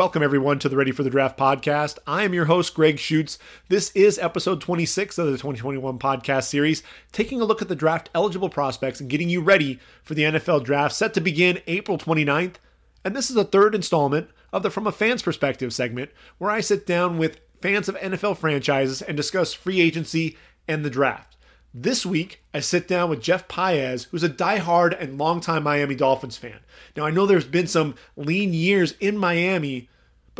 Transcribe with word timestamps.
Welcome, 0.00 0.22
everyone, 0.22 0.58
to 0.60 0.70
the 0.70 0.78
Ready 0.78 0.92
for 0.92 1.02
the 1.02 1.10
Draft 1.10 1.38
podcast. 1.38 1.98
I 2.06 2.22
am 2.22 2.32
your 2.32 2.46
host, 2.46 2.72
Greg 2.72 2.98
Schutz. 2.98 3.38
This 3.68 3.90
is 3.90 4.18
episode 4.18 4.62
26 4.62 5.18
of 5.18 5.26
the 5.26 5.32
2021 5.32 5.98
podcast 5.98 6.44
series, 6.44 6.82
taking 7.12 7.42
a 7.42 7.44
look 7.44 7.60
at 7.60 7.68
the 7.68 7.76
draft 7.76 8.08
eligible 8.14 8.48
prospects 8.48 8.98
and 8.98 9.10
getting 9.10 9.28
you 9.28 9.42
ready 9.42 9.78
for 10.02 10.14
the 10.14 10.22
NFL 10.22 10.64
draft 10.64 10.94
set 10.94 11.12
to 11.12 11.20
begin 11.20 11.60
April 11.66 11.98
29th. 11.98 12.54
And 13.04 13.14
this 13.14 13.28
is 13.28 13.36
the 13.36 13.44
third 13.44 13.74
installment 13.74 14.30
of 14.54 14.62
the 14.62 14.70
From 14.70 14.86
a 14.86 14.92
Fan's 14.92 15.20
Perspective 15.20 15.70
segment, 15.70 16.08
where 16.38 16.50
I 16.50 16.62
sit 16.62 16.86
down 16.86 17.18
with 17.18 17.38
fans 17.60 17.86
of 17.86 17.96
NFL 17.96 18.38
franchises 18.38 19.02
and 19.02 19.18
discuss 19.18 19.52
free 19.52 19.82
agency 19.82 20.38
and 20.66 20.82
the 20.82 20.88
draft. 20.88 21.36
This 21.74 22.06
week, 22.06 22.42
I 22.54 22.60
sit 22.60 22.88
down 22.88 23.10
with 23.10 23.20
Jeff 23.20 23.48
Paez, 23.48 24.04
who's 24.04 24.24
a 24.24 24.30
diehard 24.30 24.98
and 24.98 25.18
longtime 25.18 25.62
Miami 25.62 25.94
Dolphins 25.94 26.38
fan. 26.38 26.60
Now, 26.96 27.04
I 27.04 27.10
know 27.10 27.26
there's 27.26 27.44
been 27.44 27.66
some 27.66 27.96
lean 28.16 28.54
years 28.54 28.94
in 28.98 29.18
Miami, 29.18 29.89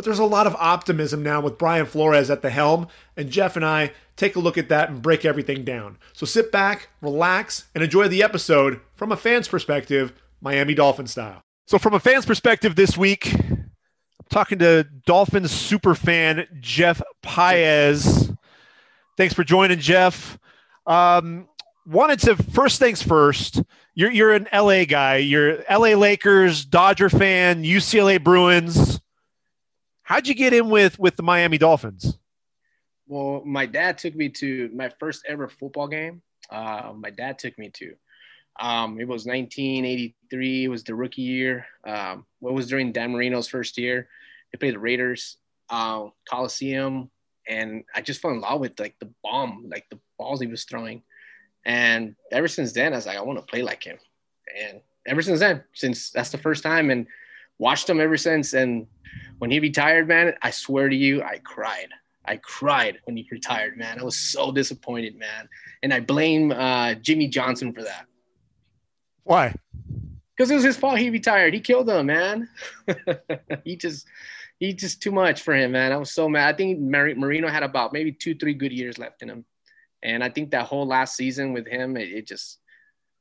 but 0.00 0.06
there's 0.06 0.18
a 0.18 0.24
lot 0.24 0.46
of 0.46 0.56
optimism 0.58 1.22
now 1.22 1.42
with 1.42 1.58
Brian 1.58 1.84
Flores 1.84 2.30
at 2.30 2.40
the 2.40 2.48
helm, 2.48 2.88
and 3.18 3.28
Jeff 3.28 3.54
and 3.54 3.66
I 3.66 3.92
take 4.16 4.34
a 4.34 4.40
look 4.40 4.56
at 4.56 4.70
that 4.70 4.88
and 4.88 5.02
break 5.02 5.26
everything 5.26 5.62
down. 5.62 5.98
So 6.14 6.24
sit 6.24 6.50
back, 6.50 6.88
relax, 7.02 7.66
and 7.74 7.84
enjoy 7.84 8.08
the 8.08 8.22
episode 8.22 8.80
from 8.94 9.12
a 9.12 9.16
fan's 9.18 9.46
perspective, 9.46 10.14
Miami 10.40 10.72
Dolphin 10.72 11.06
style. 11.06 11.42
So, 11.66 11.76
from 11.78 11.92
a 11.92 12.00
fan's 12.00 12.24
perspective 12.24 12.76
this 12.76 12.96
week, 12.96 13.30
I'm 13.34 13.70
talking 14.30 14.58
to 14.60 14.84
Dolphins 15.04 15.50
super 15.50 15.94
fan 15.94 16.46
Jeff 16.60 17.02
Paez. 17.20 18.32
Thanks 19.18 19.34
for 19.34 19.44
joining, 19.44 19.80
Jeff. 19.80 20.38
Um, 20.86 21.46
wanted 21.84 22.20
to 22.20 22.36
first 22.36 22.78
things 22.78 23.02
first. 23.02 23.62
You're 23.94 24.12
you're 24.12 24.32
an 24.32 24.48
LA 24.50 24.86
guy. 24.86 25.16
You're 25.16 25.62
LA 25.68 25.88
Lakers, 25.88 26.64
Dodger 26.64 27.10
fan, 27.10 27.64
UCLA 27.64 28.24
Bruins. 28.24 28.98
How'd 30.10 30.26
you 30.26 30.34
get 30.34 30.52
in 30.52 30.70
with 30.70 30.98
with 30.98 31.14
the 31.14 31.22
Miami 31.22 31.56
Dolphins? 31.56 32.18
Well, 33.06 33.44
my 33.46 33.64
dad 33.64 33.96
took 33.96 34.16
me 34.16 34.28
to 34.40 34.68
my 34.74 34.88
first 34.98 35.24
ever 35.28 35.48
football 35.48 35.86
game. 35.86 36.20
Uh, 36.50 36.92
my 36.96 37.10
dad 37.10 37.38
took 37.38 37.56
me 37.56 37.70
to. 37.74 37.94
Um, 38.58 38.98
it 38.98 39.06
was 39.06 39.24
1983. 39.24 40.64
It 40.64 40.68
was 40.68 40.82
the 40.82 40.96
rookie 40.96 41.22
year. 41.22 41.64
Um, 41.86 42.26
it 42.42 42.52
was 42.52 42.66
during 42.66 42.90
Dan 42.90 43.12
Marino's 43.12 43.46
first 43.46 43.78
year. 43.78 44.08
They 44.50 44.58
played 44.58 44.74
the 44.74 44.80
Raiders, 44.80 45.36
uh, 45.70 46.08
Coliseum, 46.28 47.08
and 47.48 47.84
I 47.94 48.00
just 48.00 48.20
fell 48.20 48.32
in 48.32 48.40
love 48.40 48.58
with 48.58 48.80
like 48.80 48.96
the 48.98 49.10
bomb, 49.22 49.68
like 49.70 49.88
the 49.90 50.00
balls 50.18 50.40
he 50.40 50.48
was 50.48 50.64
throwing. 50.64 51.04
And 51.64 52.16
ever 52.32 52.48
since 52.48 52.72
then, 52.72 52.94
I 52.94 52.96
was 52.96 53.06
like, 53.06 53.16
I 53.16 53.20
want 53.20 53.38
to 53.38 53.46
play 53.46 53.62
like 53.62 53.84
him. 53.84 53.98
And 54.60 54.80
ever 55.06 55.22
since 55.22 55.38
then, 55.38 55.62
since 55.72 56.10
that's 56.10 56.30
the 56.30 56.38
first 56.38 56.64
time, 56.64 56.90
and 56.90 57.06
watched 57.60 57.88
him 57.88 58.00
ever 58.00 58.16
since. 58.16 58.54
And 58.54 58.86
when 59.38 59.50
he 59.50 59.60
retired, 59.60 60.08
man, 60.08 60.34
I 60.42 60.50
swear 60.50 60.88
to 60.88 60.96
you, 60.96 61.22
I 61.22 61.38
cried. 61.38 61.88
I 62.24 62.36
cried 62.36 62.98
when 63.04 63.16
he 63.16 63.28
retired, 63.30 63.76
man. 63.76 64.00
I 64.00 64.02
was 64.02 64.16
so 64.16 64.50
disappointed, 64.50 65.16
man. 65.16 65.48
And 65.82 65.92
I 65.92 66.00
blame 66.00 66.50
uh, 66.50 66.94
Jimmy 66.94 67.28
Johnson 67.28 67.72
for 67.72 67.82
that. 67.82 68.06
Why? 69.24 69.54
Because 70.36 70.50
it 70.50 70.54
was 70.54 70.64
his 70.64 70.76
fault 70.76 70.98
he 70.98 71.10
retired. 71.10 71.54
He 71.54 71.60
killed 71.60 71.88
him, 71.88 72.06
man. 72.06 72.48
he 73.64 73.76
just 73.76 74.06
he 74.58 74.72
just 74.72 75.02
too 75.02 75.12
much 75.12 75.42
for 75.42 75.54
him, 75.54 75.72
man. 75.72 75.92
I 75.92 75.96
was 75.96 76.10
so 76.10 76.28
mad. 76.28 76.54
I 76.54 76.56
think 76.56 76.80
Marino 76.80 77.48
had 77.48 77.62
about 77.62 77.92
maybe 77.92 78.12
two, 78.12 78.34
three 78.34 78.54
good 78.54 78.72
years 78.72 78.98
left 78.98 79.22
in 79.22 79.30
him. 79.30 79.44
And 80.02 80.24
I 80.24 80.30
think 80.30 80.50
that 80.50 80.66
whole 80.66 80.86
last 80.86 81.16
season 81.16 81.52
with 81.52 81.66
him, 81.66 81.96
it, 81.96 82.10
it 82.10 82.26
just 82.26 82.58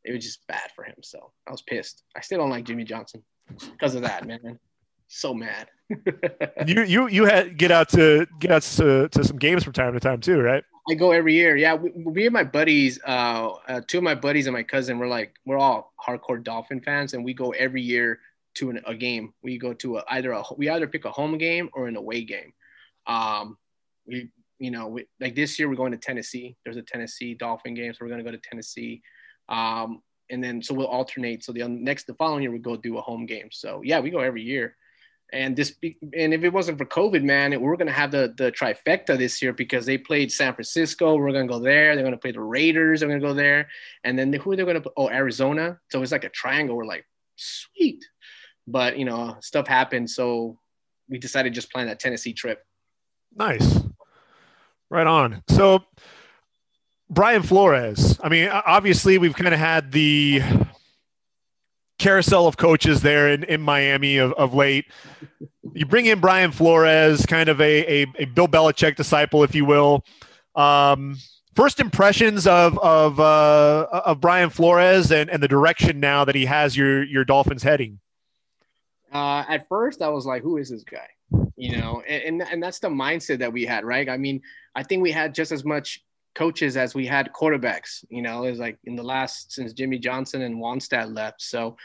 it 0.03 0.13
was 0.13 0.23
just 0.23 0.45
bad 0.47 0.69
for 0.75 0.83
him. 0.83 0.95
So 1.01 1.31
I 1.47 1.51
was 1.51 1.61
pissed. 1.61 2.03
I 2.15 2.21
still 2.21 2.39
don't 2.39 2.49
like 2.49 2.65
Jimmy 2.65 2.83
Johnson 2.83 3.23
because 3.71 3.95
of 3.95 4.01
that, 4.03 4.25
man. 4.25 4.59
So 5.07 5.33
mad. 5.33 5.69
you 6.67 6.83
you 6.83 7.07
you 7.07 7.25
had 7.25 7.57
get 7.57 7.71
out 7.71 7.89
to 7.89 8.27
get 8.39 8.51
out 8.51 8.61
to, 8.61 9.09
to 9.09 9.23
some 9.23 9.37
games 9.37 9.63
from 9.63 9.73
time 9.73 9.93
to 9.93 9.99
time 9.99 10.21
too, 10.21 10.39
right? 10.39 10.63
I 10.89 10.93
go 10.93 11.11
every 11.11 11.33
year. 11.33 11.55
Yeah, 11.55 11.75
we, 11.75 11.91
we 11.91 12.25
and 12.25 12.33
my 12.33 12.43
buddies, 12.43 12.99
uh, 13.05 13.53
uh, 13.67 13.81
two 13.87 13.97
of 13.97 14.03
my 14.03 14.15
buddies 14.15 14.47
and 14.47 14.53
my 14.53 14.63
cousin, 14.63 14.97
we're 14.97 15.07
like 15.07 15.35
we're 15.45 15.57
all 15.57 15.93
hardcore 16.03 16.43
Dolphin 16.43 16.81
fans, 16.81 17.13
and 17.13 17.23
we 17.23 17.33
go 17.33 17.51
every 17.51 17.81
year 17.81 18.19
to 18.55 18.69
an, 18.69 18.81
a 18.85 18.93
game. 18.93 19.33
We 19.41 19.57
go 19.57 19.73
to 19.73 19.97
a, 19.97 20.03
either 20.09 20.31
a 20.31 20.43
we 20.57 20.69
either 20.69 20.87
pick 20.87 21.05
a 21.05 21.11
home 21.11 21.37
game 21.37 21.69
or 21.73 21.87
an 21.87 21.95
away 21.95 22.23
game. 22.23 22.53
Um, 23.07 23.57
we 24.05 24.29
you 24.59 24.71
know, 24.71 24.87
we, 24.87 25.07
like 25.19 25.35
this 25.35 25.57
year 25.57 25.69
we're 25.69 25.75
going 25.75 25.93
to 25.93 25.97
Tennessee. 25.97 26.55
There's 26.63 26.77
a 26.77 26.81
Tennessee 26.81 27.33
Dolphin 27.33 27.73
game, 27.73 27.93
so 27.93 27.99
we're 28.01 28.09
going 28.09 28.23
to 28.23 28.29
go 28.29 28.35
to 28.35 28.41
Tennessee. 28.49 29.01
Um, 29.47 30.01
and 30.29 30.43
then 30.43 30.61
so 30.61 30.73
we'll 30.73 30.87
alternate. 30.87 31.43
So 31.43 31.51
the 31.51 31.67
next, 31.67 32.07
the 32.07 32.13
following 32.13 32.43
year 32.43 32.51
we 32.51 32.59
go 32.59 32.75
do 32.75 32.97
a 32.97 33.01
home 33.01 33.25
game. 33.25 33.49
So 33.51 33.81
yeah, 33.83 33.99
we 33.99 34.09
go 34.09 34.19
every 34.19 34.43
year. 34.43 34.75
And 35.31 35.55
this, 35.55 35.75
and 35.81 36.33
if 36.33 36.43
it 36.43 36.51
wasn't 36.51 36.79
for 36.79 36.85
COVID, 36.85 37.23
man, 37.23 37.59
we're 37.61 37.77
gonna 37.77 37.91
have 37.91 38.09
the 38.11 38.33
the 38.35 38.51
trifecta 38.51 39.15
this 39.17 39.41
year 39.41 39.53
because 39.53 39.85
they 39.85 39.97
played 39.97 40.31
San 40.31 40.55
Francisco. 40.55 41.15
We're 41.15 41.31
gonna 41.31 41.47
go 41.47 41.59
there. 41.59 41.95
They're 41.95 42.03
gonna 42.03 42.17
play 42.17 42.31
the 42.31 42.41
Raiders. 42.41 42.99
They're 42.99 43.09
gonna 43.09 43.21
go 43.21 43.35
there, 43.35 43.67
and 44.03 44.17
then 44.17 44.33
who 44.33 44.51
are 44.51 44.55
they 44.55 44.65
gonna? 44.65 44.81
Oh, 44.97 45.07
Arizona. 45.07 45.79
So 45.91 46.01
it's 46.01 46.11
like 46.11 46.23
a 46.23 46.29
triangle. 46.29 46.75
We're 46.75 46.85
like, 46.85 47.05
sweet, 47.35 48.03
but 48.65 48.97
you 48.97 49.05
know, 49.05 49.37
stuff 49.41 49.67
happened, 49.67 50.09
so 50.09 50.57
we 51.09 51.17
decided 51.17 51.53
just 51.53 51.71
plan 51.71 51.87
that 51.87 51.99
Tennessee 51.99 52.33
trip. 52.33 52.65
Nice. 53.35 53.81
Right 54.89 55.07
on. 55.07 55.43
So, 55.49 55.83
Brian 57.09 57.41
Flores. 57.41 58.19
I 58.21 58.29
mean, 58.29 58.49
obviously, 58.49 59.17
we've 59.17 59.35
kind 59.35 59.53
of 59.53 59.59
had 59.59 59.91
the 59.91 60.41
carousel 61.97 62.47
of 62.47 62.57
coaches 62.57 63.01
there 63.01 63.29
in, 63.29 63.43
in 63.43 63.61
Miami 63.61 64.17
of, 64.17 64.33
of 64.33 64.53
late. 64.53 64.85
You 65.73 65.85
bring 65.85 66.05
in 66.05 66.19
Brian 66.19 66.51
Flores, 66.51 67.25
kind 67.25 67.49
of 67.49 67.59
a, 67.61 68.03
a, 68.03 68.07
a 68.19 68.25
Bill 68.25 68.47
Belichick 68.47 68.95
disciple, 68.95 69.43
if 69.43 69.53
you 69.53 69.65
will. 69.65 70.05
Um, 70.55 71.17
first 71.55 71.79
impressions 71.79 72.47
of 72.47 72.77
of 72.79 73.19
uh, 73.19 73.87
of 73.91 74.21
Brian 74.21 74.49
Flores 74.49 75.11
and, 75.11 75.29
and 75.29 75.43
the 75.43 75.47
direction 75.47 75.99
now 75.99 76.25
that 76.25 76.35
he 76.35 76.45
has 76.45 76.75
your 76.75 77.03
your 77.03 77.25
Dolphins 77.25 77.63
heading. 77.63 77.99
Uh, 79.11 79.43
at 79.47 79.67
first, 79.67 80.01
I 80.01 80.09
was 80.09 80.25
like, 80.25 80.41
"Who 80.41 80.57
is 80.57 80.69
this 80.69 80.83
guy?" 80.83 81.07
You 81.55 81.77
know, 81.77 82.01
and, 82.07 82.41
and 82.41 82.51
and 82.51 82.63
that's 82.63 82.79
the 82.79 82.89
mindset 82.89 83.39
that 83.39 83.51
we 83.51 83.65
had, 83.65 83.83
right? 83.83 84.07
I 84.09 84.17
mean, 84.17 84.41
I 84.75 84.83
think 84.83 85.01
we 85.01 85.11
had 85.11 85.35
just 85.35 85.51
as 85.51 85.65
much 85.65 86.03
coaches 86.39 86.77
as 86.77 86.95
we 86.95 87.05
had 87.05 87.33
quarterbacks. 87.33 88.05
You 88.09 88.21
know, 88.21 88.45
it 88.45 88.51
was 88.51 88.59
like 88.59 88.77
in 88.85 88.95
the 88.95 89.03
last 89.03 89.51
since 89.51 89.73
Jimmy 89.73 89.99
Johnson 89.99 90.41
and 90.41 90.55
Wannstedt 90.55 91.13
left. 91.13 91.41
So 91.41 91.75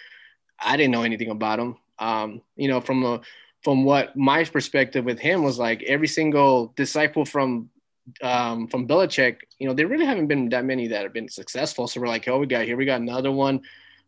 I 0.61 0.77
didn't 0.77 0.93
know 0.93 1.03
anything 1.03 1.31
about 1.31 1.59
him. 1.59 1.77
Um, 1.99 2.41
you 2.57 2.69
know, 2.69 2.81
from 2.81 3.05
a 3.05 3.21
from 3.65 3.85
what 3.85 4.17
my 4.17 4.45
perspective 4.45 5.05
with 5.05 5.19
him 5.19 5.43
was 5.43 5.59
like 5.59 5.83
every 5.83 6.07
single 6.07 6.73
disciple 6.77 7.25
from 7.25 7.71
um, 8.23 8.69
from 8.69 8.87
Belichick, 8.87 9.39
you 9.59 9.67
know, 9.67 9.75
there 9.75 9.89
really 9.89 10.07
haven't 10.07 10.29
been 10.29 10.49
that 10.51 10.65
many 10.65 10.87
that 10.89 11.03
have 11.03 11.13
been 11.13 11.29
successful. 11.29 11.89
So 11.89 12.01
we're 12.01 12.15
like, 12.17 12.29
oh, 12.29 12.39
we 12.39 12.47
got 12.47 12.65
here, 12.65 12.77
we 12.77 12.85
got 12.85 13.01
another 13.01 13.33
one, 13.33 13.63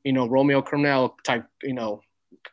you 0.05 0.13
know, 0.13 0.29
Romeo 0.29 0.61
Crennel 0.63 1.15
type, 1.25 1.47
you 1.63 1.73
know, 1.73 2.03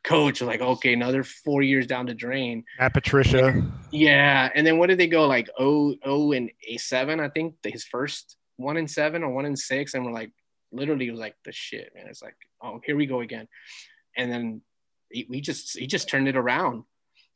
coach 0.04 0.42
like 0.42 0.62
okay 0.62 0.94
another 0.94 1.24
four 1.24 1.62
years 1.62 1.88
down 1.88 2.06
the 2.06 2.14
drain. 2.14 2.64
At 2.80 2.94
patricia. 2.94 3.64
Yeah 3.92 4.50
and 4.54 4.66
then 4.66 4.78
what 4.78 4.88
did 4.88 4.98
they 4.98 5.08
go 5.08 5.28
like 5.28 5.50
oh 5.58 5.96
oh 6.04 6.32
and 6.32 6.52
a 6.68 6.78
seven 6.78 7.20
i 7.20 7.30
think 7.30 7.56
his 7.64 7.84
first 7.84 8.38
one 8.58 8.78
in 8.78 8.88
seven 8.88 9.24
or 9.24 9.34
one 9.34 9.46
in 9.46 9.56
six 9.56 9.94
and 9.94 10.06
we're 10.06 10.12
like 10.12 10.32
literally 10.72 11.10
was 11.10 11.20
like 11.20 11.36
the 11.46 11.52
shit 11.52 11.92
man. 11.96 12.08
It's 12.08 12.22
like 12.22 12.36
oh 12.62 12.82
here 12.86 12.96
we 12.96 13.06
go 13.06 13.22
again. 13.22 13.48
And 14.18 14.32
then 14.32 14.62
he, 15.10 15.26
we 15.30 15.42
just 15.42 15.78
he 15.78 15.88
just 15.88 16.10
turned 16.10 16.28
it 16.28 16.36
around. 16.36 16.84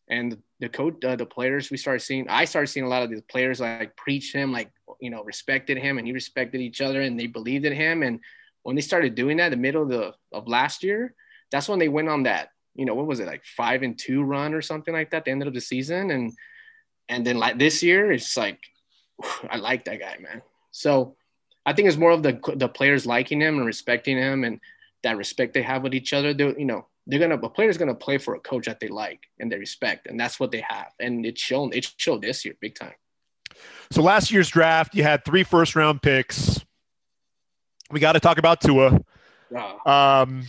And 0.09 0.37
the 0.59 0.69
coach 0.69 1.03
uh, 1.03 1.15
the 1.15 1.25
players 1.25 1.69
we 1.69 1.77
started 1.77 1.99
seeing 1.99 2.27
i 2.29 2.45
started 2.45 2.67
seeing 2.67 2.85
a 2.85 2.89
lot 2.89 3.03
of 3.03 3.09
these 3.09 3.21
players 3.21 3.59
like 3.59 3.95
preach 3.97 4.33
him 4.33 4.51
like 4.51 4.71
you 5.01 5.09
know 5.09 5.21
respected 5.23 5.77
him 5.77 5.97
and 5.97 6.07
he 6.07 6.13
respected 6.13 6.61
each 6.61 6.81
other 6.81 7.01
and 7.01 7.19
they 7.19 7.27
believed 7.27 7.65
in 7.65 7.73
him. 7.73 8.03
And 8.03 8.19
when 8.63 8.75
they 8.75 8.81
started 8.81 9.15
doing 9.15 9.37
that 9.37 9.49
the 9.49 9.57
middle 9.57 9.83
of 9.83 9.89
the 9.89 10.13
of 10.31 10.47
last 10.47 10.83
year 10.83 11.13
that's 11.51 11.69
when 11.69 11.79
they 11.79 11.89
went 11.89 12.09
on 12.09 12.23
that, 12.23 12.49
you 12.75 12.85
know, 12.85 12.95
what 12.95 13.07
was 13.07 13.19
it 13.19 13.27
like 13.27 13.43
five 13.45 13.83
and 13.83 13.97
two 13.97 14.23
run 14.23 14.53
or 14.53 14.61
something 14.61 14.93
like 14.93 15.11
that, 15.11 15.25
the 15.25 15.31
end 15.31 15.43
of 15.43 15.53
the 15.53 15.61
season. 15.61 16.11
And, 16.11 16.33
and 17.09 17.25
then 17.25 17.37
like 17.37 17.57
this 17.57 17.81
year, 17.81 18.11
it's 18.11 18.35
like, 18.37 18.59
I 19.49 19.57
like 19.57 19.85
that 19.85 19.99
guy, 19.99 20.17
man. 20.19 20.41
So 20.71 21.15
I 21.65 21.73
think 21.73 21.87
it's 21.87 21.97
more 21.97 22.11
of 22.11 22.23
the, 22.23 22.39
the 22.55 22.69
players 22.69 23.05
liking 23.05 23.41
him 23.41 23.57
and 23.57 23.65
respecting 23.65 24.17
him 24.17 24.43
and 24.43 24.59
that 25.03 25.17
respect 25.17 25.53
they 25.53 25.61
have 25.61 25.83
with 25.83 25.93
each 25.93 26.13
other. 26.13 26.33
They're, 26.33 26.57
you 26.57 26.65
know, 26.65 26.85
they're 27.05 27.19
going 27.19 27.31
to, 27.31 27.45
a 27.45 27.49
player's 27.49 27.77
going 27.77 27.87
to 27.87 27.95
play 27.95 28.17
for 28.17 28.35
a 28.35 28.39
coach 28.39 28.65
that 28.65 28.79
they 28.79 28.89
like 28.89 29.21
and 29.39 29.51
they 29.51 29.57
respect. 29.57 30.07
And 30.07 30.19
that's 30.19 30.39
what 30.39 30.51
they 30.51 30.63
have. 30.67 30.91
And 30.99 31.25
it's 31.25 31.41
shown, 31.41 31.71
it 31.73 31.91
showed 31.97 32.21
this 32.21 32.43
year 32.45 32.55
big 32.59 32.75
time. 32.75 32.93
So 33.91 34.01
last 34.01 34.31
year's 34.31 34.49
draft, 34.49 34.93
you 34.93 35.03
had 35.03 35.23
three 35.23 35.43
first 35.43 35.75
round 35.75 36.01
picks. 36.01 36.59
We 37.89 38.01
got 38.01 38.13
to 38.13 38.19
talk 38.19 38.37
about 38.37 38.59
Tua. 38.59 38.99
Um, 39.85 40.45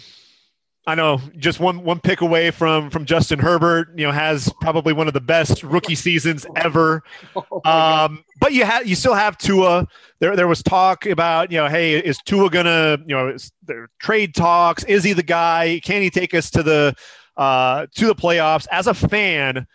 I 0.88 0.94
know 0.94 1.20
just 1.37 1.61
one 1.61 1.85
one 1.85 2.00
pick 2.00 2.23
away 2.23 2.50
from 2.50 2.88
from 2.88 3.05
Justin 3.05 3.38
Herbert. 3.38 3.90
You 3.94 4.06
know, 4.06 4.11
has 4.11 4.50
probably 4.62 4.94
one 4.94 5.06
of 5.06 5.12
the 5.12 5.20
best 5.20 5.62
rookie 5.62 5.94
seasons 5.94 6.46
ever. 6.56 7.02
Um, 7.64 8.25
but 8.40 8.52
you 8.52 8.64
have 8.64 8.87
you 8.87 8.94
still 8.94 9.14
have 9.14 9.37
Tua. 9.37 9.87
There 10.20 10.35
there 10.35 10.49
was 10.49 10.62
talk 10.62 11.05
about 11.06 11.50
you 11.50 11.58
know, 11.58 11.69
hey, 11.69 11.99
is 11.99 12.19
Tua 12.25 12.49
gonna 12.49 12.99
you 13.06 13.14
know 13.14 13.37
there 13.67 13.90
trade 13.99 14.35
talks? 14.35 14.85
Is 14.85 15.05
he 15.05 15.12
the 15.12 15.23
guy? 15.23 15.81
Can 15.85 16.00
he 16.00 16.08
take 16.08 16.32
us 16.35 16.50
to 16.50 16.62
the 16.62 16.94
uh, 17.37 17.87
to 17.96 18.06
the 18.06 18.14
playoffs? 18.14 18.67
As 18.70 18.87
a 18.87 18.94
fan, 18.94 19.67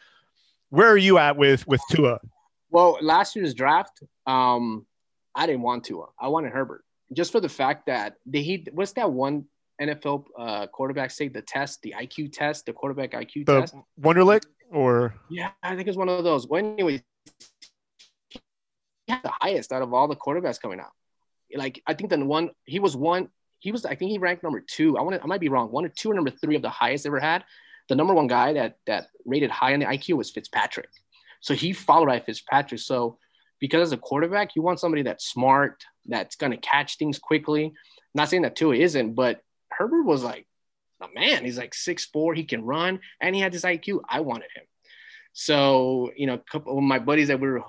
where 0.69 0.89
are 0.89 0.97
you 0.97 1.19
at 1.19 1.37
with 1.37 1.67
with 1.67 1.81
Tua? 1.91 2.19
Well, 2.71 2.97
last 3.01 3.35
year's 3.35 3.53
draft, 3.53 4.01
um, 4.25 4.85
I 5.35 5.45
didn't 5.45 5.61
want 5.61 5.83
Tua. 5.83 6.07
I 6.19 6.29
wanted 6.29 6.53
Herbert 6.53 6.83
just 7.13 7.31
for 7.31 7.39
the 7.39 7.49
fact 7.49 7.85
that 7.85 8.15
the, 8.25 8.41
he 8.41 8.67
what's 8.71 8.93
that 8.93 9.11
one 9.11 9.45
NFL 9.81 10.25
uh, 10.37 10.67
quarterback 10.67 11.15
take 11.15 11.33
the 11.33 11.41
test, 11.41 11.81
the 11.81 11.95
IQ 11.97 12.31
test, 12.33 12.65
the 12.65 12.73
quarterback 12.73 13.11
IQ 13.11 13.45
the 13.45 13.61
test. 13.61 13.75
Wonderlic 13.99 14.43
or 14.71 15.15
yeah, 15.29 15.51
I 15.61 15.75
think 15.75 15.87
it's 15.87 15.97
one 15.97 16.09
of 16.09 16.23
those. 16.23 16.47
Well, 16.47 16.59
anyway, 16.59 17.03
he 18.31 18.39
had 19.09 19.23
the 19.23 19.31
highest 19.41 19.71
out 19.71 19.81
of 19.81 19.93
all 19.93 20.07
the 20.07 20.15
quarterbacks 20.15 20.61
coming 20.61 20.79
out. 20.79 20.91
Like 21.55 21.81
I 21.85 21.93
think 21.93 22.09
the 22.09 22.23
one 22.23 22.51
he 22.65 22.79
was 22.79 22.95
one. 22.95 23.29
He 23.59 23.71
was 23.71 23.85
I 23.85 23.95
think 23.95 24.11
he 24.11 24.17
ranked 24.17 24.43
number 24.43 24.63
two. 24.65 24.97
I 24.97 25.01
want 25.01 25.21
I 25.21 25.25
might 25.25 25.41
be 25.41 25.49
wrong. 25.49 25.71
One 25.71 25.85
or 25.85 25.89
two 25.89 26.11
or 26.11 26.13
number 26.13 26.31
three 26.31 26.55
of 26.55 26.61
the 26.61 26.69
highest 26.69 27.05
ever 27.05 27.19
had. 27.19 27.43
The 27.89 27.95
number 27.95 28.13
one 28.13 28.27
guy 28.27 28.53
that 28.53 28.77
that 28.87 29.07
rated 29.25 29.51
high 29.51 29.73
on 29.73 29.79
the 29.79 29.85
IQ 29.85 30.17
was 30.17 30.31
Fitzpatrick. 30.31 30.89
So 31.41 31.53
he 31.53 31.73
followed 31.73 32.07
by 32.07 32.19
Fitzpatrick. 32.19 32.81
So 32.81 33.17
because 33.59 33.81
as 33.81 33.91
a 33.93 33.97
quarterback, 33.97 34.55
you 34.55 34.61
want 34.61 34.79
somebody 34.79 35.03
that's 35.03 35.25
smart, 35.25 35.83
that's 36.05 36.35
going 36.35 36.51
to 36.51 36.57
catch 36.57 36.97
things 36.97 37.19
quickly. 37.19 37.73
not 38.13 38.29
saying 38.29 38.41
that 38.41 38.55
Tua 38.55 38.75
isn't, 38.75 39.13
but 39.13 39.41
Herbert 39.77 40.03
was 40.03 40.23
like 40.23 40.47
a 41.01 41.07
man. 41.13 41.43
He's 41.43 41.57
like 41.57 41.73
six 41.73 42.05
four. 42.05 42.33
He 42.33 42.43
can 42.43 42.63
run, 42.63 42.99
and 43.21 43.35
he 43.35 43.41
had 43.41 43.51
this 43.51 43.63
IQ. 43.63 44.01
I 44.07 44.21
wanted 44.21 44.49
him. 44.55 44.63
So 45.33 46.11
you 46.15 46.27
know, 46.27 46.35
a 46.35 46.51
couple 46.51 46.77
of 46.77 46.83
my 46.83 46.99
buddies 46.99 47.27
that 47.29 47.39
we 47.39 47.47
were 47.47 47.63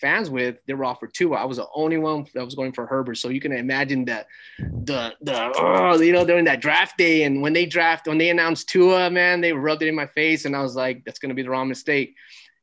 fans 0.00 0.30
with, 0.30 0.56
they 0.66 0.74
were 0.74 0.84
all 0.84 0.92
offered 0.92 1.12
Tua. 1.12 1.36
I 1.36 1.44
was 1.44 1.58
the 1.58 1.66
only 1.74 1.98
one 1.98 2.26
that 2.34 2.44
was 2.44 2.54
going 2.54 2.72
for 2.72 2.86
Herbert. 2.86 3.16
So 3.16 3.28
you 3.28 3.40
can 3.40 3.52
imagine 3.52 4.06
that 4.06 4.26
the 4.58 5.14
the 5.20 5.52
oh, 5.56 6.00
you 6.00 6.12
know 6.12 6.24
during 6.24 6.46
that 6.46 6.60
draft 6.60 6.96
day 6.96 7.24
and 7.24 7.42
when 7.42 7.52
they 7.52 7.66
draft 7.66 8.06
when 8.06 8.18
they 8.18 8.30
announced 8.30 8.68
Tua, 8.68 9.10
man, 9.10 9.40
they 9.40 9.52
rubbed 9.52 9.82
it 9.82 9.88
in 9.88 9.94
my 9.94 10.06
face, 10.06 10.44
and 10.44 10.56
I 10.56 10.62
was 10.62 10.74
like, 10.74 11.04
that's 11.04 11.18
to 11.18 11.34
be 11.34 11.42
the 11.42 11.50
wrong 11.50 11.68
mistake. 11.68 12.14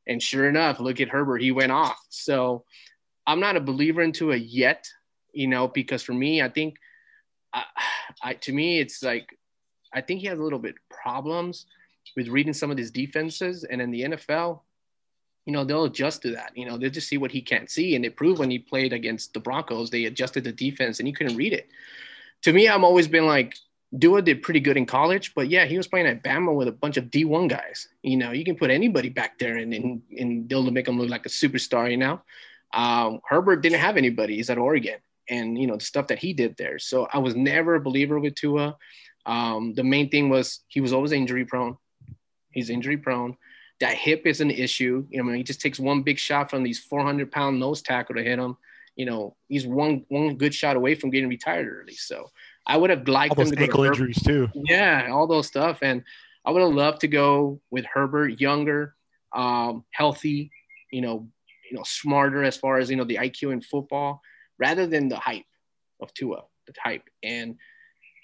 And 0.06 0.22
sure 0.22 0.48
enough, 0.48 0.80
look 0.80 1.00
at 1.00 1.10
Herbert. 1.10 1.42
He 1.42 1.52
went 1.52 1.70
off. 1.70 1.98
So 2.08 2.64
I'm 3.26 3.40
not 3.40 3.56
a 3.56 3.60
believer 3.60 4.00
into 4.00 4.30
it 4.30 4.42
yet, 4.42 4.88
you 5.32 5.46
know, 5.46 5.68
because 5.68 6.02
for 6.02 6.14
me, 6.14 6.40
I 6.40 6.48
think, 6.48 6.76
I, 7.52 7.64
I, 8.22 8.34
to 8.34 8.52
me, 8.52 8.80
it's 8.80 9.02
like, 9.02 9.38
I 9.92 10.00
think 10.00 10.20
he 10.20 10.26
has 10.26 10.38
a 10.38 10.42
little 10.42 10.58
bit 10.58 10.74
problems 10.90 11.66
with 12.16 12.28
reading 12.28 12.52
some 12.52 12.70
of 12.70 12.76
these 12.76 12.90
defenses. 12.90 13.64
And 13.64 13.80
in 13.80 13.90
the 13.90 14.02
NFL, 14.02 14.60
you 15.46 15.52
know, 15.52 15.64
they'll 15.64 15.84
adjust 15.84 16.22
to 16.22 16.32
that. 16.32 16.52
You 16.54 16.66
know, 16.66 16.76
they'll 16.76 16.90
just 16.90 17.08
see 17.08 17.18
what 17.18 17.30
he 17.30 17.40
can't 17.40 17.70
see. 17.70 17.96
And 17.96 18.04
it 18.04 18.16
proved 18.16 18.38
when 18.38 18.50
he 18.50 18.58
played 18.58 18.92
against 18.92 19.32
the 19.32 19.40
Broncos, 19.40 19.90
they 19.90 20.04
adjusted 20.04 20.44
the 20.44 20.52
defense 20.52 20.98
and 20.98 21.06
he 21.06 21.12
couldn't 21.14 21.36
read 21.36 21.52
it. 21.52 21.68
To 22.42 22.52
me, 22.52 22.68
I've 22.68 22.84
always 22.84 23.08
been 23.08 23.26
like, 23.26 23.56
Tua 23.98 24.20
did 24.20 24.42
pretty 24.42 24.60
good 24.60 24.76
in 24.76 24.84
college, 24.84 25.34
but 25.34 25.48
yeah, 25.48 25.64
he 25.64 25.78
was 25.78 25.86
playing 25.86 26.06
at 26.06 26.22
Bama 26.22 26.54
with 26.54 26.68
a 26.68 26.72
bunch 26.72 26.98
of 26.98 27.06
D1 27.06 27.48
guys. 27.48 27.88
You 28.02 28.18
know, 28.18 28.32
you 28.32 28.44
can 28.44 28.56
put 28.56 28.70
anybody 28.70 29.08
back 29.08 29.38
there 29.38 29.56
and 29.56 29.72
and, 29.72 30.02
and 30.18 30.48
they'll 30.48 30.70
make 30.70 30.86
him 30.86 30.98
look 30.98 31.08
like 31.08 31.24
a 31.24 31.30
superstar, 31.30 31.90
you 31.90 31.96
know. 31.96 32.20
Um, 32.74 33.20
Herbert 33.26 33.62
didn't 33.62 33.80
have 33.80 33.96
anybody. 33.96 34.36
He's 34.36 34.50
at 34.50 34.58
Oregon. 34.58 34.98
And, 35.30 35.58
you 35.58 35.66
know, 35.66 35.76
the 35.76 35.84
stuff 35.84 36.06
that 36.08 36.18
he 36.18 36.32
did 36.32 36.56
there. 36.56 36.78
So 36.78 37.06
I 37.12 37.18
was 37.18 37.36
never 37.36 37.74
a 37.74 37.80
believer 37.80 38.18
with 38.18 38.34
Tua. 38.34 38.76
Um, 39.26 39.74
the 39.74 39.84
main 39.84 40.08
thing 40.08 40.30
was 40.30 40.60
he 40.68 40.80
was 40.80 40.92
always 40.92 41.12
injury 41.12 41.44
prone. 41.44 41.76
He's 42.50 42.70
injury 42.70 42.96
prone. 42.96 43.36
That 43.80 43.94
hip 43.94 44.26
is 44.26 44.40
an 44.40 44.50
issue. 44.50 45.06
You 45.10 45.18
know, 45.18 45.24
I 45.24 45.26
mean, 45.26 45.36
he 45.36 45.42
just 45.42 45.60
takes 45.60 45.78
one 45.78 46.02
big 46.02 46.18
shot 46.18 46.50
from 46.50 46.62
these 46.62 46.78
400 46.78 47.30
pound 47.30 47.60
nose 47.60 47.82
tackle 47.82 48.14
to 48.16 48.22
hit 48.22 48.38
him. 48.38 48.56
You 48.96 49.04
know, 49.04 49.36
he's 49.48 49.66
one 49.66 50.04
one 50.08 50.36
good 50.36 50.52
shot 50.52 50.74
away 50.74 50.96
from 50.96 51.10
getting 51.10 51.28
retired 51.28 51.68
early. 51.68 51.94
So 51.94 52.30
I 52.66 52.76
would 52.76 52.90
have 52.90 53.06
liked 53.06 53.30
all 53.30 53.36
those 53.36 53.52
him 53.52 53.58
to 53.58 53.62
ankle 53.62 53.84
injuries 53.84 54.20
too. 54.20 54.48
Yeah, 54.54 55.10
all 55.12 55.28
those 55.28 55.46
stuff, 55.46 55.78
and 55.82 56.02
I 56.44 56.50
would 56.50 56.62
have 56.62 56.72
loved 56.72 57.02
to 57.02 57.08
go 57.08 57.60
with 57.70 57.84
Herbert, 57.84 58.40
younger, 58.40 58.94
um, 59.32 59.84
healthy, 59.90 60.50
you 60.90 61.00
know, 61.00 61.28
you 61.70 61.76
know, 61.76 61.84
smarter 61.84 62.42
as 62.42 62.56
far 62.56 62.78
as 62.78 62.90
you 62.90 62.96
know 62.96 63.04
the 63.04 63.16
IQ 63.16 63.52
in 63.52 63.60
football, 63.60 64.20
rather 64.58 64.86
than 64.86 65.08
the 65.08 65.16
hype 65.16 65.44
of 66.00 66.12
Tua, 66.14 66.42
the 66.66 66.74
hype. 66.82 67.04
And 67.22 67.56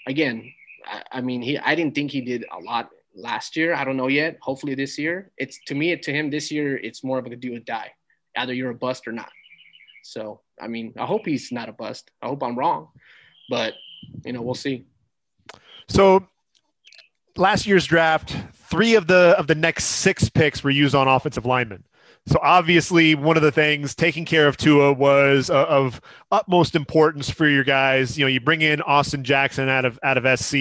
again, 0.06 0.52
I, 0.86 1.02
I 1.12 1.20
mean, 1.20 1.42
he 1.42 1.58
I 1.58 1.74
didn't 1.74 1.94
think 1.94 2.10
he 2.10 2.20
did 2.20 2.44
a 2.52 2.60
lot 2.60 2.90
last 3.14 3.56
year. 3.56 3.74
I 3.74 3.84
don't 3.84 3.96
know 3.96 4.08
yet. 4.08 4.38
Hopefully 4.42 4.74
this 4.74 4.98
year. 4.98 5.30
It's 5.38 5.58
to 5.66 5.74
me, 5.74 5.96
to 5.96 6.12
him 6.12 6.30
this 6.30 6.50
year, 6.50 6.76
it's 6.76 7.04
more 7.04 7.18
of 7.18 7.26
a 7.26 7.36
do 7.36 7.56
or 7.56 7.60
die. 7.60 7.92
Either 8.36 8.52
you're 8.52 8.70
a 8.70 8.74
bust 8.74 9.06
or 9.06 9.12
not. 9.12 9.30
So 10.02 10.40
I 10.60 10.68
mean, 10.68 10.92
I 10.98 11.06
hope 11.06 11.26
he's 11.26 11.50
not 11.50 11.68
a 11.68 11.72
bust. 11.72 12.10
I 12.22 12.28
hope 12.28 12.42
I'm 12.42 12.58
wrong, 12.58 12.88
but 13.48 13.74
you 14.24 14.32
know, 14.32 14.42
we'll 14.42 14.54
see. 14.54 14.86
So 15.88 16.26
last 17.36 17.66
year's 17.66 17.86
draft, 17.86 18.36
three 18.54 18.94
of 18.94 19.06
the 19.06 19.34
of 19.38 19.46
the 19.46 19.54
next 19.54 19.84
six 19.84 20.28
picks 20.28 20.62
were 20.62 20.70
used 20.70 20.94
on 20.94 21.08
offensive 21.08 21.46
linemen. 21.46 21.84
So 22.26 22.38
obviously, 22.42 23.14
one 23.14 23.36
of 23.36 23.42
the 23.42 23.52
things 23.52 23.94
taking 23.94 24.24
care 24.24 24.48
of 24.48 24.56
Tua 24.56 24.94
was 24.94 25.50
uh, 25.50 25.64
of 25.64 26.00
utmost 26.32 26.74
importance 26.74 27.28
for 27.28 27.46
your 27.46 27.64
guys. 27.64 28.16
You 28.16 28.24
know, 28.24 28.28
you 28.28 28.40
bring 28.40 28.62
in 28.62 28.80
Austin 28.82 29.24
Jackson 29.24 29.68
out 29.68 29.84
of 29.84 29.98
out 30.02 30.16
of 30.16 30.38
SC. 30.38 30.54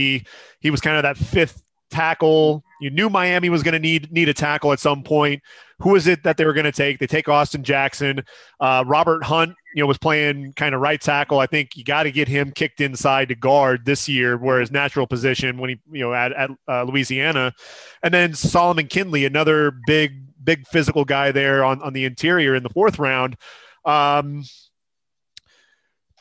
He 0.60 0.70
was 0.70 0.82
kind 0.82 0.98
of 0.98 1.04
that 1.04 1.18
fifth 1.18 1.64
tackle. 1.90 2.66
You 2.82 2.90
knew 2.90 3.10
Miami 3.10 3.50
was 3.50 3.64
going 3.64 3.74
to 3.74 3.80
need 3.80 4.12
need 4.12 4.28
a 4.28 4.34
tackle 4.34 4.74
at 4.74 4.80
some 4.80 5.04
point. 5.04 5.42
Who 5.80 5.96
is 5.96 6.08
it 6.08 6.24
that 6.24 6.38
they 6.38 6.46
were 6.46 6.54
going 6.54 6.66
to 6.66 6.72
take? 6.72 7.00
They 7.00 7.08
take 7.08 7.28
Austin 7.28 7.64
Jackson. 7.64 8.24
Uh, 8.60 8.84
Robert 8.88 9.24
Hunt, 9.24 9.56
you 9.76 9.84
know, 9.84 9.88
was 9.88 9.98
playing 9.98 10.54
kind 10.54 10.74
of 10.74 10.82
right 10.82 11.00
tackle. 11.00 11.40
I 11.40 11.46
think 11.46 11.76
you 11.76 11.84
got 11.84 12.04
to 12.04 12.12
get 12.12 12.28
him 12.28 12.52
kicked 12.52 12.80
inside 12.80 13.30
to 13.30 13.36
guard 13.36 13.86
this 13.86 14.08
year, 14.08 14.38
where 14.38 14.60
his 14.60 14.72
natural 14.72 15.08
position 15.08 15.58
when 15.58 15.72
he, 15.72 15.80
you 15.92 16.02
know, 16.02 16.14
at, 16.14 16.32
at 16.34 16.50
uh, 16.70 16.84
Louisiana. 16.84 17.54
And 18.02 18.14
then 18.14 18.34
Solomon 18.34 18.88
Kindley, 18.88 19.26
another 19.26 19.74
big, 19.86 20.23
big 20.44 20.68
physical 20.68 21.06
guy 21.06 21.32
there 21.32 21.64
on, 21.64 21.82
on 21.82 21.94
the 21.94 22.06
interior 22.06 22.56
in 22.56 22.64
the 22.64 22.70
fourth 22.70 23.00
round. 23.00 23.36
Um, 23.86 24.44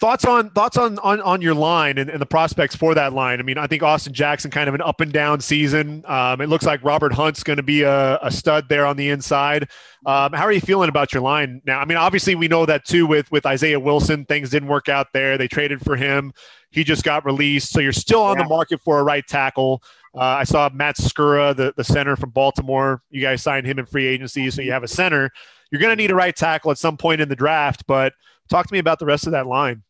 Thoughts 0.02 0.24
on 0.24 0.50
thoughts 0.50 0.76
on 0.76 0.98
on, 0.98 1.20
on 1.20 1.40
your 1.40 1.54
line 1.54 1.96
and, 1.96 2.10
and, 2.10 2.20
the 2.20 2.26
prospects 2.26 2.74
for 2.74 2.92
that 2.92 3.12
line. 3.12 3.38
I 3.38 3.44
mean, 3.44 3.56
I 3.56 3.68
think 3.68 3.84
Austin 3.84 4.12
Jackson 4.12 4.50
kind 4.50 4.68
of 4.68 4.74
an 4.74 4.80
up 4.80 5.00
and 5.00 5.12
down 5.12 5.40
season. 5.40 6.04
Um, 6.08 6.40
it 6.40 6.48
looks 6.48 6.66
like 6.66 6.82
Robert 6.82 7.12
Hunt's 7.12 7.44
going 7.44 7.58
to 7.58 7.62
be 7.62 7.82
a, 7.82 8.18
a, 8.20 8.28
stud 8.28 8.68
there 8.68 8.84
on 8.84 8.96
the 8.96 9.10
inside. 9.10 9.70
Um, 10.04 10.32
how 10.32 10.42
are 10.42 10.50
you 10.50 10.60
feeling 10.60 10.88
about 10.88 11.12
your 11.14 11.22
line 11.22 11.62
now? 11.66 11.78
I 11.78 11.84
mean, 11.84 11.98
obviously 11.98 12.34
we 12.34 12.48
know 12.48 12.66
that 12.66 12.84
too 12.84 13.06
with 13.06 13.30
with 13.30 13.46
Isaiah 13.46 13.78
Wilson, 13.78 14.24
things 14.24 14.50
didn't 14.50 14.68
work 14.68 14.88
out 14.88 15.06
there. 15.12 15.38
They 15.38 15.46
traded 15.46 15.84
for 15.84 15.94
him. 15.94 16.32
He 16.72 16.82
just 16.82 17.04
got 17.04 17.24
released, 17.24 17.70
so 17.70 17.78
you're 17.78 17.92
still 17.92 18.22
on 18.22 18.38
yeah. 18.38 18.42
the 18.42 18.48
market 18.48 18.80
for 18.82 18.98
a 18.98 19.04
right 19.04 19.24
tackle. 19.24 19.84
Uh, 20.14 20.20
I 20.40 20.44
saw 20.44 20.68
Matt 20.72 20.96
Skura, 20.96 21.56
the, 21.56 21.72
the 21.76 21.84
center 21.84 22.16
from 22.16 22.30
Baltimore. 22.30 23.00
You 23.10 23.22
guys 23.22 23.42
signed 23.42 23.66
him 23.66 23.78
in 23.78 23.86
free 23.86 24.06
agency, 24.06 24.50
so 24.50 24.60
you 24.60 24.72
have 24.72 24.82
a 24.82 24.88
center. 24.88 25.30
You're 25.70 25.80
going 25.80 25.96
to 25.96 26.00
need 26.00 26.10
a 26.10 26.14
right 26.14 26.36
tackle 26.36 26.70
at 26.70 26.78
some 26.78 26.98
point 26.98 27.22
in 27.22 27.28
the 27.28 27.36
draft, 27.36 27.86
but 27.86 28.12
talk 28.50 28.66
to 28.66 28.72
me 28.72 28.78
about 28.78 28.98
the 28.98 29.06
rest 29.06 29.26
of 29.26 29.32
that 29.32 29.46
line. 29.46 29.82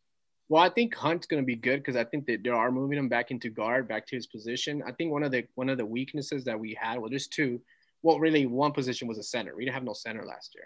Well, 0.47 0.61
I 0.63 0.69
think 0.69 0.95
Hunt's 0.95 1.27
going 1.27 1.41
to 1.41 1.45
be 1.45 1.55
good 1.55 1.79
because 1.79 1.95
I 1.95 2.03
think 2.03 2.25
that 2.27 2.43
they 2.43 2.49
are 2.49 2.71
moving 2.71 2.97
him 2.97 3.09
back 3.09 3.31
into 3.31 3.49
guard, 3.49 3.87
back 3.87 4.05
to 4.07 4.15
his 4.15 4.27
position. 4.27 4.83
I 4.85 4.91
think 4.91 5.11
one 5.11 5.23
of 5.23 5.31
the 5.31 5.45
one 5.55 5.67
of 5.67 5.77
the 5.77 5.85
weaknesses 5.85 6.43
that 6.45 6.59
we 6.59 6.77
had, 6.79 6.99
well, 6.99 7.09
there's 7.09 7.27
two. 7.27 7.61
Well, 8.01 8.19
really, 8.19 8.45
one 8.45 8.71
position 8.71 9.07
was 9.07 9.17
a 9.17 9.23
center. 9.23 9.55
We 9.55 9.65
didn't 9.65 9.75
have 9.75 9.83
no 9.83 9.93
center 9.93 10.25
last 10.25 10.53
year. 10.55 10.65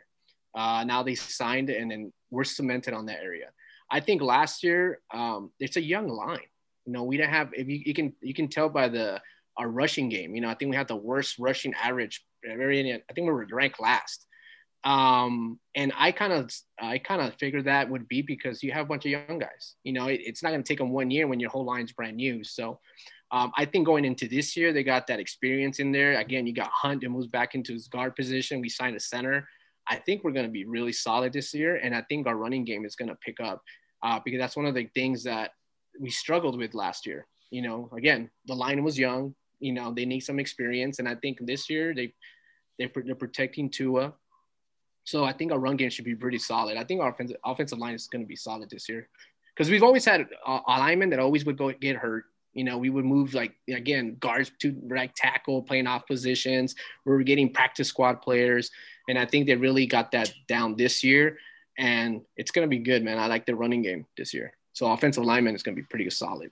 Uh, 0.56 0.84
now 0.84 1.04
they 1.04 1.16
signed, 1.16 1.70
and 1.70 1.90
then 1.90 2.12
we're 2.32 2.44
cemented 2.44 2.94
on 2.94 3.06
that 3.06 3.20
area. 3.24 3.50
I 3.90 4.00
think 4.02 4.22
last 4.22 4.64
year 4.64 5.00
um, 5.14 5.52
it's 5.60 5.78
a 5.78 5.82
young 5.82 6.10
line. 6.10 6.40
You 6.86 6.94
know, 6.94 7.04
we 7.04 7.18
didn't 7.18 7.32
have. 7.32 7.52
If 7.54 7.68
you, 7.68 7.82
you 7.86 7.94
can 7.94 8.14
you 8.22 8.34
can 8.34 8.48
tell 8.50 8.70
by 8.70 8.90
the 8.90 9.22
our 9.58 9.68
rushing 9.68 10.10
game. 10.10 10.36
You 10.36 10.42
know, 10.42 10.50
I 10.50 10.56
think 10.56 10.70
we 10.70 10.78
had 10.78 10.88
the 10.88 10.96
worst 10.96 11.38
rushing 11.40 11.74
average. 11.74 12.24
Very, 12.44 12.94
I 12.94 13.14
think 13.14 13.26
we 13.28 13.34
were 13.34 13.48
ranked 13.52 13.82
last. 13.82 14.26
Um, 14.84 15.60
and 15.76 15.92
I 15.98 16.12
kind 16.12 16.32
of, 16.32 16.52
I 16.80 16.98
kind 17.00 17.22
of 17.22 17.34
figured 17.36 17.66
that 17.66 17.90
would 17.90 18.08
be 18.08 18.22
because 18.22 18.64
you 18.64 18.72
have 18.72 18.86
a 18.86 18.90
bunch 18.90 19.06
of 19.06 19.12
young 19.12 19.40
guys. 19.40 19.76
You 19.84 19.94
know, 19.94 20.08
it, 20.08 20.22
it's 20.24 20.44
not 20.44 20.50
going 20.50 20.64
to 20.64 20.68
take 20.68 20.78
them 20.78 20.92
one 20.92 21.12
year 21.12 21.28
when 21.28 21.40
your 21.40 21.50
whole 21.50 21.66
line's 21.66 21.92
brand 21.92 22.18
new. 22.18 22.44
So, 22.44 22.80
um, 23.32 23.52
I 23.58 23.66
think 23.66 23.86
going 23.86 24.06
into 24.06 24.28
this 24.28 24.56
year, 24.56 24.72
they 24.72 24.84
got 24.84 25.08
that 25.08 25.20
experience 25.20 25.80
in 25.80 25.92
there. 25.92 26.18
Again, 26.18 26.48
you 26.48 26.54
got 26.54 26.70
Hunt 26.72 27.04
and 27.04 27.12
moves 27.12 27.28
back 27.28 27.56
into 27.56 27.74
his 27.74 27.90
guard 27.90 28.16
position. 28.16 28.62
We 28.62 28.70
signed 28.70 28.96
a 28.96 29.02
center. 29.02 29.48
I 29.90 29.98
think 29.98 30.24
we're 30.24 30.32
going 30.32 30.46
to 30.46 30.52
be 30.52 30.66
really 30.66 30.94
solid 30.94 31.34
this 31.34 31.54
year, 31.54 31.76
and 31.78 31.96
I 31.96 32.04
think 32.04 32.28
our 32.28 32.36
running 32.36 32.64
game 32.64 32.86
is 32.86 32.96
going 32.96 33.10
to 33.10 33.16
pick 33.16 33.40
up 33.42 33.62
uh, 34.04 34.20
because 34.24 34.40
that's 34.40 34.56
one 34.56 34.66
of 34.66 34.76
the 34.76 34.90
things 34.94 35.24
that 35.24 35.52
we 36.00 36.10
struggled 36.10 36.58
with 36.58 36.74
last 36.74 37.06
year. 37.06 37.26
You 37.52 37.62
know, 37.62 37.90
again, 37.96 38.30
the 38.46 38.56
line 38.56 38.84
was 38.84 38.98
young. 38.98 39.36
You 39.60 39.74
know, 39.74 39.94
they 39.94 40.06
need 40.06 40.22
some 40.22 40.40
experience, 40.40 41.00
and 41.00 41.08
I 41.08 41.16
think 41.16 41.40
this 41.42 41.70
year 41.70 41.94
they 41.94 42.14
they're, 42.78 42.92
they're 43.06 43.16
protecting 43.16 43.70
Tua. 43.70 44.14
So 45.04 45.24
I 45.24 45.34
think 45.34 45.52
our 45.52 45.60
run 45.60 45.78
game 45.78 45.90
should 45.90 46.06
be 46.06 46.16
pretty 46.16 46.38
solid. 46.38 46.78
I 46.78 46.84
think 46.84 47.02
our 47.02 47.10
offensive, 47.10 47.38
offensive 47.46 47.80
line 47.80 47.96
is 47.96 48.08
going 48.08 48.24
to 48.24 48.28
be 48.28 48.36
solid 48.36 48.70
this 48.70 48.90
year 48.90 49.08
because 49.56 49.70
we've 49.70 49.84
always 49.84 50.06
had 50.06 50.28
uh, 50.46 50.60
alignment 50.68 51.12
that 51.12 51.20
always 51.20 51.46
would 51.46 51.58
go 51.58 51.72
get 51.72 51.96
hurt. 51.96 52.26
You 52.54 52.64
know, 52.64 52.78
we 52.78 52.90
would 52.90 53.06
move 53.06 53.34
like 53.34 53.54
again 53.70 54.18
guards 54.20 54.52
to 54.60 54.76
right 54.84 55.14
tackle, 55.16 55.62
playing 55.62 55.88
off 55.88 56.08
positions. 56.08 56.76
We 57.06 57.14
were 57.14 57.24
getting 57.24 57.54
practice 57.54 57.88
squad 57.88 58.22
players, 58.22 58.70
and 59.08 59.18
I 59.18 59.26
think 59.26 59.48
they 59.48 59.56
really 59.56 59.86
got 59.86 60.12
that 60.12 60.34
down 60.48 60.76
this 60.76 61.04
year. 61.04 61.38
And 61.78 62.22
it's 62.36 62.52
going 62.52 62.66
to 62.66 62.70
be 62.70 62.80
good, 62.80 63.04
man. 63.04 63.20
I 63.20 63.28
like 63.28 63.46
the 63.46 63.56
running 63.56 63.84
game 63.84 64.06
this 64.18 64.34
year. 64.34 64.54
So 64.74 64.92
offensive 64.92 65.24
lineman 65.24 65.56
is 65.56 65.64
going 65.64 65.76
to 65.76 65.82
be 65.82 65.88
pretty 65.88 66.10
solid. 66.10 66.52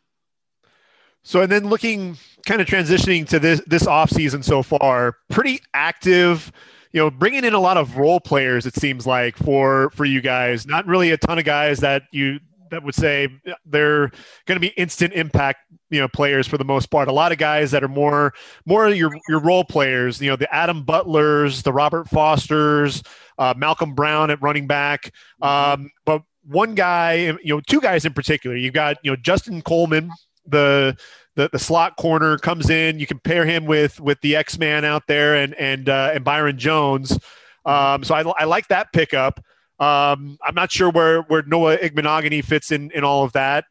So 1.26 1.42
and 1.42 1.52
then 1.52 1.68
looking 1.68 2.18
kind 2.46 2.62
of 2.62 2.68
transitioning 2.68 3.28
to 3.30 3.40
this 3.40 3.62
this 3.68 3.86
off 3.86 4.10
season 4.10 4.44
so 4.44 4.64
far, 4.64 5.18
pretty 5.30 5.60
active 5.74 6.52
you 6.94 7.02
know, 7.02 7.12
bringing 7.12 7.44
in 7.44 7.54
a 7.54 7.60
lot 7.60 7.76
of 7.76 7.98
role 7.98 8.22
players. 8.22 8.66
It 8.66 8.74
seems 8.76 9.06
like 9.06 9.36
for 9.36 9.90
for 9.90 10.06
you 10.06 10.22
guys, 10.22 10.66
not 10.66 10.88
really 10.88 11.12
a 11.12 11.18
ton 11.18 11.38
of 11.38 11.44
guys 11.44 11.80
that 11.80 12.04
you 12.14 12.40
that 12.72 12.84
would 12.84 12.96
say 12.96 13.28
they're 13.66 14.08
going 14.46 14.56
to 14.56 14.60
be 14.60 14.70
instant 14.78 15.14
impact 15.14 15.60
you 15.90 16.00
know 16.00 16.08
players 16.08 16.48
for 16.48 16.58
the 16.58 16.64
most 16.64 16.88
part 16.88 17.08
a 17.08 17.12
lot 17.12 17.32
of 17.32 17.38
guys 17.38 17.72
that 17.72 17.84
are 17.84 17.90
more 17.90 18.34
more 18.66 18.90
your 18.90 19.12
your 19.30 19.40
role 19.40 19.64
players 19.64 20.20
you 20.20 20.30
know 20.30 20.36
the 20.36 20.54
adam 20.54 20.84
butlers 20.84 21.62
the 21.64 21.72
robert 21.72 22.10
fosters 22.10 23.04
uh, 23.38 23.54
malcolm 23.56 23.94
brown 23.94 24.32
at 24.32 24.42
running 24.42 24.68
back 24.68 25.12
mm-hmm. 25.42 25.82
um, 25.82 25.92
but 26.06 26.24
one 26.44 26.76
guy 26.76 27.38
you 27.44 27.56
know 27.56 27.62
two 27.62 27.80
guys 27.80 28.04
in 28.04 28.14
particular 28.14 28.56
you've 28.56 28.74
got 28.74 28.98
you 29.04 29.12
know 29.12 29.16
justin 29.18 29.62
coleman 29.62 30.10
the 30.48 30.98
the, 31.36 31.50
the 31.52 31.60
slot 31.60 31.98
corner 31.98 32.38
comes 32.38 32.70
in 32.70 33.00
you 33.00 33.06
compare 33.06 33.46
him 33.46 33.66
with 33.66 34.00
with 34.00 34.20
the 34.22 34.36
x-man 34.36 34.86
out 34.86 35.04
there 35.08 35.36
and 35.36 35.54
and 35.56 35.90
uh, 35.90 36.12
and 36.14 36.24
byron 36.24 36.58
jones 36.58 37.18
um, 37.66 38.04
so 38.04 38.14
I, 38.14 38.22
I 38.40 38.44
like 38.46 38.68
that 38.68 38.94
pickup 38.94 39.40
um, 39.80 40.38
I'm 40.42 40.56
not 40.56 40.72
sure 40.72 40.90
where 40.90 41.22
where 41.24 41.44
Noah 41.44 41.78
Igbinoghene 41.78 42.44
fits 42.46 42.72
in 42.72 42.92
in 42.92 43.04
all 43.04 43.24
of 43.26 43.34
that. 43.34 43.66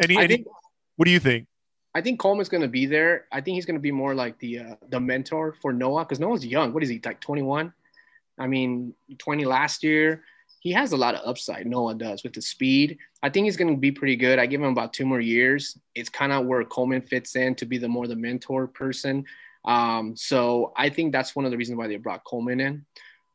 Any, 0.00 0.16
any 0.16 0.36
think, 0.36 0.46
what 0.96 1.06
do 1.06 1.10
you 1.10 1.18
think? 1.18 1.48
I 1.94 2.00
think 2.00 2.20
Coleman's 2.20 2.48
going 2.48 2.62
to 2.62 2.68
be 2.68 2.86
there. 2.86 3.26
I 3.32 3.40
think 3.40 3.56
he's 3.56 3.66
going 3.66 3.74
to 3.76 3.80
be 3.80 3.90
more 3.90 4.14
like 4.14 4.38
the 4.38 4.60
uh, 4.60 4.74
the 4.88 5.00
mentor 5.00 5.56
for 5.60 5.72
Noah 5.72 6.04
because 6.04 6.20
Noah's 6.20 6.46
young. 6.46 6.72
What 6.72 6.84
is 6.84 6.88
he 6.88 7.00
like 7.04 7.20
21? 7.20 7.72
I 8.38 8.46
mean, 8.46 8.94
20 9.18 9.44
last 9.44 9.82
year. 9.82 10.22
He 10.62 10.70
has 10.70 10.92
a 10.92 10.96
lot 10.96 11.16
of 11.16 11.28
upside. 11.28 11.66
Noah 11.66 11.96
does 11.96 12.22
with 12.22 12.34
the 12.34 12.40
speed. 12.40 12.96
I 13.20 13.30
think 13.30 13.46
he's 13.46 13.56
going 13.56 13.74
to 13.74 13.80
be 13.80 13.90
pretty 13.90 14.14
good. 14.14 14.38
I 14.38 14.46
give 14.46 14.60
him 14.60 14.68
about 14.68 14.92
two 14.92 15.04
more 15.04 15.20
years. 15.20 15.76
It's 15.96 16.08
kind 16.08 16.30
of 16.30 16.46
where 16.46 16.62
Coleman 16.62 17.02
fits 17.02 17.34
in 17.34 17.56
to 17.56 17.66
be 17.66 17.78
the 17.78 17.88
more 17.88 18.06
the 18.06 18.14
mentor 18.14 18.68
person. 18.68 19.24
Um, 19.64 20.14
so 20.16 20.72
I 20.76 20.88
think 20.88 21.10
that's 21.10 21.34
one 21.34 21.44
of 21.44 21.50
the 21.50 21.56
reasons 21.56 21.78
why 21.78 21.88
they 21.88 21.96
brought 21.96 22.22
Coleman 22.22 22.60
in. 22.60 22.86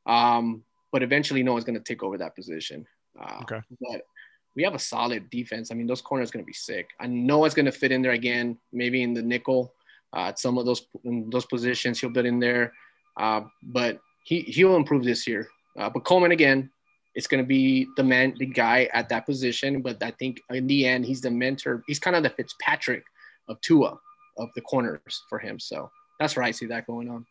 Um, 0.05 0.63
but 0.93 1.03
eventually 1.03 1.43
no 1.43 1.51
one's 1.51 1.65
going 1.65 1.77
to 1.77 1.84
take 1.84 2.01
over 2.01 2.17
that 2.17 2.34
position. 2.34 2.88
Uh, 3.19 3.39
okay. 3.41 3.60
But 3.81 4.03
we 4.55 4.63
have 4.63 4.74
a 4.74 4.79
solid 4.79 5.29
defense. 5.29 5.69
I 5.69 5.75
mean, 5.75 5.86
those 5.86 6.01
corners 6.01 6.31
going 6.31 6.46
to 6.46 6.48
be 6.48 6.53
sick. 6.53 6.91
I 6.98 7.07
know 7.07 7.43
it's 7.43 7.55
going 7.55 7.65
to 7.65 7.74
fit 7.74 7.91
in 7.91 8.01
there 8.01 8.13
again, 8.13 8.57
maybe 8.72 9.03
in 9.03 9.13
the 9.13 9.22
nickel, 9.22 9.74
uh, 10.15 10.29
at 10.29 10.39
some 10.39 10.57
of 10.57 10.65
those 10.65 10.88
those 11.03 11.46
positions 11.46 12.00
he'll 12.00 12.13
fit 12.13 12.25
in 12.25 12.39
there. 12.39 12.72
Uh, 13.17 13.41
but 13.62 14.00
he 14.24 14.41
he'll 14.41 14.77
improve 14.77 15.03
this 15.03 15.27
year. 15.27 15.50
Uh, 15.77 15.89
but 15.89 16.05
Coleman 16.05 16.31
again, 16.31 16.72
it's 17.17 17.25
going 17.25 17.43
to 17.43 17.47
be 17.47 17.88
the 17.97 18.03
man, 18.03 18.36
the 18.38 18.45
guy 18.45 18.88
at 18.93 19.09
that 19.09 19.25
position. 19.25 19.81
But 19.81 20.01
I 20.03 20.12
think 20.12 20.39
in 20.51 20.67
the 20.67 20.86
end, 20.86 21.03
he's 21.03 21.19
the 21.19 21.31
mentor. 21.31 21.83
He's 21.88 22.00
kind 22.00 22.15
of 22.15 22.21
the 22.21 22.29
Fitzpatrick 22.29 23.03
of 23.50 23.59
Tua 23.62 23.97
of 24.38 24.50
the 24.55 24.62
corners 24.62 25.24
for 25.27 25.39
him. 25.39 25.59
So 25.59 25.89
that's 26.19 26.36
where 26.36 26.45
I 26.45 26.51
see 26.51 26.67
that 26.67 26.86
going 26.86 27.09
on. 27.09 27.25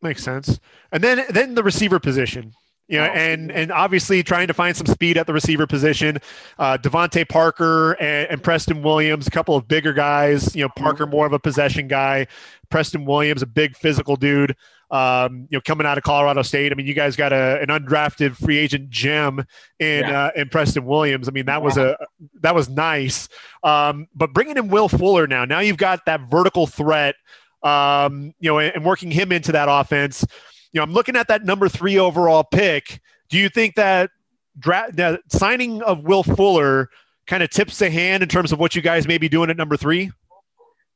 Makes 0.00 0.22
sense. 0.22 0.60
And 0.92 1.02
then 1.02 1.24
then 1.28 1.54
the 1.54 1.62
receiver 1.62 1.98
position. 1.98 2.52
You 2.88 2.98
know, 2.98 3.04
and 3.04 3.50
and 3.50 3.72
obviously 3.72 4.22
trying 4.22 4.48
to 4.48 4.54
find 4.54 4.76
some 4.76 4.86
speed 4.86 5.16
at 5.16 5.26
the 5.26 5.32
receiver 5.32 5.66
position. 5.66 6.18
Uh, 6.58 6.78
DeVante 6.78 7.28
Parker 7.28 7.92
and, 7.92 8.30
and, 8.30 8.42
Preston 8.42 8.82
Williams, 8.82 9.26
a 9.26 9.30
couple 9.30 9.56
of 9.56 9.66
bigger 9.66 9.92
guys. 9.92 10.54
You 10.54 10.64
know, 10.64 10.68
Parker 10.76 11.06
more 11.06 11.26
of 11.26 11.32
a 11.32 11.38
possession 11.38 11.88
guy. 11.88 12.26
Preston 12.70 13.04
Williams, 13.04 13.42
a 13.42 13.46
big 13.46 13.76
physical 13.76 14.16
dude. 14.16 14.56
Um, 14.92 15.48
you 15.50 15.56
know, 15.56 15.62
coming 15.64 15.86
out 15.86 15.96
of 15.96 16.04
Colorado 16.04 16.42
State. 16.42 16.70
I 16.70 16.74
mean, 16.74 16.86
you 16.86 16.92
guys 16.92 17.16
got 17.16 17.32
a, 17.32 17.58
an 17.62 17.68
undrafted 17.68 18.36
free 18.36 18.58
agent 18.58 18.90
gem 18.90 19.42
in 19.78 20.00
yeah. 20.00 20.24
uh, 20.24 20.30
in 20.36 20.50
Preston 20.50 20.84
Williams. 20.84 21.28
I 21.28 21.32
mean, 21.32 21.46
that 21.46 21.62
was 21.62 21.78
a 21.78 21.96
that 22.42 22.54
was 22.54 22.68
nice. 22.68 23.28
Um, 23.62 24.06
but 24.14 24.34
bringing 24.34 24.58
in 24.58 24.68
Will 24.68 24.90
Fuller 24.90 25.26
now, 25.26 25.46
now 25.46 25.60
you've 25.60 25.78
got 25.78 26.04
that 26.04 26.30
vertical 26.30 26.66
threat. 26.66 27.14
Um, 27.62 28.34
you 28.38 28.50
know, 28.50 28.58
and, 28.58 28.74
and 28.74 28.84
working 28.84 29.10
him 29.10 29.32
into 29.32 29.52
that 29.52 29.68
offense 29.70 30.26
you 30.72 30.78
know, 30.78 30.84
I'm 30.84 30.92
looking 30.92 31.16
at 31.16 31.28
that 31.28 31.44
number 31.44 31.68
three 31.68 31.98
overall 31.98 32.44
pick. 32.44 33.00
Do 33.28 33.38
you 33.38 33.48
think 33.48 33.74
that 33.76 34.10
dra- 34.58 34.90
that 34.94 35.20
signing 35.28 35.82
of 35.82 36.04
Will 36.04 36.22
Fuller 36.22 36.88
kind 37.26 37.42
of 37.42 37.50
tips 37.50 37.78
the 37.78 37.90
hand 37.90 38.22
in 38.22 38.28
terms 38.28 38.52
of 38.52 38.58
what 38.58 38.74
you 38.74 38.82
guys 38.82 39.06
may 39.06 39.18
be 39.18 39.28
doing 39.28 39.50
at 39.50 39.56
number 39.56 39.76
three? 39.76 40.10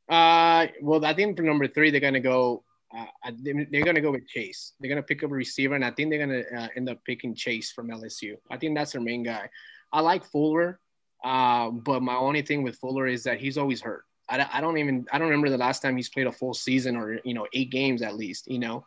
Uh, 0.08 0.66
well, 0.80 1.04
I 1.04 1.14
think 1.14 1.36
for 1.36 1.42
number 1.42 1.68
three, 1.68 1.90
they're 1.90 2.00
gonna 2.00 2.20
go. 2.20 2.62
Uh, 2.96 3.32
they're 3.42 3.84
gonna 3.84 4.00
go 4.00 4.12
with 4.12 4.26
Chase. 4.26 4.72
They're 4.80 4.88
gonna 4.88 5.02
pick 5.02 5.22
up 5.22 5.30
a 5.30 5.34
receiver, 5.34 5.74
and 5.74 5.84
I 5.84 5.90
think 5.90 6.10
they're 6.10 6.24
gonna 6.26 6.64
uh, 6.64 6.68
end 6.76 6.88
up 6.88 7.04
picking 7.04 7.34
Chase 7.34 7.72
from 7.72 7.88
LSU. 7.88 8.36
I 8.50 8.56
think 8.56 8.76
that's 8.76 8.92
their 8.92 9.00
main 9.00 9.22
guy. 9.22 9.48
I 9.92 10.00
like 10.00 10.24
Fuller, 10.24 10.80
uh, 11.24 11.70
but 11.70 12.02
my 12.02 12.14
only 12.14 12.42
thing 12.42 12.62
with 12.62 12.76
Fuller 12.76 13.06
is 13.06 13.24
that 13.24 13.40
he's 13.40 13.58
always 13.58 13.80
hurt. 13.80 14.04
I, 14.28 14.46
I 14.54 14.60
don't 14.60 14.78
even 14.78 15.06
I 15.12 15.18
don't 15.18 15.28
remember 15.28 15.50
the 15.50 15.58
last 15.58 15.82
time 15.82 15.96
he's 15.96 16.08
played 16.08 16.26
a 16.26 16.32
full 16.32 16.54
season 16.54 16.96
or 16.96 17.20
you 17.24 17.34
know 17.34 17.46
eight 17.52 17.70
games 17.70 18.02
at 18.02 18.16
least. 18.16 18.50
You 18.50 18.58
know, 18.58 18.84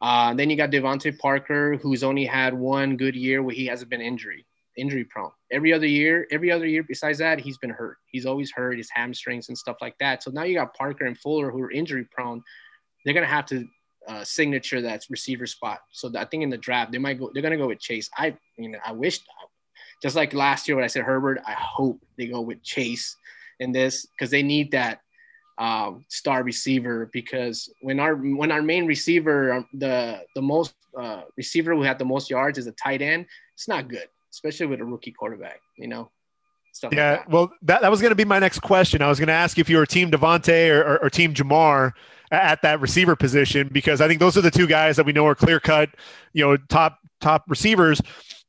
uh, 0.00 0.34
then 0.34 0.50
you 0.50 0.56
got 0.56 0.70
DeVante 0.70 1.18
Parker, 1.18 1.76
who's 1.76 2.02
only 2.02 2.24
had 2.24 2.54
one 2.54 2.96
good 2.96 3.14
year 3.14 3.42
where 3.42 3.54
he 3.54 3.66
hasn't 3.66 3.90
been 3.90 4.00
injury 4.00 4.46
injury 4.76 5.04
prone. 5.04 5.30
Every 5.50 5.72
other 5.72 5.86
year, 5.86 6.26
every 6.30 6.50
other 6.50 6.66
year 6.66 6.82
besides 6.82 7.18
that, 7.18 7.40
he's 7.40 7.58
been 7.58 7.70
hurt. 7.70 7.98
He's 8.06 8.26
always 8.26 8.50
hurt 8.50 8.78
his 8.78 8.90
hamstrings 8.90 9.48
and 9.48 9.58
stuff 9.58 9.76
like 9.80 9.96
that. 9.98 10.22
So 10.22 10.30
now 10.30 10.44
you 10.44 10.54
got 10.54 10.74
Parker 10.74 11.06
and 11.06 11.18
Fuller 11.18 11.50
who 11.50 11.60
are 11.62 11.70
injury 11.70 12.06
prone. 12.10 12.42
They're 13.04 13.14
gonna 13.14 13.26
have 13.26 13.46
to 13.46 13.66
uh, 14.08 14.24
signature 14.24 14.80
that 14.82 15.04
receiver 15.10 15.46
spot. 15.46 15.80
So 15.92 16.10
I 16.16 16.24
think 16.24 16.42
in 16.42 16.50
the 16.50 16.58
draft 16.58 16.92
they 16.92 16.98
might 16.98 17.18
go. 17.18 17.30
They're 17.32 17.42
gonna 17.42 17.56
go 17.56 17.68
with 17.68 17.80
Chase. 17.80 18.10
I 18.16 18.36
you 18.56 18.70
know 18.70 18.78
I 18.84 18.92
wish 18.92 19.20
just 20.02 20.16
like 20.16 20.32
last 20.32 20.66
year 20.66 20.76
when 20.76 20.84
I 20.84 20.88
said 20.88 21.04
Herbert, 21.04 21.40
I 21.46 21.52
hope 21.52 22.00
they 22.16 22.26
go 22.26 22.40
with 22.40 22.62
Chase 22.62 23.16
in 23.60 23.72
this 23.72 24.06
because 24.06 24.30
they 24.30 24.42
need 24.42 24.72
that 24.72 25.00
um, 25.58 26.06
star 26.08 26.42
receiver 26.42 27.10
because 27.12 27.68
when 27.82 28.00
our 28.00 28.16
when 28.16 28.50
our 28.50 28.62
main 28.62 28.86
receiver 28.86 29.52
um, 29.52 29.66
the 29.74 30.22
the 30.34 30.40
most 30.42 30.74
uh, 30.98 31.22
receiver 31.36 31.74
who 31.74 31.82
had 31.82 31.98
the 31.98 32.04
most 32.04 32.30
yards 32.30 32.56
is 32.58 32.66
a 32.66 32.72
tight 32.72 33.02
end 33.02 33.26
it's 33.54 33.68
not 33.68 33.86
good 33.86 34.08
especially 34.32 34.66
with 34.66 34.80
a 34.80 34.84
rookie 34.84 35.12
quarterback 35.12 35.60
you 35.76 35.86
know 35.86 36.10
Stuff 36.72 36.92
yeah 36.94 37.12
like 37.12 37.28
well 37.28 37.52
that, 37.62 37.82
that 37.82 37.90
was 37.90 38.00
going 38.00 38.10
to 38.10 38.16
be 38.16 38.24
my 38.24 38.38
next 38.38 38.60
question. 38.60 39.02
I 39.02 39.08
was 39.08 39.18
going 39.18 39.28
to 39.28 39.32
ask 39.32 39.58
if 39.58 39.68
you 39.68 39.76
were 39.76 39.86
team 39.86 40.10
DeVonta 40.10 40.70
or, 40.70 40.82
or, 40.82 41.04
or, 41.04 41.10
team 41.10 41.34
Ja'Marr 41.34 41.92
at 42.30 42.62
that 42.62 42.80
receiver 42.80 43.16
position 43.16 43.68
because 43.72 44.00
i 44.00 44.06
think 44.06 44.20
those 44.20 44.36
are 44.36 44.40
the 44.40 44.52
two 44.52 44.68
guys 44.68 44.94
that 44.94 45.04
we 45.04 45.12
know 45.12 45.26
are 45.26 45.34
clear 45.34 45.58
cut 45.58 45.90
you 46.32 46.46
know 46.46 46.56
top 46.68 46.98
top 47.20 47.44
receivers. 47.48 48.00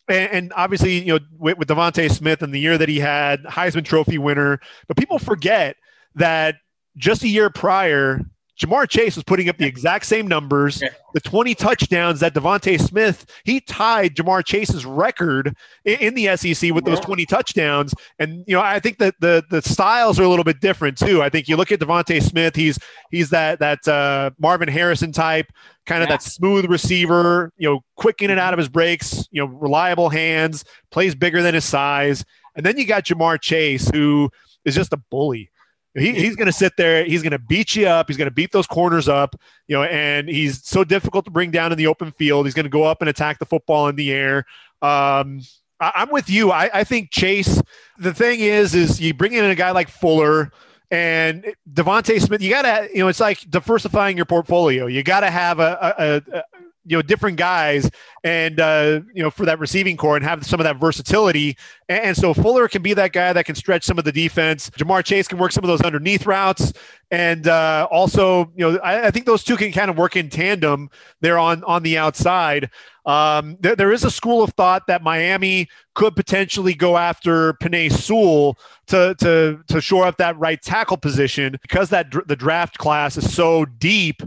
And, 0.07 0.31
and 0.31 0.53
obviously 0.55 0.99
you 0.99 1.13
know 1.13 1.19
with, 1.37 1.57
with 1.57 1.67
DeVonta 1.67 2.11
Smith 2.11 2.41
and 2.41 2.53
the 2.53 2.59
year 2.59 2.77
that 2.77 2.89
he 2.89 2.99
had 2.99 3.43
heisman 3.43 3.85
trophy 3.85 4.17
winner 4.17 4.59
but 4.87 4.97
people 4.97 5.19
forget 5.19 5.75
that 6.15 6.55
just 6.97 7.23
a 7.23 7.27
year 7.27 7.49
prior, 7.49 8.21
Ja'Marr 8.61 8.87
Chase 8.87 9.15
was 9.15 9.23
putting 9.23 9.49
up 9.49 9.57
the 9.57 9.65
exact 9.65 10.05
same 10.05 10.27
numbers, 10.27 10.83
the 11.13 11.19
20 11.19 11.55
touchdowns 11.55 12.19
that 12.19 12.35
DeVonta 12.35 12.79
Smith, 12.79 13.25
he 13.43 13.59
tied 13.59 14.15
Ja'Marr 14.15 14.45
Chase's 14.45 14.85
record 14.85 15.55
in, 15.83 16.13
the 16.13 16.35
SEC 16.37 16.71
with 16.71 16.85
those 16.85 16.99
20 16.99 17.25
touchdowns. 17.25 17.95
And, 18.19 18.43
you 18.47 18.55
know, 18.55 18.61
I 18.61 18.79
think 18.79 18.99
that 18.99 19.15
the, 19.19 19.43
the 19.49 19.61
styles 19.61 20.19
are 20.19 20.23
a 20.23 20.27
little 20.27 20.43
bit 20.43 20.61
different 20.61 20.97
too. 20.97 21.23
I 21.23 21.29
think 21.29 21.47
you 21.47 21.57
look 21.57 21.71
at 21.71 21.79
DeVonta 21.79 22.21
Smith, 22.21 22.55
he's, 22.55 22.77
he's 23.09 23.31
that, 23.31 23.59
that 23.59 23.87
uh, 23.87 24.31
Marvin 24.37 24.67
Harrison 24.69 25.11
type, 25.11 25.51
kind 25.85 26.03
of 26.03 26.09
yeah. 26.09 26.17
that 26.17 26.23
smooth 26.23 26.65
receiver, 26.65 27.51
you 27.57 27.67
know, 27.67 27.79
quick 27.95 28.21
in 28.21 28.29
and 28.29 28.39
out 28.39 28.53
of 28.53 28.59
his 28.59 28.69
breaks, 28.69 29.27
you 29.31 29.41
know, 29.41 29.47
reliable 29.47 30.09
hands, 30.09 30.63
plays 30.91 31.15
bigger 31.15 31.41
than 31.41 31.55
his 31.55 31.65
size. 31.65 32.23
And 32.55 32.65
then 32.65 32.77
you 32.77 32.85
got 32.85 33.05
Ja'Marr 33.05 33.41
Chase, 33.41 33.89
who 33.89 34.29
is 34.65 34.75
just 34.75 34.93
a 34.93 34.97
bully. 34.97 35.50
He, 35.93 36.13
he's 36.13 36.35
going 36.35 36.45
to 36.45 36.53
sit 36.53 36.73
there. 36.77 37.03
He's 37.03 37.21
going 37.21 37.31
to 37.31 37.39
beat 37.39 37.75
you 37.75 37.87
up. 37.87 38.07
He's 38.07 38.17
going 38.17 38.29
to 38.29 38.33
beat 38.33 38.51
those 38.51 38.67
corners 38.67 39.09
up, 39.09 39.35
you 39.67 39.75
know, 39.75 39.83
and 39.83 40.29
he's 40.29 40.65
so 40.65 40.83
difficult 40.83 41.25
to 41.25 41.31
bring 41.31 41.51
down 41.51 41.71
in 41.71 41.77
the 41.77 41.87
open 41.87 42.11
field. 42.11 42.45
He's 42.45 42.53
going 42.53 42.65
to 42.65 42.69
go 42.69 42.83
up 42.83 43.01
and 43.01 43.09
attack 43.09 43.39
the 43.39 43.45
football 43.45 43.87
in 43.89 43.95
the 43.95 44.11
air. 44.11 44.45
Um, 44.81 45.41
I, 45.81 46.03
am 46.03 46.11
with 46.11 46.29
you. 46.29 46.51
I, 46.51 46.69
I 46.73 46.83
think 46.83 47.11
Chase. 47.11 47.61
The 47.97 48.13
thing 48.13 48.39
is, 48.39 48.73
is 48.73 49.01
you 49.01 49.13
bring 49.13 49.33
in 49.33 49.43
a 49.43 49.55
guy 49.55 49.71
like 49.71 49.89
Fuller 49.89 50.51
and 50.91 51.53
DeVonta 51.71 52.21
Smith. 52.21 52.41
You 52.41 52.49
got 52.49 52.61
to, 52.61 52.89
you 52.93 52.99
know, 52.99 53.07
it's 53.07 53.19
like 53.19 53.49
diversifying 53.49 54.15
your 54.15 54.25
portfolio. 54.25 54.85
You 54.87 55.03
got 55.03 55.21
to 55.21 55.31
have 55.31 55.59
a, 55.59 56.21
a 56.33 56.43
you 56.85 56.97
know 56.97 57.01
different 57.01 57.37
guys 57.37 57.89
and 58.23 58.59
uh, 58.59 59.01
you 59.13 59.21
know 59.21 59.29
for 59.29 59.45
that 59.45 59.59
receiving 59.59 59.97
core 59.97 60.15
and 60.15 60.25
have 60.25 60.45
some 60.45 60.59
of 60.59 60.63
that 60.63 60.77
versatility. 60.77 61.57
And, 61.89 61.99
and, 62.05 62.17
so 62.17 62.33
Fuller 62.33 62.67
can 62.67 62.81
be 62.81 62.93
that 62.93 63.13
guy 63.13 63.33
that 63.33 63.45
can 63.45 63.55
stretch 63.55 63.83
some 63.83 63.99
of 63.99 64.05
the 64.05 64.11
defense. 64.11 64.69
Ja'Marr 64.71 65.03
Chase 65.03 65.27
can 65.27 65.37
work 65.37 65.51
some 65.51 65.63
of 65.63 65.67
those 65.67 65.81
underneath 65.81 66.25
routes. 66.25 66.73
And 67.11 67.47
uh, 67.47 67.87
also 67.91 68.51
you 68.55 68.71
know 68.71 68.79
I, 68.79 69.07
I, 69.07 69.11
think 69.11 69.25
those 69.25 69.43
two 69.43 69.57
can 69.57 69.71
kind 69.71 69.89
of 69.89 69.97
work 69.97 70.15
in 70.15 70.29
tandem 70.29 70.89
there 71.19 71.37
on 71.37 71.63
on 71.65 71.83
the 71.83 71.97
outside. 71.97 72.69
Um, 73.05 73.57
there, 73.59 73.75
there 73.75 73.91
is 73.91 74.03
a 74.03 74.11
school 74.11 74.43
of 74.43 74.53
thought 74.53 74.85
that 74.87 75.01
Miami 75.01 75.67
could 75.95 76.15
potentially 76.15 76.73
go 76.75 76.97
after 76.97 77.53
Penei 77.53 77.91
Sewell 77.91 78.57
to 78.87 79.15
to 79.19 79.59
to 79.67 79.81
shore 79.81 80.05
up 80.05 80.17
that 80.17 80.37
right 80.37 80.61
tackle 80.61 80.97
position 80.97 81.57
because 81.61 81.89
that 81.89 82.09
dr- 82.09 82.27
the 82.27 82.35
draft 82.35 82.77
class 82.77 83.17
is 83.17 83.33
so 83.33 83.65
deep 83.65 84.21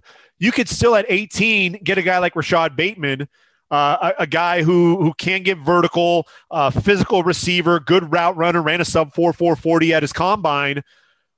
you 0.44 0.52
could 0.52 0.68
still 0.68 0.94
at 0.94 1.06
18 1.08 1.80
get 1.82 1.96
a 1.96 2.02
guy 2.02 2.18
like 2.18 2.36
Rashod 2.36 2.76
Bateman, 2.76 3.26
uh, 3.70 4.12
a, 4.18 4.22
a, 4.24 4.26
guy 4.26 4.62
who 4.62 5.02
who 5.02 5.14
can 5.14 5.42
get 5.42 5.56
vertical, 5.56 6.26
uh, 6.50 6.68
physical 6.70 7.22
receiver, 7.22 7.80
good 7.80 8.12
route 8.12 8.36
runner, 8.36 8.60
ran 8.60 8.82
a 8.82 8.84
sub 8.84 9.14
four 9.14 9.32
four 9.32 9.56
forty 9.56 9.94
at 9.94 10.02
his 10.02 10.12
combine, 10.12 10.82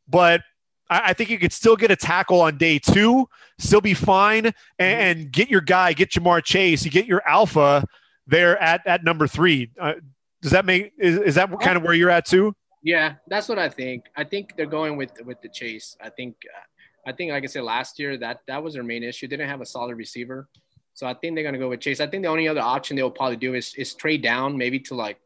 but 0.09 0.43
I, 0.91 1.03
I, 1.11 1.13
think 1.13 1.31
you 1.31 1.39
could 1.39 1.53
still 1.53 1.77
get 1.77 1.93
a 1.93 1.97
tackle 1.97 2.41
on 2.41 2.59
day 2.59 2.81
two, 2.81 3.29
still 3.59 3.81
be 3.81 3.95
fine, 3.95 4.47
and, 4.47 4.55
mm-hmm. 4.55 4.81
and 4.81 5.31
get 5.31 5.49
your 5.49 5.61
guy, 5.61 5.93
get 5.93 6.11
Ja'Marr 6.11 6.43
Chase, 6.43 6.85
you 6.85 6.91
get 6.91 7.07
your 7.07 7.23
alpha 7.29 7.87
there 8.27 8.61
at 8.61 8.85
at 8.89 9.05
number 9.05 9.29
three. 9.29 9.71
Uh, 9.81 9.95
does 10.43 10.51
that 10.51 10.65
make 10.65 10.93
is, 10.99 11.17
is 11.19 11.35
that 11.37 11.49
kind 11.61 11.77
of 11.77 11.85
where 11.85 11.95
you're 11.95 12.11
at 12.11 12.27
too? 12.27 12.55
Yeah, 12.83 13.15
that's 13.29 13.49
what 13.49 13.59
I 13.59 13.69
think. 13.69 14.07
I 14.17 14.25
think 14.25 14.57
they're 14.57 14.67
going 14.67 14.97
with 14.97 15.13
with 15.25 15.41
the 15.43 15.49
chase. 15.49 15.97
I 16.01 16.11
think, 16.11 16.37
uh, 16.53 16.61
I 17.07 17.13
think 17.13 17.31
like 17.31 17.45
I 17.45 17.47
said 17.47 17.63
last 17.63 17.99
year 17.99 18.17
that 18.19 18.41
that 18.49 18.63
was 18.63 18.75
their 18.75 18.83
main 18.83 19.05
issue. 19.05 19.29
They 19.29 19.37
didn't 19.37 19.51
have 19.51 19.61
a 19.61 19.67
solid 19.67 19.97
receiver, 19.97 20.49
so 20.95 21.07
I 21.07 21.15
think 21.15 21.35
they're 21.35 21.45
gonna 21.45 21.59
go 21.59 21.69
with 21.69 21.81
Chase. 21.81 22.01
I 22.01 22.07
think 22.07 22.25
the 22.25 22.29
only 22.29 22.49
other 22.49 22.61
option 22.61 22.97
they'll 22.97 23.11
probably 23.11 23.37
do 23.37 23.55
is 23.55 23.75
is 23.77 23.95
trade 23.95 24.23
down 24.23 24.59
maybe 24.59 24.81
to 24.81 24.95
like, 24.95 25.19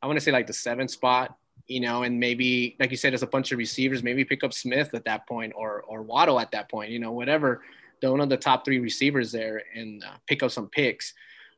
I 0.00 0.06
want 0.06 0.16
to 0.16 0.24
say 0.24 0.30
like 0.30 0.46
the 0.46 0.52
seventh 0.52 0.92
spot, 0.92 1.36
you 1.66 1.80
know, 1.80 2.04
and 2.04 2.20
maybe 2.20 2.76
like 2.78 2.90
you 2.90 2.96
said, 2.96 3.12
there's 3.12 3.22
a 3.24 3.26
bunch 3.26 3.50
of 3.50 3.58
receivers. 3.58 4.02
Maybe 4.02 4.24
pick 4.24 4.44
up 4.44 4.52
Smith 4.52 4.94
at 4.94 5.04
that 5.06 5.26
point 5.26 5.52
or 5.56 5.82
or 5.82 6.02
Waddle 6.02 6.38
at 6.38 6.52
that 6.52 6.70
point, 6.70 6.90
you 6.90 7.00
know, 7.00 7.12
whatever. 7.12 7.62
One 8.02 8.20
of 8.20 8.28
the 8.28 8.36
top 8.36 8.66
three 8.66 8.80
receivers 8.80 9.32
there 9.32 9.62
and 9.74 10.04
uh, 10.04 10.16
pick 10.26 10.42
up 10.42 10.50
some 10.50 10.68
picks. 10.68 11.14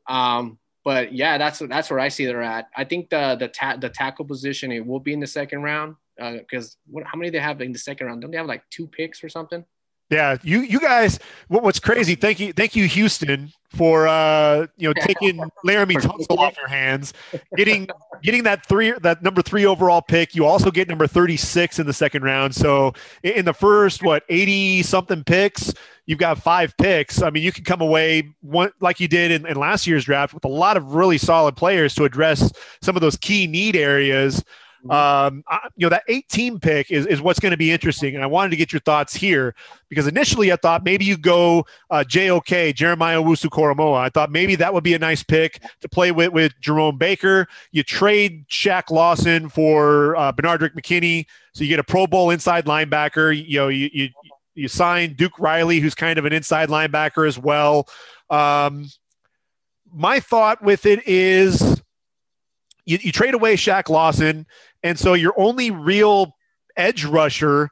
Um, 0.09 0.59
but 0.85 1.13
yeah, 1.13 1.39
that's 1.39 1.59
that's 1.59 1.91
where 1.91 1.99
I 1.99 2.07
see 2.07 2.25
they're 2.25 2.41
at. 2.41 2.69
I 2.77 2.85
think 2.85 3.11
the 3.11 3.37
the 3.37 3.49
ta- 3.49 3.77
the 3.77 3.89
tackle 3.89 4.25
position 4.25 4.71
it 4.71 4.87
will 4.87 5.01
be 5.01 5.13
in 5.13 5.19
the 5.19 5.27
second 5.27 5.65
round 5.65 5.97
because 6.17 6.73
uh, 6.73 6.91
what 6.91 7.05
how 7.05 7.19
many 7.19 7.31
they 7.31 7.39
have 7.39 7.61
in 7.61 7.73
the 7.73 7.79
second 7.79 8.07
round? 8.07 8.23
Don't 8.23 8.31
they 8.31 8.37
have 8.37 8.47
like 8.47 8.63
two 8.71 8.87
picks 8.87 9.23
or 9.23 9.29
something? 9.29 9.65
Yeah, 10.09 10.37
you 10.43 10.61
you 10.61 10.79
guys. 10.79 11.19
What, 11.49 11.65
what's 11.65 11.81
crazy? 11.81 12.15
Thank 12.15 12.39
you, 12.39 12.53
thank 12.53 12.77
you, 12.77 12.87
Houston, 12.87 13.51
for 13.71 14.07
uh, 14.07 14.69
you 14.77 14.89
know 14.89 14.93
taking 15.01 15.39
Laremy 15.67 15.95
Tunsil 15.95 16.39
off 16.39 16.57
your 16.57 16.69
hands, 16.69 17.13
getting 17.57 17.89
getting 18.23 18.45
that 18.45 18.65
three 18.67 18.93
that 19.03 19.23
number 19.23 19.43
three 19.43 19.67
overall 19.67 20.01
pick. 20.01 20.37
You 20.37 20.47
also 20.47 20.71
get 20.71 20.89
number 20.89 21.09
thirty 21.09 21.37
six 21.37 21.81
in 21.81 21.87
the 21.87 21.93
second 21.93 22.23
round. 22.23 22.55
So 22.55 22.93
in 23.25 23.45
the 23.45 23.53
first 23.53 24.05
what 24.05 24.23
eighty 24.29 24.85
something 24.85 25.25
picks, 25.25 25.75
you've 26.07 26.21
got 26.21 26.39
five 26.39 26.77
picks. 26.77 27.21
I 27.21 27.31
mean, 27.31 27.43
you 27.43 27.51
can 27.51 27.65
come 27.65 27.81
away 27.81 28.33
one 28.43 28.71
like 28.81 29.01
you 29.01 29.09
did 29.09 29.33
in, 29.33 29.45
in 29.45 29.57
last 29.57 29.89
year's 29.89 30.05
draft 30.05 30.35
with 30.35 30.45
a 30.45 30.49
lot 30.49 30.77
of 30.77 30.95
really 30.95 31.19
solid 31.19 31.57
players 31.57 31.97
to 31.97 32.05
address 32.05 32.53
some 32.81 32.95
of 32.95 33.03
those 33.03 33.17
key 33.17 33.49
need 33.49 33.75
areas. 33.75 34.45
Um, 34.91 35.45
I, 35.49 35.69
you 35.77 35.87
know, 35.87 35.89
that 35.91 36.05
18 36.09 36.61
pick 36.61 36.91
is, 36.91 37.07
is 37.07 37.21
what's 37.21 37.39
going 37.39 37.51
to 37.51 37.57
be 37.57 37.73
interesting. 37.73 38.15
And 38.15 38.23
I 38.23 38.27
wanted 38.27 38.51
to 38.51 38.57
get 38.57 38.73
your 38.73 38.81
thoughts 38.81 39.15
here 39.15 39.55
because 39.89 40.07
initially 40.07 40.53
I 40.53 40.57
thought 40.57 40.85
maybe 40.85 41.05
you 41.05 41.17
go 41.17 41.67
uh, 41.91 42.05
JOK, 42.05 42.75
Jeremiah 42.75 43.23
Owusu 43.23 43.49
Koramoah. 43.49 43.99
I 43.99 44.09
thought 44.09 44.31
maybe 44.31 44.55
that 44.57 44.73
would 44.73 44.85
be 44.85 44.95
a 44.95 44.99
nice 44.99 45.23
pick 45.23 45.63
to 45.81 45.89
play 45.89 46.13
with, 46.13 46.33
with 46.33 46.53
Jerome 46.61 46.99
Baker. 46.99 47.47
You 47.73 47.83
trade 47.83 48.47
Shaq 48.49 48.91
Lawson 48.91 49.49
for 49.49 50.17
uh, 50.17 50.33
Benardrick 50.33 50.75
McKinney. 50.75 51.27
So 51.53 51.65
you 51.65 51.69
get 51.69 51.79
a 51.79 51.85
Pro 51.85 52.07
Bowl 52.07 52.31
inside 52.31 52.67
linebacker. 52.67 53.37
You 53.37 53.59
know, 53.59 53.69
you, 53.69 53.91
you, 53.93 54.09
you 54.55 54.69
sign 54.69 55.15
Duke 55.15 55.39
Riley, 55.39 55.81
who's 55.81 55.95
kind 55.95 56.19
of 56.19 56.25
an 56.25 56.33
inside 56.33 56.69
linebacker 56.69 57.27
as 57.27 57.39
well. 57.39 57.89
Um, 58.31 58.87
my 59.93 60.21
thought 60.21 60.63
with 60.63 60.87
it 60.87 61.07
is 61.07 61.81
you, 62.87 62.99
you 63.01 63.13
trade 63.13 63.35
away 63.35 63.57
Shaq 63.57 63.89
Lawson, 63.89 64.47
and 64.87 64.99
so 64.99 65.15
your 65.15 65.35
only 65.37 65.71
real 65.71 66.37
edge 66.77 67.05
rusher 67.05 67.71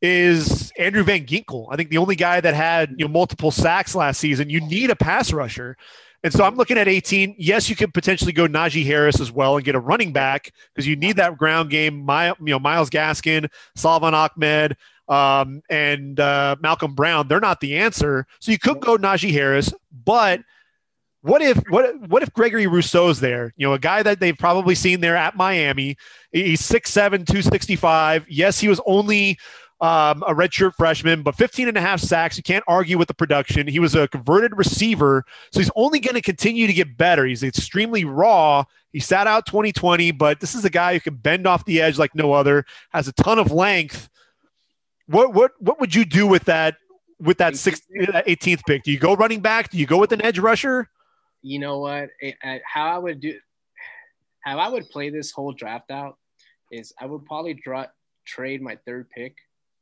is 0.00 0.72
Andrew 0.78 1.02
Van 1.02 1.26
Ginkel. 1.26 1.66
I 1.70 1.76
think 1.76 1.90
the 1.90 1.98
only 1.98 2.16
guy 2.16 2.40
that 2.40 2.54
had 2.54 2.94
you 2.96 3.04
know 3.04 3.12
multiple 3.12 3.50
sacks 3.50 3.94
last 3.94 4.20
season. 4.20 4.48
You 4.48 4.60
need 4.60 4.90
a 4.90 4.96
pass 4.96 5.32
rusher. 5.32 5.76
And 6.24 6.32
so 6.32 6.44
I'm 6.44 6.54
looking 6.54 6.78
at 6.78 6.86
18. 6.86 7.34
Yes, 7.36 7.68
you 7.68 7.74
could 7.74 7.92
potentially 7.92 8.32
go 8.32 8.46
Najee 8.46 8.86
Harris 8.86 9.20
as 9.20 9.32
well 9.32 9.56
and 9.56 9.64
get 9.64 9.74
a 9.74 9.80
running 9.80 10.12
back 10.12 10.52
because 10.72 10.86
you 10.86 10.94
need 10.94 11.16
that 11.16 11.36
ground 11.36 11.68
game. 11.68 12.04
My, 12.04 12.28
you 12.28 12.36
know, 12.40 12.60
Myles 12.60 12.90
Gaskin, 12.90 13.48
Salvon 13.74 14.14
Ahmed, 14.14 14.76
um, 15.08 15.62
and 15.68 16.20
uh, 16.20 16.54
Malcolm 16.60 16.94
Brown. 16.94 17.26
They're 17.26 17.40
not 17.40 17.58
the 17.58 17.76
answer. 17.76 18.28
So 18.38 18.52
you 18.52 18.58
could 18.60 18.80
go 18.80 18.96
Najee 18.96 19.32
Harris, 19.32 19.72
but 20.04 20.42
what 21.22 21.40
if 21.40 21.58
what 21.68 22.08
what 22.08 22.22
if 22.22 22.32
Gregory 22.32 22.66
Rousseau's 22.66 23.20
there? 23.20 23.54
You 23.56 23.66
know, 23.66 23.74
a 23.74 23.78
guy 23.78 24.02
that 24.02 24.18
they've 24.18 24.36
probably 24.36 24.74
seen 24.74 25.00
there 25.00 25.16
at 25.16 25.36
Miami. 25.36 25.96
He's 26.32 26.60
6'7, 26.62 27.10
265. 27.10 28.26
Yes, 28.28 28.58
he 28.58 28.68
was 28.68 28.80
only 28.86 29.38
um, 29.80 30.22
a 30.26 30.34
redshirt 30.34 30.74
freshman, 30.74 31.22
but 31.22 31.36
15 31.36 31.68
and 31.68 31.76
a 31.76 31.80
half 31.80 32.00
sacks. 32.00 32.36
You 32.36 32.42
can't 32.42 32.64
argue 32.66 32.98
with 32.98 33.06
the 33.08 33.14
production. 33.14 33.68
He 33.68 33.78
was 33.78 33.94
a 33.94 34.08
converted 34.08 34.56
receiver, 34.56 35.24
so 35.52 35.60
he's 35.60 35.70
only 35.76 36.00
going 36.00 36.14
to 36.14 36.22
continue 36.22 36.66
to 36.66 36.72
get 36.72 36.96
better. 36.96 37.24
He's 37.24 37.44
extremely 37.44 38.04
raw. 38.04 38.64
He 38.92 38.98
sat 38.98 39.26
out 39.26 39.46
2020, 39.46 40.10
but 40.12 40.40
this 40.40 40.54
is 40.56 40.64
a 40.64 40.70
guy 40.70 40.94
who 40.94 41.00
can 41.00 41.14
bend 41.14 41.46
off 41.46 41.64
the 41.64 41.80
edge 41.80 41.98
like 41.98 42.14
no 42.14 42.32
other, 42.32 42.64
has 42.90 43.06
a 43.06 43.12
ton 43.12 43.38
of 43.38 43.52
length. 43.52 44.08
What 45.06 45.34
what 45.34 45.52
what 45.60 45.78
would 45.78 45.94
you 45.94 46.04
do 46.04 46.26
with 46.26 46.44
that 46.44 46.76
with 47.20 47.38
that 47.38 47.54
18th 47.54 48.62
pick? 48.66 48.82
Do 48.82 48.90
you 48.90 48.98
go 48.98 49.14
running 49.14 49.40
back? 49.40 49.70
Do 49.70 49.78
you 49.78 49.86
go 49.86 49.98
with 49.98 50.10
an 50.10 50.22
edge 50.22 50.40
rusher? 50.40 50.88
You 51.42 51.58
know 51.58 51.78
what? 51.78 52.10
It, 52.20 52.36
how 52.64 52.86
I 52.86 52.98
would 52.98 53.20
do, 53.20 53.38
how 54.40 54.58
I 54.58 54.68
would 54.68 54.88
play 54.90 55.10
this 55.10 55.32
whole 55.32 55.52
draft 55.52 55.90
out 55.90 56.16
is 56.70 56.92
I 57.00 57.06
would 57.06 57.24
probably 57.26 57.54
draw 57.54 57.86
trade 58.26 58.62
my 58.62 58.78
third 58.86 59.10
pick 59.10 59.36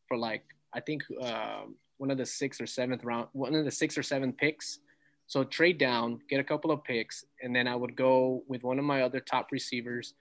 for 0.09 0.17
like 0.17 0.43
I 0.73 0.81
think 0.81 1.03
um, 1.21 1.77
one 1.99 2.11
of 2.11 2.19
the 2.19 2.27
sixth 2.27 2.61
or 2.61 2.67
seventh 2.67 3.05
round, 3.05 3.29
one 3.33 3.55
of 3.55 3.65
the 3.65 3.71
six 3.71 3.97
or 3.99 4.03
seven 4.03 4.33
picks. 4.33 4.79
So 5.27 5.45
trade 5.45 5.79
down, 5.79 6.19
get 6.29 6.41
a 6.41 6.45
couple 6.45 6.73
of 6.73 6.83
picks, 6.83 7.25
and 7.43 7.55
then 7.55 7.69
I 7.69 7.77
would 7.77 7.95
go 7.95 8.43
with 8.49 8.65
one 8.65 8.79
of 8.79 8.85
my 8.85 9.03
other 9.03 9.21
top 9.21 9.53
receivers. 9.53 10.15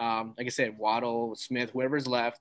Um, 0.00 0.34
like 0.38 0.46
I 0.46 0.50
said, 0.50 0.78
Waddle, 0.78 1.34
Smith, 1.36 1.70
whoever's 1.70 2.06
left. 2.06 2.40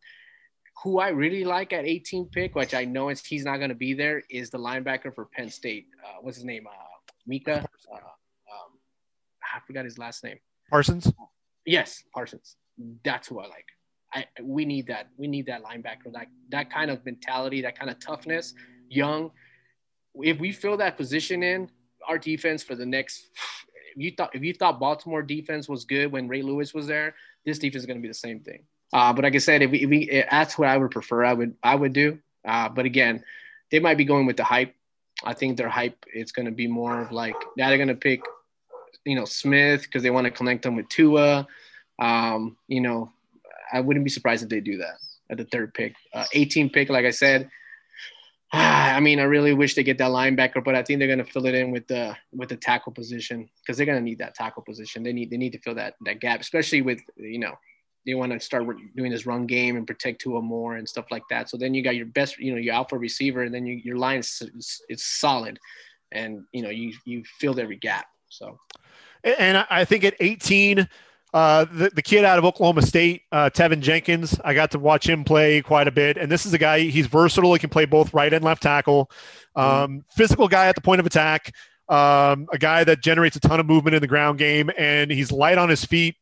Who 0.83 0.99
I 0.99 1.09
really 1.09 1.43
like 1.43 1.73
at 1.73 1.85
18 1.85 2.27
pick, 2.27 2.55
which 2.55 2.73
I 2.73 2.85
know 2.85 3.09
is 3.09 3.23
he's 3.23 3.43
not 3.43 3.57
going 3.57 3.69
to 3.69 3.75
be 3.75 3.93
there, 3.93 4.23
is 4.29 4.49
the 4.49 4.57
linebacker 4.57 5.13
for 5.13 5.25
Penn 5.25 5.49
State. 5.49 5.87
Uh, 6.03 6.19
what's 6.21 6.37
his 6.37 6.45
name? 6.45 6.65
Uh, 6.65 6.73
Micah. 7.27 7.65
Uh, 7.93 7.97
I 9.53 9.59
forgot 9.65 9.85
his 9.85 9.97
last 9.97 10.23
name. 10.23 10.39
Parsons. 10.69 11.11
Yes, 11.65 12.03
Parsons. 12.13 12.55
That's 13.03 13.27
who 13.27 13.39
I 13.39 13.47
like. 13.47 13.67
I 14.13 14.25
we 14.41 14.65
need 14.65 14.87
that. 14.87 15.09
We 15.17 15.27
need 15.27 15.45
that 15.47 15.63
linebacker, 15.63 16.11
that 16.13 16.27
that 16.49 16.71
kind 16.71 16.91
of 16.91 17.05
mentality, 17.05 17.61
that 17.61 17.77
kind 17.77 17.89
of 17.91 17.99
toughness. 17.99 18.53
Young. 18.89 19.31
If 20.15 20.39
we 20.39 20.51
fill 20.51 20.77
that 20.77 20.97
position 20.97 21.41
in, 21.41 21.69
our 22.07 22.17
defense 22.17 22.63
for 22.63 22.75
the 22.75 22.85
next. 22.85 23.27
If 23.95 24.01
you 24.01 24.11
thought 24.17 24.35
if 24.35 24.43
you 24.43 24.53
thought 24.53 24.79
Baltimore 24.79 25.21
defense 25.21 25.69
was 25.69 25.85
good 25.85 26.11
when 26.11 26.27
Ray 26.27 26.41
Lewis 26.41 26.73
was 26.73 26.87
there, 26.87 27.15
this 27.45 27.59
defense 27.59 27.83
is 27.83 27.85
going 27.85 27.97
to 27.97 28.01
be 28.01 28.07
the 28.07 28.13
same 28.13 28.39
thing. 28.39 28.63
Uh, 28.91 29.13
but 29.13 29.23
like 29.23 29.35
I 29.35 29.39
said, 29.39 29.61
if 29.61 29.71
we, 29.71 29.83
if 29.83 29.89
we, 29.89 30.23
that's 30.29 30.57
what 30.57 30.67
I 30.67 30.77
would 30.77 30.91
prefer. 30.91 31.23
I 31.23 31.33
would 31.33 31.55
I 31.63 31.75
would 31.75 31.93
do. 31.93 32.19
Uh, 32.47 32.69
but 32.69 32.85
again, 32.85 33.23
they 33.71 33.79
might 33.79 33.97
be 33.97 34.05
going 34.05 34.25
with 34.25 34.37
the 34.37 34.43
hype. 34.43 34.75
I 35.23 35.33
think 35.33 35.57
their 35.57 35.69
hype 35.69 36.05
is 36.13 36.31
going 36.31 36.47
to 36.47 36.51
be 36.51 36.67
more 36.67 37.01
of 37.01 37.11
like 37.11 37.35
now 37.57 37.69
they're 37.69 37.77
going 37.77 37.87
to 37.87 37.95
pick 37.95 38.21
you 39.05 39.15
know 39.15 39.25
Smith 39.25 39.83
because 39.83 40.03
they 40.03 40.09
want 40.09 40.25
to 40.25 40.31
connect 40.31 40.65
him 40.65 40.75
with 40.75 40.89
Tua. 40.89 41.47
Um, 41.99 42.57
you 42.67 42.81
know, 42.81 43.11
I 43.71 43.79
wouldn't 43.79 44.05
be 44.05 44.11
surprised 44.11 44.43
if 44.43 44.49
they 44.49 44.59
do 44.59 44.77
that 44.77 44.95
at 45.29 45.37
the 45.37 45.45
third 45.45 45.73
pick. 45.73 45.95
Uh, 46.13 46.25
18 46.33 46.69
pick, 46.69 46.89
like 46.89 47.05
I 47.05 47.11
said. 47.11 47.49
I 48.53 48.99
mean, 48.99 49.19
I 49.19 49.23
really 49.23 49.53
wish 49.53 49.75
they 49.75 49.83
get 49.83 49.97
that 49.97 50.11
linebacker, 50.11 50.63
but 50.63 50.75
I 50.75 50.83
think 50.83 50.99
they're 50.99 51.07
gonna 51.07 51.25
fill 51.25 51.45
it 51.45 51.55
in 51.55 51.71
with 51.71 51.87
the 51.87 52.15
with 52.31 52.49
the 52.49 52.57
tackle 52.57 52.91
position 52.91 53.49
because 53.61 53.77
they're 53.77 53.85
gonna 53.85 54.01
need 54.01 54.19
that 54.19 54.35
tackle 54.35 54.63
position. 54.63 55.03
They 55.03 55.13
need 55.13 55.29
they 55.29 55.37
need 55.37 55.53
to 55.53 55.59
fill 55.59 55.75
that 55.75 55.95
that 56.05 56.19
gap, 56.19 56.41
especially 56.41 56.81
with 56.81 57.01
you 57.17 57.39
know 57.39 57.53
they 58.05 58.13
want 58.13 58.31
to 58.31 58.39
start 58.39 58.65
doing 58.95 59.11
this 59.11 59.25
run 59.25 59.45
game 59.47 59.77
and 59.77 59.87
protect 59.87 60.21
Tua 60.21 60.41
more 60.41 60.75
and 60.75 60.87
stuff 60.87 61.05
like 61.09 61.23
that. 61.29 61.49
So 61.49 61.57
then 61.57 61.73
you 61.73 61.81
got 61.81 61.95
your 61.95 62.05
best, 62.05 62.37
you 62.37 62.51
know, 62.51 62.57
your 62.57 62.73
alpha 62.73 62.97
receiver, 62.97 63.43
and 63.43 63.53
then 63.53 63.65
you, 63.65 63.75
your 63.75 63.97
line 63.97 64.19
is 64.19 64.81
it's 64.89 65.05
solid, 65.05 65.59
and 66.11 66.43
you 66.51 66.61
know 66.61 66.69
you 66.69 66.93
you 67.05 67.23
filled 67.39 67.59
every 67.59 67.77
gap. 67.77 68.05
So 68.33 68.59
and 69.23 69.65
I 69.69 69.85
think 69.85 70.03
at 70.03 70.15
18, 70.19 70.87
uh, 71.33 71.65
the, 71.71 71.89
the 71.95 72.01
kid 72.01 72.25
out 72.25 72.37
of 72.37 72.45
Oklahoma 72.45 72.81
State, 72.81 73.23
uh, 73.31 73.49
Teven 73.49 73.79
Jenkins, 73.79 74.39
I 74.43 74.53
got 74.53 74.71
to 74.71 74.79
watch 74.79 75.07
him 75.07 75.23
play 75.23 75.61
quite 75.61 75.87
a 75.87 75.91
bit. 75.91 76.17
And 76.17 76.31
this 76.31 76.45
is 76.45 76.53
a 76.53 76.57
guy, 76.57 76.81
he's 76.81 77.07
versatile. 77.07 77.53
He 77.53 77.59
can 77.59 77.69
play 77.69 77.85
both 77.85 78.13
right 78.13 78.31
and 78.31 78.43
left 78.43 78.61
tackle. 78.61 79.09
Um, 79.55 79.65
mm-hmm. 79.65 79.97
Physical 80.11 80.47
guy 80.47 80.67
at 80.67 80.75
the 80.75 80.81
point 80.81 80.99
of 80.99 81.05
attack, 81.05 81.53
um, 81.89 82.47
a 82.51 82.57
guy 82.59 82.83
that 82.83 83.01
generates 83.01 83.35
a 83.35 83.39
ton 83.39 83.59
of 83.59 83.65
movement 83.65 83.95
in 83.95 84.01
the 84.01 84.07
ground 84.07 84.39
game, 84.39 84.69
and 84.77 85.11
he's 85.11 85.31
light 85.31 85.57
on 85.57 85.69
his 85.69 85.85
feet 85.85 86.15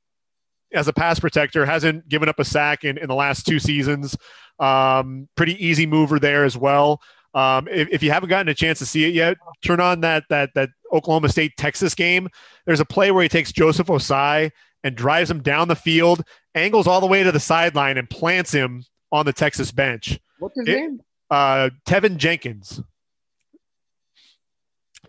as 0.74 0.88
a 0.88 0.94
pass 0.94 1.20
protector, 1.20 1.66
hasn't 1.66 2.08
given 2.08 2.30
up 2.30 2.40
a 2.40 2.46
sack 2.46 2.84
in, 2.84 2.98
in 2.98 3.08
the 3.08 3.16
last 3.16 3.46
two 3.46 3.60
seasons. 3.60 4.16
Um, 4.60 5.28
pretty 5.36 5.66
easy 5.66 5.86
mover 5.86 6.20
there 6.20 6.46
as 6.46 6.56
well. 6.56 7.02
Um, 7.34 7.68
if, 7.70 7.88
if, 7.92 8.04
you 8.04 8.12
haven't 8.12 8.30
gotten 8.30 8.50
a 8.50 8.54
chance 8.54 8.80
to 8.80 8.86
see 8.86 9.06
it 9.06 9.14
yet, 9.14 9.38
turn 9.64 9.80
on 9.80 10.02
that 10.02 10.26
that 10.30 10.50
that 10.56 10.70
Oklahoma 10.92 11.30
State 11.30 11.54
Texas 11.58 11.96
game. 11.96 12.28
There's 12.66 12.82
a 12.82 12.86
play 12.86 13.12
where 13.12 13.24
he 13.24 13.30
takes 13.30 13.52
Joseph 13.52 13.88
Ossai 13.88 14.52
and 14.84 14.96
drives 14.96 15.32
him 15.32 15.42
down 15.42 15.68
the 15.68 15.76
field, 15.76 16.24
angles 16.56 16.88
all 16.88 17.00
the 17.00 17.08
way 17.08 17.24
to 17.24 17.32
the 17.32 17.40
sideline, 17.40 17.98
and 17.98 18.10
plants 18.10 18.52
him 18.52 18.84
on 19.12 19.26
the 19.26 19.34
Texas 19.34 19.72
bench. 19.72 20.20
What's 20.40 20.60
his 20.60 20.68
it, 20.68 20.76
name? 20.76 21.02
Uh, 21.30 21.70
Teven 21.86 22.18
Jenkins. 22.18 22.82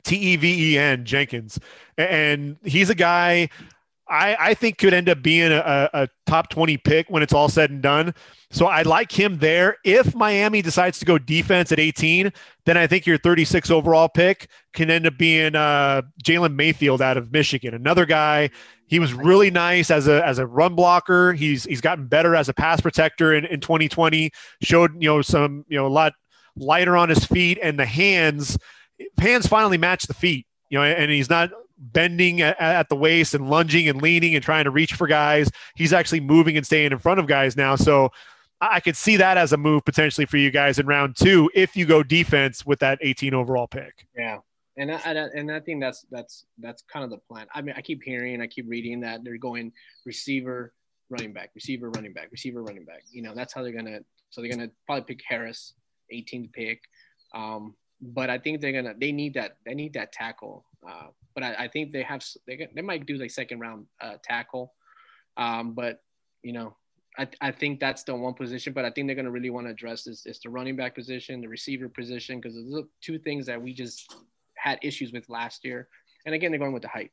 T 0.04 0.16
E 0.16 0.36
V 0.36 0.74
E 0.74 0.78
N 0.78 1.04
Jenkins, 1.04 1.58
and 1.96 2.56
he's 2.64 2.90
a 2.90 2.94
guy 2.94 3.48
I, 4.12 4.36
I 4.38 4.54
think 4.54 4.76
could 4.76 4.92
end 4.92 5.08
up 5.08 5.22
being 5.22 5.50
a, 5.50 5.88
a 5.94 6.08
top 6.26 6.50
20 6.50 6.76
pick 6.76 7.08
when 7.08 7.22
it's 7.22 7.32
all 7.32 7.48
said 7.48 7.70
and 7.70 7.80
done. 7.80 8.14
So 8.50 8.66
I 8.66 8.82
like 8.82 9.10
him 9.10 9.38
there. 9.38 9.78
If 9.84 10.14
Miami 10.14 10.60
decides 10.60 10.98
to 10.98 11.06
go 11.06 11.16
defense 11.16 11.72
at 11.72 11.80
18, 11.80 12.30
then 12.66 12.76
I 12.76 12.86
think 12.86 13.06
your 13.06 13.16
36 13.16 13.70
overall 13.70 14.10
pick 14.10 14.50
can 14.74 14.90
end 14.90 15.06
up 15.06 15.16
being 15.16 15.56
uh, 15.56 16.02
Jalen 16.22 16.54
Mayfield 16.54 17.00
out 17.00 17.16
of 17.16 17.32
Michigan, 17.32 17.72
another 17.72 18.04
guy. 18.04 18.50
He 18.86 18.98
was 18.98 19.14
really 19.14 19.50
nice 19.50 19.90
as 19.90 20.06
a 20.06 20.22
as 20.26 20.38
a 20.38 20.46
run 20.46 20.74
blocker. 20.74 21.32
He's 21.32 21.64
he's 21.64 21.80
gotten 21.80 22.06
better 22.06 22.36
as 22.36 22.50
a 22.50 22.52
pass 22.52 22.82
protector 22.82 23.32
in, 23.32 23.46
in 23.46 23.60
2020. 23.60 24.30
Showed 24.60 25.02
you 25.02 25.08
know 25.08 25.22
some 25.22 25.64
you 25.68 25.78
know 25.78 25.86
a 25.86 25.88
lot 25.88 26.12
lighter 26.56 26.94
on 26.98 27.08
his 27.08 27.24
feet 27.24 27.58
and 27.62 27.78
the 27.78 27.86
hands. 27.86 28.58
Hands 29.18 29.46
finally 29.46 29.78
match 29.78 30.06
the 30.06 30.14
feet. 30.14 30.46
You 30.68 30.78
know, 30.78 30.84
and 30.84 31.10
he's 31.10 31.30
not 31.30 31.50
bending 31.82 32.40
at, 32.40 32.58
at, 32.60 32.88
the 32.88 32.96
waist 32.96 33.34
and 33.34 33.50
lunging 33.50 33.88
and 33.88 34.00
leaning 34.00 34.34
and 34.34 34.44
trying 34.44 34.64
to 34.64 34.70
reach 34.70 34.94
for 34.94 35.06
guys. 35.06 35.50
He's 35.74 35.92
actually 35.92 36.20
moving 36.20 36.56
and 36.56 36.64
staying 36.64 36.92
in 36.92 36.98
front 36.98 37.18
of 37.18 37.26
guys 37.26 37.56
now. 37.56 37.74
So 37.74 38.12
I 38.60 38.78
could 38.78 38.96
see 38.96 39.16
that 39.16 39.36
as 39.36 39.52
a 39.52 39.56
move 39.56 39.84
potentially 39.84 40.24
for 40.24 40.36
you 40.36 40.50
guys 40.50 40.78
in 40.78 40.86
round 40.86 41.16
two 41.16 41.50
if 41.54 41.76
you 41.76 41.84
go 41.84 42.02
defense 42.02 42.64
with 42.64 42.78
that 42.78 42.98
18 43.02 43.34
overall 43.34 43.66
pick. 43.66 44.06
Yeah. 44.16 44.38
And 44.78 44.90
I, 44.90 44.96
and 44.96 45.52
I 45.52 45.60
think 45.60 45.82
that's 45.82 46.06
that's 46.10 46.46
that's 46.58 46.82
kind 46.90 47.04
of 47.04 47.10
the 47.10 47.18
plan. 47.18 47.46
I 47.54 47.60
mean, 47.60 47.74
I 47.76 47.82
keep 47.82 48.02
hearing, 48.02 48.40
I 48.40 48.46
keep 48.46 48.64
reading 48.66 49.00
that 49.00 49.22
they're 49.22 49.36
going 49.36 49.70
receiver, 50.06 50.72
running 51.10 51.34
back, 51.34 51.50
receiver, 51.54 51.90
running 51.90 52.14
back, 52.14 52.28
receiver, 52.30 52.62
running 52.62 52.86
back. 52.86 53.02
You 53.10 53.20
know, 53.20 53.34
that's 53.34 53.52
how 53.52 53.62
they're 53.62 53.72
gonna. 53.72 54.00
So 54.30 54.40
they're 54.40 54.50
gonna 54.50 54.70
probably 54.86 55.04
pick 55.04 55.20
Harris, 55.28 55.74
18th 56.10 56.52
pick. 56.54 56.80
Um, 57.34 57.74
but 58.00 58.30
I 58.30 58.38
think 58.38 58.62
they're 58.62 58.72
gonna 58.72 58.94
they 58.98 59.12
need 59.12 59.34
that 59.34 59.56
they 59.66 59.74
need 59.74 59.92
that 59.92 60.10
tackle. 60.10 60.64
Uh, 60.88 61.08
but 61.34 61.42
I, 61.42 61.54
I, 61.54 61.68
think 61.68 61.92
they 61.92 62.02
have 62.02 62.24
they, 62.46 62.68
they 62.74 62.82
might 62.82 63.06
do 63.06 63.16
like 63.16 63.30
second 63.30 63.60
round 63.60 63.86
uh, 64.00 64.14
tackle. 64.22 64.72
Um, 65.36 65.74
but 65.74 66.00
you 66.42 66.52
know, 66.52 66.76
I, 67.18 67.28
I 67.40 67.50
think 67.52 67.80
that's 67.80 68.04
the 68.04 68.14
one 68.14 68.34
position. 68.34 68.72
But 68.72 68.84
I 68.84 68.90
think 68.90 69.06
they're 69.06 69.16
gonna 69.16 69.30
really 69.30 69.50
want 69.50 69.66
to 69.66 69.70
address 69.70 70.06
is, 70.06 70.24
is 70.26 70.40
the 70.40 70.50
running 70.50 70.76
back 70.76 70.94
position, 70.94 71.40
the 71.40 71.48
receiver 71.48 71.88
position, 71.88 72.40
because 72.40 72.54
those 72.54 72.82
are 72.82 72.86
two 73.00 73.18
things 73.18 73.46
that 73.46 73.60
we 73.60 73.74
just 73.74 74.14
had 74.56 74.78
issues 74.82 75.12
with 75.12 75.28
last 75.28 75.64
year. 75.64 75.88
And 76.24 76.34
again, 76.34 76.52
they're 76.52 76.60
going 76.60 76.72
with 76.72 76.82
the 76.82 76.88
hype, 76.88 77.12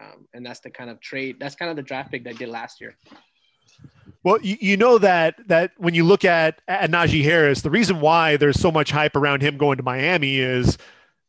um, 0.00 0.26
and 0.32 0.44
that's 0.44 0.60
the 0.60 0.70
kind 0.70 0.90
of 0.90 1.00
trade. 1.00 1.36
That's 1.40 1.54
kind 1.54 1.70
of 1.70 1.76
the 1.76 1.82
draft 1.82 2.10
pick 2.10 2.24
they 2.24 2.32
did 2.32 2.48
last 2.48 2.80
year. 2.80 2.96
Well, 4.22 4.38
you, 4.40 4.56
you 4.58 4.76
know 4.76 4.98
that 4.98 5.36
that 5.48 5.72
when 5.76 5.94
you 5.94 6.04
look 6.04 6.24
at, 6.24 6.62
at 6.66 6.90
Najee 6.90 7.22
Harris, 7.22 7.60
the 7.60 7.70
reason 7.70 8.00
why 8.00 8.36
there's 8.36 8.58
so 8.58 8.72
much 8.72 8.90
hype 8.90 9.16
around 9.16 9.42
him 9.42 9.58
going 9.58 9.76
to 9.76 9.82
Miami 9.82 10.38
is 10.38 10.78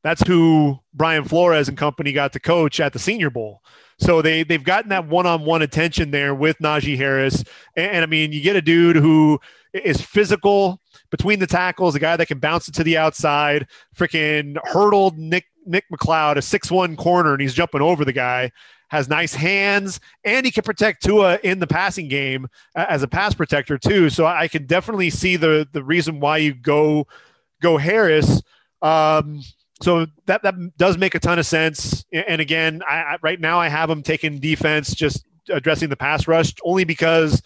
that's 0.06 0.22
who 0.28 0.80
Brian 0.94 1.24
Flores 1.24 1.68
and 1.68 1.76
company 1.76 2.12
got 2.12 2.32
to 2.34 2.40
coach 2.40 2.80
at 2.80 2.94
the 2.94 3.00
Senior 3.00 3.32
Bowl. 3.32 3.64
So 3.98 4.22
they 4.22 4.44
they've 4.44 4.64
gotten 4.64 4.90
that 4.90 5.08
one-on-one 5.08 5.64
attention 5.64 6.12
there 6.12 6.36
with 6.36 6.60
Najee 6.60 6.98
Harris, 6.98 7.44
and, 7.76 7.92
and 7.92 8.04
I 8.04 8.06
mean, 8.06 8.32
you 8.32 8.42
get 8.42 8.56
a 8.56 8.62
dude 8.62 8.98
who 8.98 9.40
is 9.74 10.00
physical 10.00 10.80
between 11.10 11.40
the 11.40 11.48
tackles, 11.48 11.96
a 11.96 12.00
guy 12.00 12.16
that 12.18 12.28
can 12.28 12.40
bounce 12.40 12.68
it 12.68 12.76
to 12.76 12.84
the 12.84 12.98
outside, 12.98 13.68
freaking 13.98 14.58
hurdled 14.66 15.18
Nick 15.18 15.46
Nick 15.66 15.86
McCloud, 15.92 16.36
a 16.36 16.42
six-one 16.42 16.96
corner, 16.96 17.34
and 17.34 17.42
he's 17.42 17.54
jumping 17.54 17.82
over 17.82 18.06
the 18.06 18.14
guy 18.14 18.52
has 18.90 19.10
nice 19.10 19.34
hands, 19.34 20.00
and 20.24 20.46
he 20.46 20.52
can 20.52 20.64
protect 20.64 21.04
Tua 21.04 21.40
in 21.44 21.60
the 21.60 21.68
passing 21.68 22.08
game 22.08 22.48
as 22.76 23.04
a 23.04 23.08
pass 23.08 23.34
protector 23.34 23.78
too. 23.78 24.10
So 24.10 24.26
I 24.26 24.48
can 24.48 24.66
definitely 24.68 25.10
see 25.10 25.36
the 25.38 25.68
the 25.72 25.84
reason 25.84 26.20
why 26.20 26.38
you 26.38 26.54
go 26.54 27.08
go 27.62 27.78
Harris. 27.78 28.42
Um, 28.82 29.42
so 29.82 30.08
that 30.26 30.44
that 30.44 30.56
does 30.78 30.98
make 30.98 31.16
a 31.16 31.20
ton 31.20 31.40
of 31.40 31.46
sense. 31.46 32.06
And 32.12 32.40
again, 32.40 32.82
I, 32.88 32.96
I, 32.96 33.18
right 33.22 33.40
now 33.40 33.60
I 33.60 33.68
have 33.68 33.90
them 33.90 34.04
taking 34.04 34.40
defense, 34.40 34.94
just 34.94 35.26
addressing 35.50 35.90
the 35.90 35.98
pass 35.98 36.28
rush, 36.28 36.54
only 36.64 36.86
because 36.86 37.42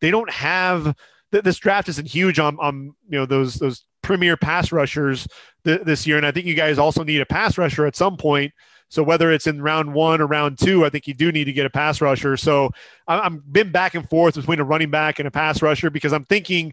they 0.00 0.10
don't 0.10 0.30
have 0.30 0.94
this 1.30 1.58
draft 1.58 1.88
isn't 1.88 2.08
huge 2.08 2.38
on 2.38 2.58
on 2.58 2.94
you 3.08 3.18
know 3.18 3.26
those 3.26 3.54
those 3.54 3.84
premier 4.02 4.36
pass 4.36 4.72
rushers 4.72 5.26
th- 5.64 5.82
this 5.82 6.06
year, 6.06 6.16
and 6.16 6.26
I 6.26 6.32
think 6.32 6.46
you 6.46 6.54
guys 6.54 6.78
also 6.78 7.02
need 7.02 7.20
a 7.20 7.26
pass 7.26 7.56
rusher 7.56 7.86
at 7.86 7.96
some 7.96 8.16
point. 8.16 8.52
So 8.88 9.04
whether 9.04 9.30
it's 9.30 9.46
in 9.46 9.62
round 9.62 9.94
one 9.94 10.20
or 10.20 10.26
round 10.26 10.58
two, 10.58 10.84
I 10.84 10.90
think 10.90 11.06
you 11.06 11.14
do 11.14 11.30
need 11.30 11.44
to 11.44 11.52
get 11.52 11.64
a 11.64 11.70
pass 11.70 12.00
rusher. 12.00 12.36
So 12.36 12.70
I'm 13.06 13.42
been 13.50 13.70
back 13.70 13.94
and 13.94 14.08
forth 14.10 14.34
between 14.34 14.58
a 14.58 14.64
running 14.64 14.90
back 14.90 15.20
and 15.20 15.28
a 15.28 15.30
pass 15.30 15.62
rusher 15.62 15.90
because 15.90 16.12
I'm 16.12 16.24
thinking 16.24 16.72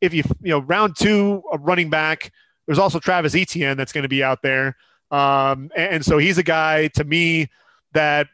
if 0.00 0.14
you 0.14 0.22
you 0.42 0.50
know 0.50 0.60
round 0.60 0.96
two 0.96 1.42
a 1.52 1.58
running 1.58 1.90
back, 1.90 2.30
there's 2.66 2.78
also 2.78 2.98
Travis 2.98 3.34
Etienne 3.34 3.76
that's 3.76 3.92
going 3.92 4.02
to 4.02 4.08
be 4.08 4.22
out 4.22 4.42
there, 4.42 4.76
um, 5.10 5.70
and, 5.76 5.94
and 5.94 6.04
so 6.04 6.18
he's 6.18 6.38
a 6.38 6.42
guy 6.42 6.88
to 6.88 7.04
me 7.04 7.48
that 7.92 8.28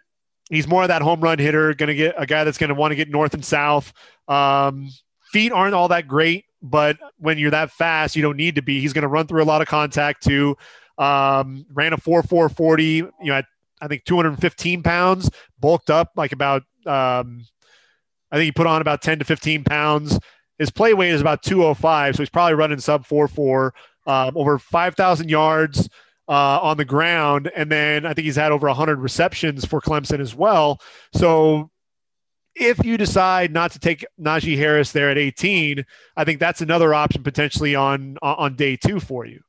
he's 0.50 0.66
more 0.66 0.82
of 0.82 0.88
that 0.88 1.02
home 1.02 1.20
run 1.20 1.38
hitter, 1.38 1.74
going 1.74 1.88
to 1.88 1.94
get 1.94 2.14
a 2.18 2.26
guy 2.26 2.44
that's 2.44 2.58
going 2.58 2.68
to 2.68 2.74
want 2.74 2.92
to 2.92 2.96
get 2.96 3.08
north 3.08 3.34
and 3.34 3.44
south. 3.44 3.92
Um, 4.28 4.90
feet 5.32 5.52
aren't 5.52 5.74
all 5.74 5.88
that 5.88 6.06
great, 6.06 6.44
but 6.62 6.98
when 7.18 7.38
you're 7.38 7.50
that 7.50 7.70
fast, 7.70 8.14
you 8.14 8.22
don't 8.22 8.36
need 8.36 8.56
to 8.56 8.62
be. 8.62 8.80
He's 8.80 8.92
going 8.92 9.02
to 9.02 9.08
run 9.08 9.26
through 9.26 9.42
a 9.42 9.44
lot 9.44 9.62
of 9.62 9.68
contact 9.68 10.22
too. 10.22 10.56
Um, 10.98 11.64
ran 11.72 11.92
a 11.92 11.96
4 11.96 12.22
4 12.22 12.48
40, 12.48 12.84
you 12.92 13.10
know, 13.22 13.34
at 13.34 13.46
I 13.80 13.88
think 13.88 14.04
215 14.04 14.82
pounds, 14.82 15.30
bulked 15.58 15.90
up 15.90 16.12
like 16.14 16.30
about, 16.32 16.62
um, 16.86 17.44
I 18.30 18.36
think 18.36 18.44
he 18.44 18.52
put 18.52 18.68
on 18.68 18.80
about 18.80 19.02
10 19.02 19.18
to 19.18 19.24
15 19.24 19.64
pounds. 19.64 20.18
His 20.58 20.70
play 20.70 20.94
weight 20.94 21.10
is 21.10 21.20
about 21.20 21.42
205, 21.42 22.14
so 22.14 22.22
he's 22.22 22.30
probably 22.30 22.54
running 22.54 22.78
sub 22.78 23.04
4 23.04 23.26
4, 23.26 23.74
um, 24.06 24.36
over 24.36 24.58
5,000 24.58 25.28
yards 25.28 25.88
uh, 26.28 26.60
on 26.60 26.76
the 26.76 26.84
ground. 26.84 27.50
And 27.54 27.70
then 27.70 28.06
I 28.06 28.14
think 28.14 28.24
he's 28.24 28.36
had 28.36 28.52
over 28.52 28.66
100 28.66 28.98
receptions 28.98 29.64
for 29.64 29.80
Clemson 29.80 30.20
as 30.20 30.34
well. 30.34 30.80
So 31.14 31.70
if 32.54 32.84
you 32.84 32.96
decide 32.96 33.52
not 33.52 33.72
to 33.72 33.78
take 33.78 34.04
Najee 34.20 34.56
Harris 34.56 34.92
there 34.92 35.10
at 35.10 35.18
18, 35.18 35.84
I 36.16 36.24
think 36.24 36.38
that's 36.38 36.60
another 36.60 36.94
option 36.94 37.22
potentially 37.22 37.74
on 37.74 38.18
on 38.20 38.56
day 38.56 38.76
two 38.76 39.00
for 39.00 39.24
you. 39.24 39.40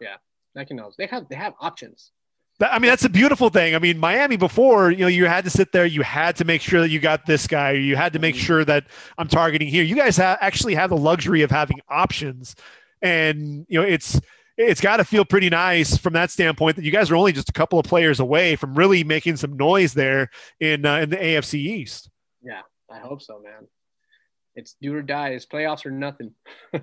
Yeah. 0.00 0.16
Like 0.54 0.70
you 0.70 0.76
know, 0.76 0.92
they 0.96 1.06
have 1.06 1.28
they 1.28 1.36
have 1.36 1.54
options. 1.60 2.12
I 2.60 2.78
mean, 2.78 2.88
that's 2.88 3.04
a 3.04 3.08
beautiful 3.08 3.50
thing. 3.50 3.74
I 3.74 3.80
mean, 3.80 3.98
Miami 3.98 4.36
before, 4.36 4.92
you 4.92 4.98
know, 4.98 5.08
you 5.08 5.26
had 5.26 5.42
to 5.42 5.50
sit 5.50 5.72
there, 5.72 5.86
you 5.86 6.02
had 6.02 6.36
to 6.36 6.44
make 6.44 6.62
sure 6.62 6.80
that 6.80 6.88
you 6.88 7.00
got 7.00 7.26
this 7.26 7.48
guy, 7.48 7.72
you 7.72 7.96
had 7.96 8.12
to 8.12 8.20
make 8.20 8.36
mm-hmm. 8.36 8.44
sure 8.44 8.64
that 8.64 8.86
I'm 9.18 9.26
targeting 9.26 9.66
here. 9.66 9.82
You 9.82 9.96
guys 9.96 10.16
ha- 10.16 10.38
actually 10.40 10.76
have 10.76 10.90
the 10.90 10.96
luxury 10.96 11.42
of 11.42 11.50
having 11.50 11.80
options, 11.88 12.54
and 13.04 13.66
you 13.68 13.80
know, 13.80 13.86
it's 13.86 14.20
it's 14.56 14.80
got 14.80 14.96
to 14.96 15.04
feel 15.04 15.24
pretty 15.24 15.50
nice 15.50 15.96
from 15.96 16.12
that 16.14 16.30
standpoint 16.30 16.76
that 16.76 16.84
you 16.84 16.90
guys 16.90 17.10
are 17.10 17.16
only 17.16 17.32
just 17.32 17.48
a 17.48 17.52
couple 17.52 17.78
of 17.78 17.84
players 17.84 18.20
away 18.20 18.56
from 18.56 18.74
really 18.74 19.04
making 19.04 19.36
some 19.36 19.56
noise 19.56 19.94
there 19.94 20.30
in 20.58 20.86
uh, 20.86 20.96
in 20.96 21.10
the 21.10 21.16
AFC 21.16 21.54
East. 21.54 22.10
Yeah, 22.42 22.62
I 22.90 22.98
hope 22.98 23.22
so, 23.22 23.40
man. 23.42 23.68
It's 24.56 24.76
do 24.80 24.94
or 24.94 25.02
die. 25.02 25.30
It's 25.30 25.46
playoffs 25.46 25.84
or 25.84 25.90
nothing. 25.90 26.32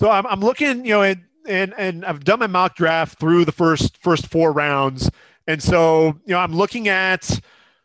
so 0.00 0.10
I'm, 0.10 0.26
I'm 0.26 0.40
looking, 0.40 0.84
you 0.84 0.92
know, 0.92 1.02
at 1.02 1.18
and 1.46 1.74
and 1.76 2.04
I've 2.04 2.24
done 2.24 2.40
my 2.40 2.46
mock 2.46 2.74
draft 2.74 3.20
through 3.20 3.44
the 3.44 3.52
first 3.52 3.98
first 3.98 4.26
four 4.28 4.52
rounds, 4.52 5.10
and 5.46 5.62
so 5.62 6.18
you 6.24 6.32
know 6.32 6.38
I'm 6.38 6.54
looking 6.54 6.88
at 6.88 7.40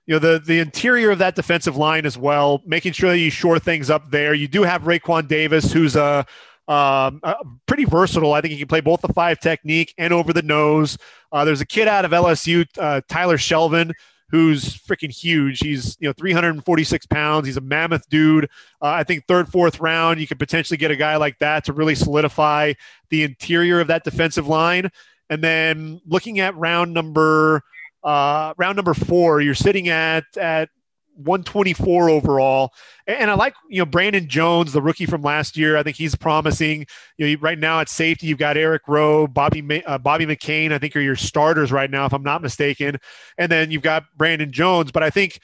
you 0.07 0.15
know 0.15 0.19
the 0.19 0.39
the 0.39 0.59
interior 0.59 1.11
of 1.11 1.19
that 1.19 1.35
defensive 1.35 1.75
line 1.75 2.05
as 2.05 2.17
well, 2.17 2.61
making 2.65 2.93
sure 2.93 3.11
that 3.11 3.19
you 3.19 3.29
shore 3.29 3.59
things 3.59 3.89
up 3.89 4.09
there. 4.09 4.33
You 4.33 4.47
do 4.47 4.63
have 4.63 4.83
Raekwon 4.83 5.27
Davis, 5.27 5.71
who's 5.71 5.95
a 5.97 6.25
um, 6.69 7.19
uh, 7.23 7.35
pretty 7.65 7.85
versatile. 7.85 8.33
I 8.33 8.41
think 8.41 8.53
he 8.53 8.57
can 8.57 8.67
play 8.67 8.81
both 8.81 9.01
the 9.01 9.13
five 9.13 9.39
technique 9.39 9.93
and 9.97 10.13
over 10.13 10.33
the 10.33 10.41
nose. 10.41 10.97
Uh, 11.31 11.45
there's 11.45 11.61
a 11.61 11.65
kid 11.65 11.87
out 11.87 12.05
of 12.05 12.11
LSU, 12.11 12.65
uh, 12.77 13.01
Tyler 13.07 13.37
Shelvin, 13.37 13.93
who's 14.29 14.77
freaking 14.77 15.11
huge. 15.11 15.59
He's 15.59 15.97
you 15.99 16.07
know 16.07 16.13
346 16.13 17.05
pounds. 17.07 17.45
He's 17.45 17.57
a 17.57 17.61
mammoth 17.61 18.07
dude. 18.09 18.45
Uh, 18.81 18.87
I 18.87 19.03
think 19.03 19.25
third, 19.27 19.49
fourth 19.49 19.79
round, 19.81 20.21
you 20.21 20.27
could 20.27 20.39
potentially 20.39 20.77
get 20.77 20.89
a 20.89 20.95
guy 20.95 21.17
like 21.17 21.37
that 21.39 21.65
to 21.65 21.73
really 21.73 21.95
solidify 21.95 22.73
the 23.09 23.23
interior 23.23 23.81
of 23.81 23.87
that 23.87 24.03
defensive 24.05 24.47
line. 24.47 24.89
And 25.29 25.43
then 25.43 25.99
looking 26.05 26.39
at 26.39 26.55
round 26.55 26.93
number 26.93 27.63
uh, 28.07 28.53
round 28.57 28.77
number 28.77 28.93
four, 28.93 29.41
you're 29.41 29.53
sitting 29.53 29.89
at 29.89 30.23
at 30.37 30.69
124 31.15 32.09
overall. 32.09 32.71
And 33.05 33.29
I 33.29 33.33
like, 33.33 33.53
you 33.69 33.79
know, 33.79 33.85
Brandon 33.85 34.29
Jones, 34.29 34.71
the 34.71 34.81
rookie 34.81 35.05
from 35.05 35.21
last 35.23 35.57
year. 35.57 35.75
I 35.75 35.83
think 35.83 35.97
he's 35.97 36.15
promising. 36.15 36.85
You 37.17 37.35
know, 37.35 37.41
right 37.41 37.59
now 37.59 37.81
at 37.81 37.89
safety, 37.89 38.27
you've 38.27 38.37
got 38.37 38.55
Eric 38.55 38.83
Rowe, 38.87 39.27
Bobby 39.27 39.83
uh, 39.85 39.97
Bobby 39.97 40.25
McCain. 40.25 40.71
I 40.71 40.77
think 40.77 40.95
are 40.95 41.01
your 41.01 41.17
starters 41.17 41.69
right 41.69 41.91
now, 41.91 42.05
if 42.05 42.13
I'm 42.13 42.23
not 42.23 42.41
mistaken. 42.41 42.97
And 43.37 43.51
then 43.51 43.71
you've 43.71 43.81
got 43.81 44.05
Brandon 44.15 44.53
Jones. 44.53 44.89
But 44.93 45.03
I 45.03 45.09
think, 45.09 45.39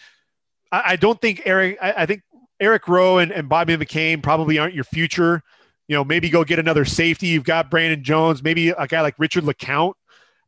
I, 0.71 0.83
I 0.85 0.95
don't 0.95 1.19
think 1.19 1.41
Eric. 1.43 1.77
I, 1.81 1.93
I, 1.97 2.05
think 2.05 2.21
Eric 2.61 2.87
Rowe 2.87 3.17
and, 3.17 3.33
and 3.33 3.49
Bobby 3.49 3.75
McCain 3.75 4.23
probably 4.23 4.57
aren't 4.57 4.73
your 4.73 4.85
future. 4.85 5.41
You 5.89 5.97
know, 5.97 6.05
maybe 6.05 6.29
go 6.29 6.45
get 6.45 6.59
another 6.59 6.85
safety. 6.85 7.27
You've 7.27 7.43
got 7.43 7.69
Brandon 7.69 8.05
Jones, 8.05 8.41
maybe 8.41 8.69
a 8.69 8.87
guy 8.87 9.01
like 9.01 9.15
Richard 9.19 9.43
LeCounte 9.43 9.95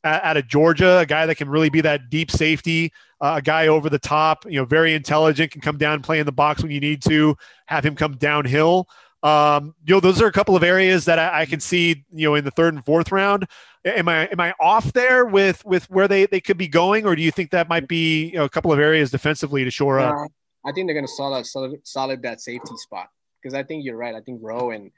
out 0.06 0.38
of 0.38 0.48
Georgia, 0.48 1.00
a 1.00 1.06
guy 1.06 1.26
that 1.26 1.36
can 1.36 1.50
really 1.50 1.70
be 1.70 1.82
that 1.82 2.10
deep 2.10 2.30
safety, 2.30 2.92
uh, 3.22 3.36
a 3.38 3.42
guy 3.42 3.68
over 3.68 3.90
the 3.90 4.00
top, 4.00 4.46
you 4.46 4.60
know, 4.60 4.66
very 4.66 4.94
intelligent, 4.94 5.52
can 5.52 5.62
come 5.62 5.78
down 5.78 5.96
and 5.96 6.04
play 6.04 6.20
in 6.20 6.26
the 6.26 6.32
box 6.32 6.62
when 6.62 6.72
you 6.72 6.80
need 6.80 7.02
to, 7.04 7.36
have 7.66 7.86
him 7.86 7.96
come 7.96 8.16
downhill. 8.18 8.88
Um, 9.24 9.74
you 9.86 9.96
know, 9.96 10.00
those 10.00 10.22
are 10.22 10.28
a 10.28 10.32
couple 10.32 10.56
of 10.56 10.64
areas 10.64 11.06
that 11.06 11.18
I, 11.18 11.42
I, 11.42 11.46
can 11.46 11.60
see, 11.60 12.06
you 12.14 12.28
know, 12.28 12.36
in 12.36 12.46
the 12.46 12.52
third 12.52 12.76
and 12.76 12.86
fourth 12.86 13.12
round. 13.12 13.48
Am 13.84 14.08
I 14.08 14.28
am 14.28 14.40
I 14.40 14.54
off 14.60 14.94
there 14.94 15.26
with 15.26 15.66
with 15.66 15.90
where 15.90 16.08
they, 16.08 16.28
they 16.28 16.40
could 16.40 16.58
be 16.58 16.68
going, 16.68 17.06
or 17.08 17.16
do 17.16 17.24
you 17.24 17.32
think 17.32 17.50
that 17.52 17.68
might 17.68 17.88
be 17.88 18.28
you 18.28 18.36
know, 18.36 18.44
a 18.44 18.50
couple 18.50 18.72
of 18.72 18.80
areas 18.80 19.10
defensively 19.10 19.64
to 19.64 19.72
shore 19.72 20.00
up? 20.00 20.16
Uh, 20.16 20.28
I 20.68 20.72
think 20.72 20.88
they're 20.88 20.96
going 20.96 21.06
to 21.06 21.12
solid, 21.12 21.46
solid 21.46 21.80
solid 21.84 22.22
that 22.22 22.42
safety 22.42 22.76
spot 22.78 23.10
because 23.42 23.56
I 23.56 23.64
think 23.64 23.84
you're 23.84 23.98
right. 23.98 24.14
I 24.14 24.22
think 24.22 24.42
Rowe 24.44 24.72
and 24.72 24.92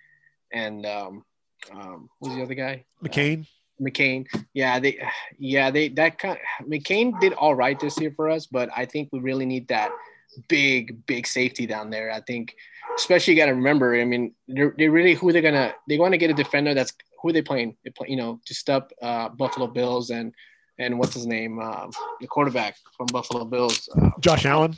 and 0.51 0.85
um, 0.85 1.25
um, 1.71 2.09
who's 2.19 2.35
the 2.35 2.43
other 2.43 2.53
guy? 2.53 2.85
McCain. 3.03 3.45
McCain. 3.81 4.25
Yeah, 4.53 4.79
they 4.79 4.99
yeah 5.37 5.71
they 5.71 5.89
that 5.89 6.19
kind 6.19 6.37
of, 6.37 6.67
McCain 6.67 7.19
did 7.19 7.33
all 7.33 7.55
right 7.55 7.79
this 7.79 7.99
year 7.99 8.11
for 8.15 8.29
us, 8.29 8.45
but 8.45 8.69
I 8.75 8.85
think 8.85 9.09
we 9.11 9.19
really 9.19 9.45
need 9.45 9.67
that 9.69 9.91
big 10.47 11.05
big 11.05 11.27
safety 11.27 11.65
down 11.65 11.89
there. 11.89 12.11
I 12.11 12.21
think 12.21 12.55
especially 12.97 13.33
you 13.33 13.39
got 13.39 13.47
to 13.47 13.53
remember. 13.53 13.95
I 13.95 14.05
mean, 14.05 14.33
they're, 14.47 14.73
they 14.77 14.87
really 14.87 15.13
who 15.13 15.31
they're 15.31 15.41
gonna 15.41 15.73
they 15.87 15.97
want 15.97 16.13
to 16.13 16.17
get 16.17 16.29
a 16.29 16.33
defender 16.33 16.73
that's 16.73 16.93
who 17.21 17.29
are 17.29 17.33
they 17.33 17.41
playing? 17.41 17.75
They 17.83 17.91
play, 17.91 18.07
you 18.09 18.17
know, 18.17 18.39
to 18.45 18.53
stop 18.53 18.91
uh, 19.01 19.29
Buffalo 19.29 19.67
Bills 19.67 20.09
and 20.09 20.33
and 20.79 20.99
what's 20.99 21.15
his 21.15 21.25
name, 21.25 21.59
uh, 21.59 21.87
the 22.21 22.27
quarterback 22.27 22.75
from 22.95 23.07
Buffalo 23.07 23.45
Bills, 23.45 23.89
uh, 23.99 24.11
Josh 24.19 24.45
Allen. 24.45 24.75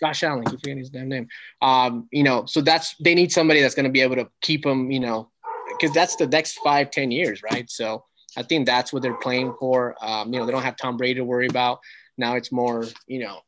Josh 0.00 0.22
Allen, 0.22 0.44
keep 0.44 0.58
forgetting 0.58 0.78
his 0.78 0.90
damn 0.90 1.08
name. 1.08 1.28
Um, 1.60 2.08
you 2.10 2.22
know, 2.22 2.44
so 2.46 2.60
that's 2.60 2.96
they 2.96 3.14
need 3.14 3.30
somebody 3.30 3.60
that's 3.60 3.74
going 3.74 3.84
to 3.84 3.90
be 3.90 4.00
able 4.00 4.16
to 4.16 4.28
keep 4.40 4.64
them, 4.64 4.90
you 4.90 4.98
know, 4.98 5.30
because 5.68 5.94
that's 5.94 6.16
the 6.16 6.26
next 6.26 6.58
five, 6.64 6.90
ten 6.90 7.10
years, 7.10 7.42
right? 7.42 7.70
So 7.70 8.04
I 8.36 8.42
think 8.42 8.66
that's 8.66 8.92
what 8.92 9.02
they're 9.02 9.14
playing 9.18 9.54
for. 9.58 9.94
Um, 10.00 10.32
you 10.32 10.38
know, 10.38 10.46
they 10.46 10.52
don't 10.52 10.62
have 10.62 10.76
Tom 10.76 10.96
Brady 10.96 11.14
to 11.14 11.24
worry 11.24 11.46
about. 11.46 11.80
Now 12.16 12.36
it's 12.36 12.52
more, 12.52 12.84
you 13.06 13.20
know, 13.20 13.40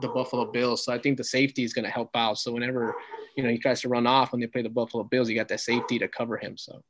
the 0.00 0.08
Buffalo 0.08 0.50
Bills. 0.50 0.84
So 0.84 0.92
I 0.92 0.98
think 0.98 1.16
the 1.16 1.24
safety 1.24 1.64
is 1.64 1.72
going 1.72 1.84
to 1.84 1.90
help 1.90 2.10
out. 2.14 2.38
So 2.38 2.52
whenever 2.52 2.94
you 3.36 3.42
know 3.42 3.50
he 3.50 3.58
tries 3.58 3.80
to 3.82 3.88
run 3.88 4.06
off 4.06 4.32
when 4.32 4.40
they 4.40 4.46
play 4.46 4.62
the 4.62 4.70
Buffalo 4.70 5.04
Bills, 5.04 5.28
you 5.28 5.36
got 5.36 5.48
that 5.48 5.60
safety 5.60 5.98
to 5.98 6.08
cover 6.08 6.36
him. 6.36 6.56
So, 6.56 6.82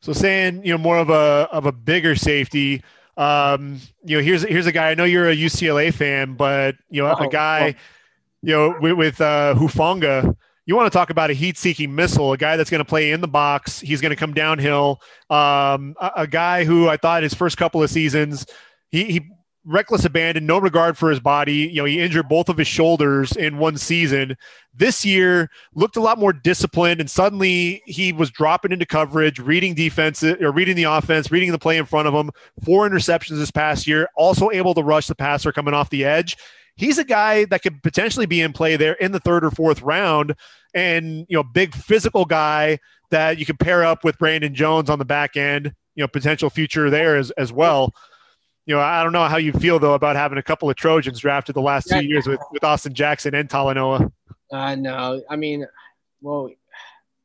so 0.00 0.12
saying 0.12 0.64
you 0.64 0.72
know 0.72 0.78
more 0.78 0.98
of 0.98 1.10
a 1.10 1.48
of 1.52 1.66
a 1.66 1.72
bigger 1.72 2.16
safety. 2.16 2.82
Um, 3.16 3.80
you 4.04 4.16
know, 4.16 4.22
here's 4.22 4.42
here's 4.42 4.66
a 4.66 4.72
guy. 4.72 4.90
I 4.90 4.94
know 4.94 5.04
you're 5.04 5.28
a 5.28 5.36
UCLA 5.36 5.92
fan, 5.92 6.34
but 6.34 6.76
you 6.90 7.02
know, 7.02 7.14
oh, 7.16 7.24
a 7.24 7.28
guy, 7.28 7.76
you 8.42 8.52
know, 8.52 8.76
with, 8.80 8.94
with 8.94 9.20
uh, 9.20 9.54
Hufanga. 9.56 10.36
You 10.66 10.76
want 10.76 10.90
to 10.90 10.96
talk 10.96 11.10
about 11.10 11.30
a 11.30 11.34
heat-seeking 11.34 11.94
missile, 11.94 12.32
a 12.32 12.38
guy 12.38 12.56
that's 12.56 12.70
going 12.70 12.78
to 12.80 12.84
play 12.84 13.12
in 13.12 13.20
the 13.20 13.28
box. 13.28 13.80
He's 13.80 14.00
going 14.00 14.10
to 14.10 14.16
come 14.16 14.32
downhill. 14.32 15.00
Um, 15.28 15.94
a, 16.00 16.10
a 16.16 16.26
guy 16.26 16.64
who 16.64 16.88
I 16.88 16.96
thought 16.96 17.22
his 17.22 17.34
first 17.34 17.56
couple 17.56 17.82
of 17.82 17.90
seasons, 17.90 18.46
he, 18.90 19.04
he 19.04 19.30
reckless 19.66 20.04
abandon, 20.04 20.46
no 20.46 20.58
regard 20.58 20.96
for 20.96 21.10
his 21.10 21.20
body. 21.20 21.68
You 21.72 21.76
know, 21.76 21.84
he 21.84 22.00
injured 22.00 22.28
both 22.28 22.48
of 22.48 22.56
his 22.56 22.68
shoulders 22.68 23.36
in 23.36 23.58
one 23.58 23.76
season. 23.76 24.36
This 24.74 25.04
year 25.04 25.50
looked 25.74 25.96
a 25.96 26.00
lot 26.00 26.18
more 26.18 26.32
disciplined, 26.32 27.00
and 27.00 27.10
suddenly 27.10 27.82
he 27.86 28.12
was 28.12 28.30
dropping 28.30 28.72
into 28.72 28.86
coverage, 28.86 29.38
reading 29.38 29.74
defense 29.74 30.22
or 30.24 30.50
reading 30.50 30.76
the 30.76 30.84
offense, 30.84 31.30
reading 31.30 31.52
the 31.52 31.58
play 31.58 31.76
in 31.76 31.86
front 31.86 32.08
of 32.08 32.14
him. 32.14 32.30
Four 32.64 32.88
interceptions 32.88 33.38
this 33.38 33.50
past 33.50 33.86
year, 33.86 34.08
also 34.16 34.50
able 34.50 34.74
to 34.74 34.82
rush 34.82 35.06
the 35.06 35.14
passer 35.14 35.52
coming 35.52 35.74
off 35.74 35.90
the 35.90 36.04
edge. 36.04 36.36
He's 36.76 36.98
a 36.98 37.04
guy 37.04 37.44
that 37.46 37.62
could 37.62 37.82
potentially 37.82 38.26
be 38.26 38.40
in 38.40 38.52
play 38.52 38.76
there 38.76 38.94
in 38.94 39.12
the 39.12 39.20
third 39.20 39.44
or 39.44 39.50
fourth 39.50 39.82
round, 39.82 40.34
and 40.74 41.26
you 41.28 41.36
know, 41.36 41.42
big 41.42 41.74
physical 41.74 42.24
guy 42.24 42.78
that 43.10 43.38
you 43.38 43.46
could 43.46 43.58
pair 43.58 43.84
up 43.84 44.02
with 44.04 44.18
Brandon 44.18 44.54
Jones 44.54 44.90
on 44.90 44.98
the 44.98 45.04
back 45.04 45.36
end. 45.36 45.72
You 45.94 46.02
know, 46.02 46.08
potential 46.08 46.50
future 46.50 46.90
there 46.90 47.16
as 47.16 47.30
as 47.32 47.52
well 47.52 47.94
you 48.66 48.74
know, 48.74 48.80
I 48.80 49.02
don't 49.02 49.12
know 49.12 49.26
how 49.26 49.36
you 49.36 49.52
feel 49.52 49.78
though 49.78 49.94
about 49.94 50.16
having 50.16 50.38
a 50.38 50.42
couple 50.42 50.70
of 50.70 50.76
Trojans 50.76 51.20
drafted 51.20 51.54
the 51.54 51.60
last 51.60 51.88
two 51.88 52.04
years 52.04 52.26
with, 52.26 52.40
with 52.50 52.64
Austin 52.64 52.94
Jackson 52.94 53.34
and 53.34 53.48
Talanoa. 53.48 54.10
Uh, 54.50 54.74
no, 54.74 55.22
I 55.28 55.36
mean, 55.36 55.66
well, 56.20 56.50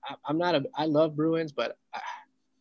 I, 0.04 0.16
am 0.30 0.38
not 0.38 0.56
a. 0.56 0.66
I 0.76 0.86
love 0.86 1.16
Bruins, 1.16 1.52
but 1.52 1.78
I, 1.94 2.02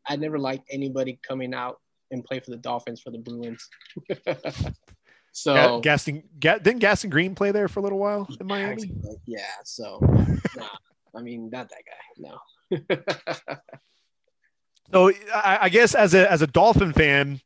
I 0.08 0.16
never 0.16 0.38
liked 0.38 0.68
anybody 0.70 1.18
coming 1.26 1.54
out 1.54 1.80
and 2.10 2.24
play 2.24 2.40
for 2.40 2.50
the 2.50 2.56
Dolphins 2.56 3.00
for 3.00 3.10
the 3.10 3.18
Bruins. 3.18 3.68
so 5.38 5.80
Gaston, 5.80 6.22
Ga, 6.38 6.58
didn't 6.58 6.80
Gaston 6.80 7.10
Green 7.10 7.34
play 7.34 7.52
there 7.52 7.68
for 7.68 7.80
a 7.80 7.82
little 7.82 7.98
while 7.98 8.28
in 8.40 8.46
Miami? 8.46 8.90
Yeah. 9.26 9.40
So, 9.64 9.98
nah, 10.56 10.68
I 11.14 11.22
mean, 11.22 11.50
not 11.50 11.68
that 11.70 11.82
guy. 11.84 11.92
No. 12.18 13.56
so 14.92 15.12
I, 15.34 15.58
I 15.62 15.68
guess 15.68 15.94
as 15.94 16.14
a 16.14 16.30
as 16.30 16.42
a 16.42 16.46
Dolphin 16.46 16.92
fan 16.92 17.40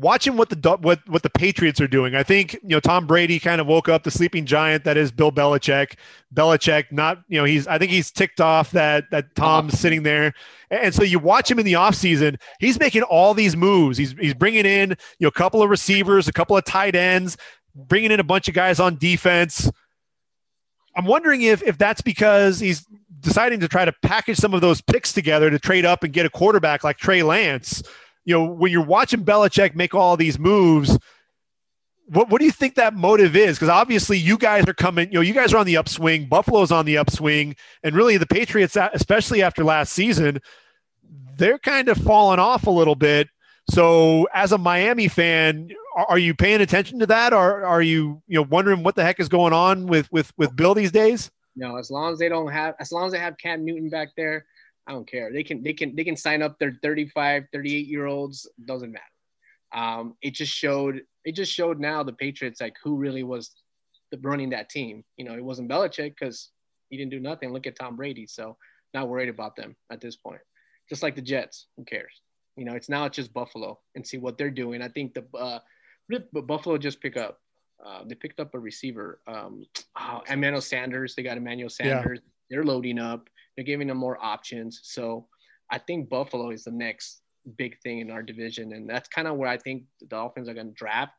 watching 0.00 0.36
what 0.36 0.48
the 0.48 0.76
what 0.80 1.06
what 1.08 1.22
the 1.22 1.30
Patriots 1.30 1.80
are 1.80 1.86
doing. 1.86 2.14
I 2.14 2.22
think 2.22 2.54
you 2.54 2.70
know 2.70 2.80
Tom 2.80 3.06
Brady 3.06 3.38
kind 3.38 3.60
of 3.60 3.66
woke 3.66 3.88
up 3.88 4.02
the 4.02 4.10
sleeping 4.10 4.46
giant 4.46 4.84
that 4.84 4.96
is 4.96 5.12
Bill 5.12 5.30
Belichick. 5.30 5.94
Belichick, 6.34 6.90
not 6.90 7.22
you 7.28 7.38
know 7.38 7.44
he's 7.44 7.66
I 7.66 7.78
think 7.78 7.90
he's 7.90 8.10
ticked 8.10 8.40
off 8.40 8.70
that 8.72 9.10
that 9.10 9.34
Tom's 9.34 9.78
sitting 9.78 10.02
there, 10.02 10.32
and 10.70 10.94
so 10.94 11.02
you 11.02 11.18
watch 11.18 11.50
him 11.50 11.58
in 11.58 11.66
the 11.66 11.74
offseason, 11.74 12.36
He's 12.58 12.78
making 12.78 13.02
all 13.02 13.34
these 13.34 13.56
moves. 13.56 13.98
He's 13.98 14.12
he's 14.12 14.34
bringing 14.34 14.66
in 14.66 14.90
you 14.90 15.26
know 15.26 15.28
a 15.28 15.32
couple 15.32 15.62
of 15.62 15.70
receivers, 15.70 16.28
a 16.28 16.32
couple 16.32 16.56
of 16.56 16.64
tight 16.64 16.96
ends, 16.96 17.36
bringing 17.74 18.10
in 18.10 18.20
a 18.20 18.24
bunch 18.24 18.48
of 18.48 18.54
guys 18.54 18.80
on 18.80 18.96
defense. 18.96 19.70
I'm 20.96 21.04
wondering 21.04 21.42
if 21.42 21.62
if 21.62 21.78
that's 21.78 22.00
because 22.00 22.58
he's 22.58 22.86
deciding 23.20 23.60
to 23.60 23.68
try 23.68 23.84
to 23.84 23.92
package 24.02 24.38
some 24.38 24.54
of 24.54 24.62
those 24.62 24.80
picks 24.80 25.12
together 25.12 25.50
to 25.50 25.58
trade 25.58 25.84
up 25.84 26.02
and 26.02 26.12
get 26.12 26.24
a 26.24 26.30
quarterback 26.30 26.82
like 26.82 26.96
Trey 26.96 27.22
Lance 27.22 27.82
you 28.30 28.36
know, 28.36 28.44
when 28.44 28.70
you're 28.70 28.84
watching 28.84 29.24
Belichick 29.24 29.74
make 29.74 29.92
all 29.92 30.16
these 30.16 30.38
moves, 30.38 30.96
what, 32.06 32.30
what 32.30 32.38
do 32.38 32.44
you 32.44 32.52
think 32.52 32.76
that 32.76 32.94
motive 32.94 33.34
is? 33.34 33.56
Because 33.56 33.68
obviously 33.68 34.18
you 34.18 34.38
guys 34.38 34.68
are 34.68 34.74
coming, 34.74 35.08
you 35.08 35.14
know, 35.14 35.20
you 35.20 35.34
guys 35.34 35.52
are 35.52 35.58
on 35.58 35.66
the 35.66 35.76
upswing. 35.76 36.28
Buffalo's 36.28 36.70
on 36.70 36.86
the 36.86 36.96
upswing. 36.96 37.56
And 37.82 37.96
really 37.96 38.16
the 38.18 38.26
Patriots, 38.26 38.76
especially 38.76 39.42
after 39.42 39.64
last 39.64 39.92
season, 39.92 40.40
they're 41.36 41.58
kind 41.58 41.88
of 41.88 41.98
falling 41.98 42.38
off 42.38 42.68
a 42.68 42.70
little 42.70 42.94
bit. 42.94 43.28
So 43.68 44.28
as 44.32 44.52
a 44.52 44.58
Miami 44.58 45.08
fan, 45.08 45.70
are, 46.08 46.18
you 46.18 46.32
paying 46.32 46.60
attention 46.60 47.00
to 47.00 47.06
that? 47.06 47.32
Or 47.32 47.64
are 47.64 47.82
you, 47.82 48.22
you 48.28 48.36
know, 48.36 48.46
wondering 48.48 48.84
what 48.84 48.94
the 48.94 49.02
heck 49.02 49.18
is 49.18 49.28
going 49.28 49.52
on 49.52 49.86
with, 49.86 50.10
with, 50.12 50.32
with 50.36 50.54
Bill 50.54 50.74
these 50.74 50.92
days? 50.92 51.32
No, 51.56 51.76
as 51.76 51.90
long 51.90 52.12
as 52.12 52.20
they 52.20 52.28
don't 52.28 52.50
have, 52.52 52.76
as 52.78 52.92
long 52.92 53.06
as 53.06 53.12
they 53.12 53.18
have 53.18 53.36
Cam 53.38 53.64
Newton 53.64 53.90
back 53.90 54.10
there, 54.16 54.46
I 54.86 54.92
don't 54.92 55.08
care. 55.08 55.32
They 55.32 55.42
can 55.42 55.62
they 55.62 55.72
can 55.72 55.94
they 55.94 56.04
can 56.04 56.16
sign 56.16 56.42
up 56.42 56.58
their 56.58 56.78
35, 56.82 57.44
38 57.52 57.86
year 57.86 58.06
olds. 58.06 58.48
Doesn't 58.64 58.92
matter. 58.92 59.04
Um, 59.72 60.16
it 60.20 60.34
just 60.34 60.52
showed 60.52 61.02
it 61.24 61.32
just 61.32 61.52
showed 61.52 61.78
now 61.78 62.02
the 62.02 62.12
Patriots 62.12 62.60
like 62.60 62.76
who 62.82 62.96
really 62.96 63.22
was 63.22 63.52
the 64.10 64.18
running 64.18 64.50
that 64.50 64.68
team. 64.68 65.04
You 65.16 65.24
know, 65.24 65.34
it 65.34 65.44
wasn't 65.44 65.70
Belichick 65.70 66.14
because 66.18 66.50
he 66.88 66.96
didn't 66.96 67.12
do 67.12 67.20
nothing. 67.20 67.52
Look 67.52 67.66
at 67.66 67.78
Tom 67.78 67.96
Brady. 67.96 68.26
So 68.26 68.56
not 68.92 69.08
worried 69.08 69.28
about 69.28 69.56
them 69.56 69.76
at 69.90 70.00
this 70.00 70.16
point. 70.16 70.40
Just 70.88 71.02
like 71.02 71.14
the 71.14 71.22
Jets, 71.22 71.66
who 71.76 71.84
cares? 71.84 72.20
You 72.56 72.64
know, 72.64 72.74
it's 72.74 72.88
now 72.88 73.04
it's 73.04 73.16
just 73.16 73.32
Buffalo 73.32 73.78
and 73.94 74.06
see 74.06 74.18
what 74.18 74.36
they're 74.36 74.50
doing. 74.50 74.82
I 74.82 74.88
think 74.88 75.14
the 75.14 75.24
uh, 75.38 75.60
Buffalo 76.32 76.76
just 76.78 77.00
pick 77.00 77.16
up. 77.16 77.40
Uh, 77.84 78.02
they 78.04 78.14
picked 78.14 78.40
up 78.40 78.54
a 78.54 78.58
receiver, 78.58 79.20
um, 79.26 79.64
oh, 79.98 80.20
Emmanuel 80.28 80.60
Sanders. 80.60 81.14
They 81.14 81.22
got 81.22 81.38
Emmanuel 81.38 81.70
Sanders. 81.70 82.18
Yeah. 82.22 82.30
They're 82.50 82.64
loading 82.64 82.98
up. 82.98 83.30
They're 83.60 83.66
giving 83.66 83.88
them 83.88 83.98
more 83.98 84.16
options. 84.24 84.80
So 84.84 85.26
I 85.70 85.76
think 85.76 86.08
Buffalo 86.08 86.48
is 86.48 86.64
the 86.64 86.70
next 86.70 87.20
big 87.58 87.78
thing 87.82 87.98
in 87.98 88.10
our 88.10 88.22
division. 88.22 88.72
And 88.72 88.88
that's 88.88 89.06
kind 89.10 89.28
of 89.28 89.36
where 89.36 89.50
I 89.50 89.58
think 89.58 89.82
the 90.00 90.06
Dolphins 90.06 90.48
are 90.48 90.54
going 90.54 90.68
to 90.68 90.72
draft 90.72 91.12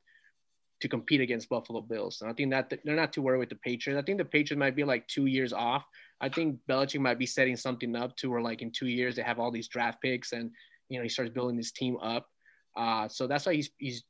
to 0.81 0.87
compete 0.87 1.21
against 1.21 1.49
Buffalo 1.49 1.81
Bills. 1.81 2.17
And 2.19 2.31
I 2.31 2.33
think 2.33 2.49
that 2.49 2.73
they're 2.83 2.95
not 2.95 3.13
too 3.13 3.21
worried 3.21 3.37
with 3.37 3.49
the 3.49 3.59
Patriots. 3.63 4.01
I 4.01 4.03
think 4.03 4.17
the 4.17 4.25
Patriots 4.25 4.57
might 4.57 4.75
be 4.75 4.83
like 4.83 5.07
two 5.07 5.27
years 5.27 5.53
off. 5.53 5.85
I 6.19 6.29
think 6.29 6.57
Belichick 6.67 6.99
might 6.99 7.19
be 7.19 7.27
setting 7.27 7.55
something 7.55 7.95
up 7.95 8.17
to 8.17 8.31
where 8.31 8.41
like 8.41 8.63
in 8.63 8.71
two 8.71 8.87
years 8.87 9.15
they 9.15 9.21
have 9.21 9.37
all 9.37 9.51
these 9.51 9.67
draft 9.67 10.01
picks 10.01 10.31
and 10.31 10.49
you 10.89 10.97
know 10.97 11.03
he 11.03 11.09
starts 11.09 11.29
building 11.29 11.57
this 11.57 11.71
team 11.71 11.95
up. 12.01 12.27
Uh, 12.75 13.07
so 13.07 13.27
that's 13.27 13.45
why 13.45 13.53
he's 13.53 13.69
he's 13.77 14.03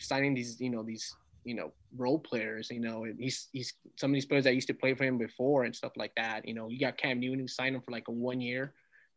signing 0.00 0.34
these 0.34 0.60
you 0.60 0.70
know 0.70 0.82
these 0.82 1.14
you 1.46 1.54
know 1.54 1.72
role 1.96 2.18
players. 2.18 2.68
You 2.70 2.80
know, 2.80 3.06
he's 3.18 3.48
he's 3.52 3.72
some 3.96 4.10
of 4.10 4.14
these 4.14 4.26
players 4.26 4.44
that 4.44 4.54
used 4.54 4.66
to 4.66 4.74
play 4.74 4.94
for 4.94 5.04
him 5.04 5.16
before 5.16 5.64
and 5.64 5.74
stuff 5.74 5.92
like 5.96 6.12
that. 6.16 6.46
You 6.46 6.54
know, 6.54 6.68
you 6.68 6.78
got 6.78 6.98
Cam 6.98 7.20
Newton 7.20 7.38
who 7.38 7.48
signed 7.48 7.76
him 7.76 7.82
for 7.82 7.92
like 7.92 8.08
a 8.08 8.12
one 8.12 8.40
year. 8.40 8.74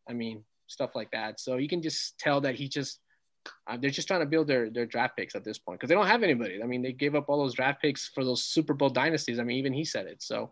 I 0.07 0.13
mean, 0.13 0.43
stuff 0.67 0.91
like 0.95 1.11
that. 1.11 1.39
So 1.39 1.57
you 1.57 1.67
can 1.67 1.81
just 1.81 2.17
tell 2.19 2.39
that 2.41 2.55
he 2.55 2.69
just 2.69 2.99
uh, 3.67 3.77
they're 3.77 3.89
just 3.89 4.07
trying 4.07 4.21
to 4.21 4.25
build 4.27 4.47
their 4.47 4.69
their 4.69 4.85
draft 4.85 5.17
picks 5.17 5.35
at 5.35 5.43
this 5.43 5.57
point 5.57 5.79
because 5.79 5.89
they 5.89 5.95
don't 5.95 6.07
have 6.07 6.23
anybody. 6.23 6.61
I 6.63 6.67
mean, 6.67 6.83
they 6.83 6.93
gave 6.93 7.15
up 7.15 7.25
all 7.27 7.39
those 7.39 7.55
draft 7.55 7.81
picks 7.81 8.07
for 8.07 8.23
those 8.23 8.43
Super 8.43 8.73
Bowl 8.73 8.89
dynasties. 8.89 9.39
I 9.39 9.43
mean, 9.43 9.57
even 9.57 9.73
he 9.73 9.83
said 9.83 10.05
it. 10.05 10.21
So 10.21 10.51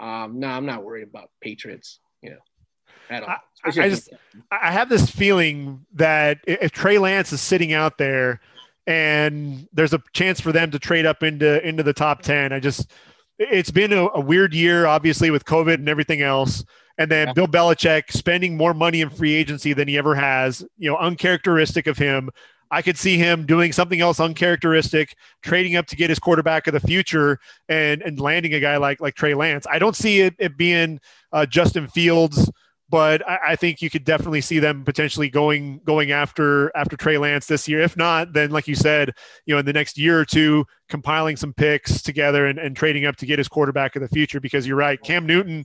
um, 0.00 0.40
no, 0.40 0.48
I'm 0.48 0.66
not 0.66 0.84
worried 0.84 1.06
about 1.08 1.30
Patriots. 1.40 2.00
You 2.20 2.30
know. 2.30 2.36
at 3.10 3.28
I, 3.28 3.38
I 3.64 3.70
just 3.70 4.10
I 4.50 4.72
have 4.72 4.88
this 4.88 5.08
feeling 5.08 5.86
that 5.94 6.40
if 6.46 6.72
Trey 6.72 6.98
Lance 6.98 7.32
is 7.32 7.40
sitting 7.40 7.72
out 7.72 7.98
there 7.98 8.40
and 8.86 9.68
there's 9.72 9.92
a 9.92 10.02
chance 10.12 10.40
for 10.40 10.52
them 10.52 10.70
to 10.70 10.78
trade 10.78 11.06
up 11.06 11.22
into 11.22 11.66
into 11.66 11.82
the 11.82 11.92
top 11.92 12.22
10 12.22 12.52
i 12.52 12.58
just 12.58 12.90
it's 13.38 13.70
been 13.70 13.92
a, 13.92 14.06
a 14.14 14.20
weird 14.20 14.54
year 14.54 14.86
obviously 14.86 15.30
with 15.30 15.44
covid 15.44 15.74
and 15.74 15.88
everything 15.88 16.22
else. 16.22 16.64
And 16.98 17.10
then 17.10 17.28
yeah. 17.28 17.32
bill 17.32 17.48
belichick 17.48 18.12
spending 18.12 18.56
more 18.56 18.74
money 18.74 19.00
in 19.00 19.10
free 19.10 19.34
agency 19.34 19.72
than 19.72 19.88
he 19.88 19.96
ever 19.96 20.14
has 20.14 20.64
you 20.76 20.90
know 20.90 20.96
uncharacteristic 20.98 21.86
of 21.86 21.98
him. 21.98 22.30
I 22.70 22.80
could 22.80 22.96
see 22.96 23.18
him 23.18 23.44
doing 23.44 23.72
something 23.72 24.00
else 24.00 24.20
uncharacteristic 24.20 25.14
trading 25.42 25.76
up 25.76 25.86
to 25.88 25.96
get 25.96 26.08
his 26.08 26.18
quarterback 26.18 26.66
of 26.66 26.74
the 26.74 26.80
future 26.80 27.38
and 27.68 28.02
and 28.02 28.20
landing 28.20 28.54
a 28.54 28.60
guy 28.60 28.76
like 28.76 29.00
like 29.00 29.14
trey 29.14 29.34
lance. 29.34 29.66
I 29.70 29.78
don't 29.78 29.96
see 29.96 30.20
it, 30.20 30.34
it 30.38 30.56
being 30.56 31.00
uh, 31.32 31.46
justin 31.46 31.88
fields 31.88 32.50
but 32.92 33.26
I, 33.26 33.38
I, 33.46 33.56
think 33.56 33.80
you 33.80 33.88
could 33.88 34.04
definitely 34.04 34.42
see 34.42 34.58
them 34.58 34.84
potentially 34.84 35.30
going 35.30 35.80
going 35.82 36.12
after 36.12 36.70
after 36.76 36.94
Trey 36.94 37.16
Lance 37.16 37.46
this 37.46 37.66
year. 37.66 37.80
If 37.80 37.96
not, 37.96 38.34
then 38.34 38.50
like 38.50 38.68
you 38.68 38.74
said, 38.74 39.12
you 39.46 39.54
know, 39.54 39.60
in 39.60 39.64
the 39.64 39.72
next 39.72 39.96
year 39.96 40.20
or 40.20 40.26
two, 40.26 40.66
compiling 40.90 41.36
some 41.36 41.54
picks 41.54 42.02
together 42.02 42.44
and, 42.44 42.58
and 42.58 42.76
trading 42.76 43.06
up 43.06 43.16
to 43.16 43.26
get 43.26 43.38
his 43.38 43.48
quarterback 43.48 43.96
of 43.96 44.02
the 44.02 44.10
future. 44.10 44.40
Because 44.40 44.66
you're 44.66 44.76
right, 44.76 45.02
Cam 45.02 45.24
Newton, 45.24 45.64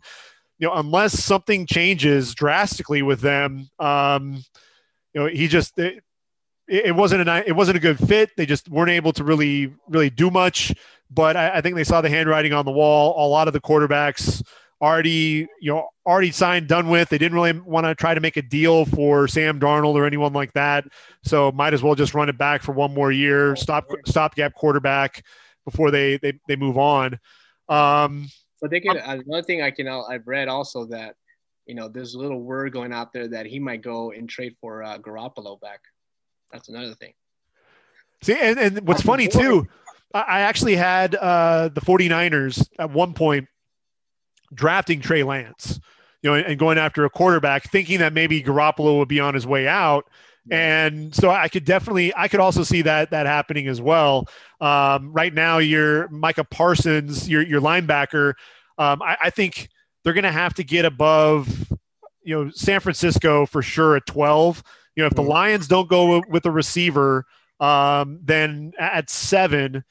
you 0.57 0.67
know, 0.67 0.73
unless 0.75 1.21
something 1.21 1.65
changes 1.65 2.33
drastically 2.33 3.01
with 3.01 3.19
them, 3.19 3.69
um, 3.77 4.41
you 5.13 5.21
know, 5.21 5.27
he 5.27 5.49
just 5.49 5.77
it, 5.77 6.01
it 6.65 6.95
wasn't 6.95 7.27
a 7.27 7.43
it 7.45 7.57
wasn't 7.57 7.75
a 7.75 7.81
good 7.81 7.99
fit. 7.99 8.29
They 8.37 8.45
just 8.45 8.69
weren't 8.69 8.91
able 8.91 9.11
to 9.11 9.25
really 9.25 9.73
really 9.89 10.09
do 10.09 10.31
much. 10.31 10.73
But 11.11 11.35
I, 11.35 11.57
I 11.57 11.61
think 11.61 11.75
they 11.75 11.83
saw 11.83 11.99
the 11.99 12.09
handwriting 12.09 12.53
on 12.53 12.63
the 12.63 12.71
wall. 12.71 13.21
A 13.21 13.27
lot 13.27 13.49
of 13.49 13.53
the 13.53 13.59
quarterbacks 13.59 14.41
already 14.81 15.47
you 15.59 15.73
know 15.73 15.87
already 16.05 16.31
signed 16.31 16.67
done 16.67 16.89
with. 16.89 17.09
They 17.09 17.17
didn't 17.17 17.35
really 17.35 17.53
want 17.59 17.85
to 17.85 17.95
try 17.95 18.13
to 18.13 18.21
make 18.21 18.37
a 18.37 18.41
deal 18.41 18.85
for 18.85 19.27
sam 19.27 19.59
darnold 19.59 19.95
or 19.95 20.05
anyone 20.05 20.33
like 20.33 20.53
that. 20.53 20.85
So 21.23 21.51
might 21.51 21.73
as 21.73 21.83
well 21.83 21.95
just 21.95 22.13
run 22.13 22.29
it 22.29 22.37
back 22.37 22.61
for 22.61 22.71
one 22.71 22.93
more 22.93 23.11
year 23.11 23.55
stop 23.55 23.85
stopgap 24.05 24.53
quarterback 24.53 25.23
before 25.65 25.91
they 25.91 26.17
they, 26.17 26.39
they 26.47 26.55
move 26.55 26.77
on. 26.77 27.19
Um 27.69 28.27
but 28.61 28.71
they 28.71 28.79
can 28.79 28.97
another 28.97 29.43
thing 29.43 29.61
i 29.61 29.69
can 29.69 29.87
i've 29.87 30.25
read 30.25 30.47
also 30.47 30.85
that 30.85 31.15
you 31.67 31.75
know 31.75 31.87
there's 31.87 32.15
a 32.15 32.19
little 32.19 32.41
word 32.41 32.71
going 32.71 32.91
out 32.91 33.13
there 33.13 33.27
that 33.27 33.45
he 33.45 33.59
might 33.59 33.83
go 33.83 34.11
and 34.11 34.27
trade 34.27 34.55
for 34.59 34.81
uh, 34.81 34.97
Garoppolo 34.97 35.59
back. 35.61 35.81
That's 36.51 36.69
another 36.69 36.95
thing. 36.95 37.13
See 38.23 38.33
and, 38.39 38.57
and 38.57 38.87
what's 38.87 39.01
funny 39.01 39.27
too 39.27 39.67
I 40.13 40.41
actually 40.41 40.75
had 40.75 41.15
uh, 41.15 41.69
the 41.69 41.81
49ers 41.81 42.67
at 42.79 42.89
one 42.89 43.13
point 43.13 43.47
drafting 44.53 45.01
Trey 45.01 45.23
Lance, 45.23 45.79
you 46.21 46.29
know, 46.29 46.35
and, 46.35 46.45
and 46.45 46.59
going 46.59 46.77
after 46.77 47.05
a 47.05 47.09
quarterback, 47.09 47.69
thinking 47.69 47.99
that 47.99 48.13
maybe 48.13 48.41
Garoppolo 48.41 48.97
would 48.97 49.07
be 49.07 49.19
on 49.19 49.33
his 49.33 49.45
way 49.45 49.67
out. 49.67 50.05
And 50.49 51.13
so 51.13 51.29
I 51.29 51.49
could 51.49 51.65
definitely, 51.65 52.13
I 52.15 52.27
could 52.27 52.39
also 52.39 52.63
see 52.63 52.81
that 52.83 53.11
that 53.11 53.25
happening 53.25 53.67
as 53.67 53.81
well. 53.81 54.27
Um, 54.61 55.11
right 55.11 55.33
now, 55.33 55.57
you're 55.57 56.07
Micah 56.07 56.45
Parsons, 56.45 57.27
your 57.27 57.41
your 57.41 57.59
linebacker. 57.59 58.33
Um, 58.77 59.01
I, 59.01 59.17
I 59.23 59.29
think 59.29 59.69
they're 60.03 60.13
going 60.13 60.23
to 60.23 60.31
have 60.31 60.53
to 60.53 60.63
get 60.63 60.85
above, 60.85 61.47
you 62.23 62.45
know, 62.45 62.51
San 62.51 62.79
Francisco 62.79 63.45
for 63.45 63.61
sure 63.61 63.97
at 63.97 64.05
12. 64.05 64.63
You 64.95 65.03
know, 65.03 65.07
if 65.07 65.15
the 65.15 65.21
mm-hmm. 65.21 65.31
Lions 65.31 65.67
don't 65.67 65.89
go 65.89 66.21
with 66.29 66.45
a 66.45 66.51
receiver, 66.51 67.25
um, 67.59 68.19
then 68.23 68.71
at 68.79 69.09
seven, 69.09 69.83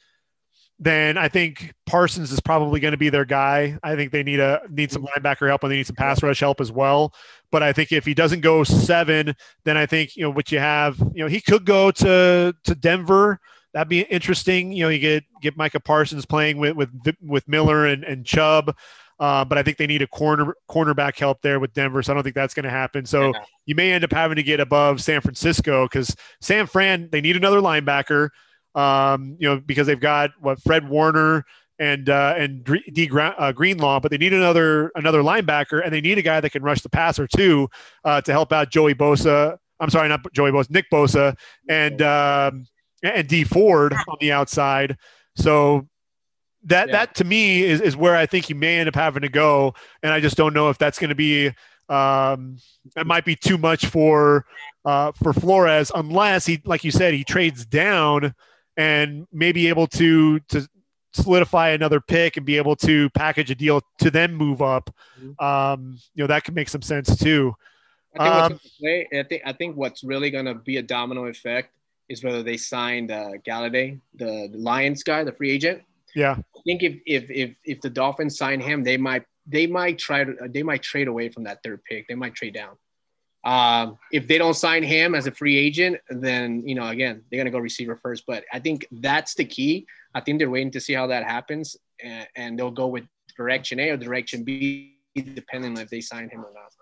then 0.79 1.17
I 1.17 1.29
think 1.29 1.73
Parsons 1.87 2.33
is 2.33 2.41
probably 2.41 2.81
going 2.81 2.93
to 2.93 2.99
be 2.99 3.09
their 3.09 3.25
guy. 3.25 3.79
I 3.83 3.97
think 3.97 4.12
they 4.12 4.23
need 4.23 4.41
a 4.41 4.61
need 4.69 4.93
some 4.93 5.07
linebacker 5.07 5.49
help 5.49 5.62
and 5.62 5.73
they 5.73 5.77
need 5.77 5.87
some 5.87 5.97
pass 5.97 6.23
rush 6.23 6.41
help 6.41 6.61
as 6.61 6.71
well. 6.71 7.15
But 7.51 7.62
I 7.62 7.73
think 7.73 7.93
if 7.93 8.05
he 8.05 8.12
doesn't 8.12 8.41
go 8.41 8.62
seven, 8.62 9.35
then 9.65 9.77
I 9.77 9.87
think 9.87 10.17
you 10.17 10.23
know 10.23 10.31
what 10.31 10.53
you 10.53 10.59
have. 10.59 10.99
You 11.15 11.25
know 11.25 11.29
he 11.29 11.41
could 11.41 11.65
go 11.65 11.91
to 11.93 12.55
to 12.65 12.75
Denver. 12.75 13.41
That'd 13.73 13.89
be 13.89 14.03
interesting. 14.03 14.73
You 14.73 14.85
know 14.85 14.89
you 14.91 14.99
get 14.99 15.25
get 15.41 15.57
Micah 15.57 15.81
Parsons 15.81 16.27
playing 16.27 16.59
with 16.59 16.77
with 16.77 16.91
with 17.23 17.49
Miller 17.49 17.87
and 17.87 18.05
and 18.05 18.27
Chubb. 18.27 18.77
Uh, 19.19 19.47
but 19.47 19.57
I 19.57 19.62
think 19.62 19.79
they 19.79 19.87
need 19.87 20.03
a 20.03 20.07
corner 20.07 20.55
cornerback 20.69 21.19
help 21.19 21.41
there 21.41 21.59
with 21.59 21.73
Denver, 21.73 22.03
so 22.03 22.12
I 22.12 22.15
don't 22.15 22.23
think 22.23 22.35
that's 22.35 22.53
going 22.53 22.65
to 22.65 22.71
happen. 22.71 23.07
So 23.07 23.33
yeah. 23.33 23.41
you 23.65 23.75
may 23.75 23.93
end 23.93 24.05
up 24.05 24.12
having 24.12 24.37
to 24.37 24.43
get 24.43 24.61
above 24.61 25.01
San 25.01 25.23
Francisco 25.23 25.87
because 25.87 26.15
San 26.43 26.67
Fran 26.67 27.09
they 27.11 27.23
need 27.23 27.35
another 27.35 27.62
linebacker 27.62 28.29
um, 28.77 29.37
you 29.41 29.49
know, 29.49 29.59
because 29.59 29.87
they've 29.87 29.99
got 29.99 30.31
what 30.41 30.62
Fred 30.62 30.89
Warner 30.89 31.45
and 31.79 32.09
uh, 32.09 32.35
and 32.37 32.65
D 32.65 33.11
uh, 33.12 33.53
Greenlaw, 33.53 34.01
but 34.01 34.11
they 34.11 34.19
need 34.19 34.33
another 34.33 34.93
another 34.95 35.23
linebacker, 35.23 35.83
and 35.83 35.93
they 35.93 36.01
need 36.01 36.19
a 36.19 36.23
guy 36.23 36.41
that 36.41 36.51
can 36.51 36.62
rush 36.62 36.83
the 36.83 36.89
passer 36.89 37.27
too 37.27 37.69
uh, 38.05 38.21
to 38.21 38.33
help 38.33 38.53
out 38.53 38.71
Joey 38.71 38.95
Bosa. 38.95 39.59
I'm 39.81 39.91
sorry, 39.91 40.09
not 40.09 40.33
Joey 40.33 40.53
Bosa, 40.53 40.71
Nick 40.71 40.91
Bosa, 40.91 41.37
and 41.69 42.01
um, 42.03 42.67
and 43.03 43.27
Dee 43.27 43.45
Ford 43.45 43.95
on 44.09 44.17
the 44.21 44.33
outside. 44.33 44.97
So 45.37 45.89
that 46.65 46.89
yeah. 46.89 46.93
that 46.93 47.15
to 47.17 47.25
me 47.25 47.62
is, 47.62 47.81
is 47.81 47.97
where 47.97 48.17
I 48.17 48.27
think 48.27 48.49
you 48.49 48.55
may 48.55 48.79
end 48.79 48.89
up 48.89 48.95
having 48.95 49.23
to 49.23 49.29
go, 49.29 49.75
and 50.03 50.12
I 50.12 50.21
just 50.21 50.37
don't 50.37 50.55
know 50.55 50.71
if 50.71 50.79
that's 50.79 50.99
going 50.99 51.11
to 51.11 51.17
be 51.17 51.51
um, 51.89 52.59
it 52.97 53.07
might 53.07 53.25
be 53.25 53.37
too 53.37 53.59
much 53.59 53.87
for 53.87 54.47
uh, 54.85 55.12
for 55.12 55.33
Flores 55.33 55.91
unless 55.95 56.47
he, 56.47 56.61
like 56.65 56.85
you 56.85 56.91
said, 56.91 57.15
he 57.15 57.25
trades 57.25 57.65
down 57.65 58.35
and 58.77 59.27
maybe 59.33 59.69
able 59.69 59.87
to 59.87 60.41
to 60.41 60.69
solidify 61.12 61.71
another 61.71 62.01
pick 62.01 62.37
and 62.37 62.45
be 62.45 62.57
able 62.57 62.77
to 62.77 63.09
package 63.11 63.51
a 63.51 63.55
deal 63.55 63.81
to 63.99 64.11
then 64.11 64.35
move 64.35 64.61
up. 64.61 64.95
Mm-hmm. 65.21 65.45
Um, 65.45 65.99
you 66.15 66.23
know, 66.23 66.29
that 66.29 66.45
could 66.45 66.55
make 66.55 66.69
some 66.69 66.83
sense 66.83 67.17
too. 67.17 67.55
I 68.19 68.49
think, 68.49 68.53
um, 68.53 68.61
play, 68.81 69.09
I 69.12 69.23
think 69.23 69.43
I 69.45 69.53
think 69.53 69.77
what's 69.77 70.05
really 70.05 70.31
going 70.31 70.47
to 70.47 70.55
be 70.55 70.77
a 70.79 70.83
domino 70.83 71.27
effect 71.27 71.73
is 72.09 72.23
whether 72.23 72.43
they 72.43 72.57
signed 72.57 73.11
uh, 73.11 73.33
Golladay, 73.47 74.01
the, 74.15 74.49
the 74.51 74.59
Lions 74.59 75.03
guy, 75.03 75.25
the 75.25 75.33
free 75.33 75.51
agent. 75.51 75.83
Yeah, 76.15 76.33
I 76.33 76.61
think 76.65 76.83
if 76.83 76.99
if 77.07 77.31
if 77.31 77.55
if 77.65 77.81
the 77.81 77.91
Dolphins 77.91 78.39
sign 78.39 78.61
him, 78.61 78.85
they 78.85 78.97
might 78.97 79.25
they 79.47 79.67
might 79.67 79.99
try 79.99 80.25
to 80.25 80.35
they 80.49 80.62
might 80.62 80.83
trade 80.83 81.09
away 81.09 81.29
from 81.29 81.45
that 81.45 81.62
third 81.62 81.85
pick. 81.85 82.09
They 82.09 82.15
might 82.15 82.35
trade 82.35 82.55
down. 82.55 82.77
Um, 83.47 83.97
if 84.11 84.27
they 84.27 84.39
don't 84.39 84.55
sign 84.55 84.83
him 84.83 85.15
as 85.15 85.29
a 85.29 85.31
free 85.31 85.57
agent, 85.57 86.01
then 86.11 86.67
you 86.67 86.75
know 86.75 86.89
again 86.89 87.23
they're 87.31 87.39
gonna 87.39 87.53
go 87.53 87.61
receiver 87.61 87.95
first. 87.95 88.25
But 88.27 88.45
I 88.53 88.59
think 88.59 88.87
that's 88.91 89.35
the 89.37 89.45
key. 89.45 89.87
I 90.15 90.21
think 90.21 90.41
they're 90.41 90.51
waiting 90.51 90.73
to 90.73 90.81
see 90.81 90.95
how 90.95 91.07
that 91.07 91.23
happens, 91.23 91.77
and, 92.03 92.27
and 92.35 92.59
they'll 92.59 92.73
go 92.73 92.89
with 92.89 93.05
direction 93.37 93.79
A 93.79 93.91
or 93.91 93.97
direction 93.97 94.43
B, 94.43 94.97
depending 95.15 95.77
on 95.77 95.85
if 95.85 95.91
they 95.91 96.01
sign 96.01 96.29
him 96.29 96.41
or 96.41 96.51
not. 96.53 96.73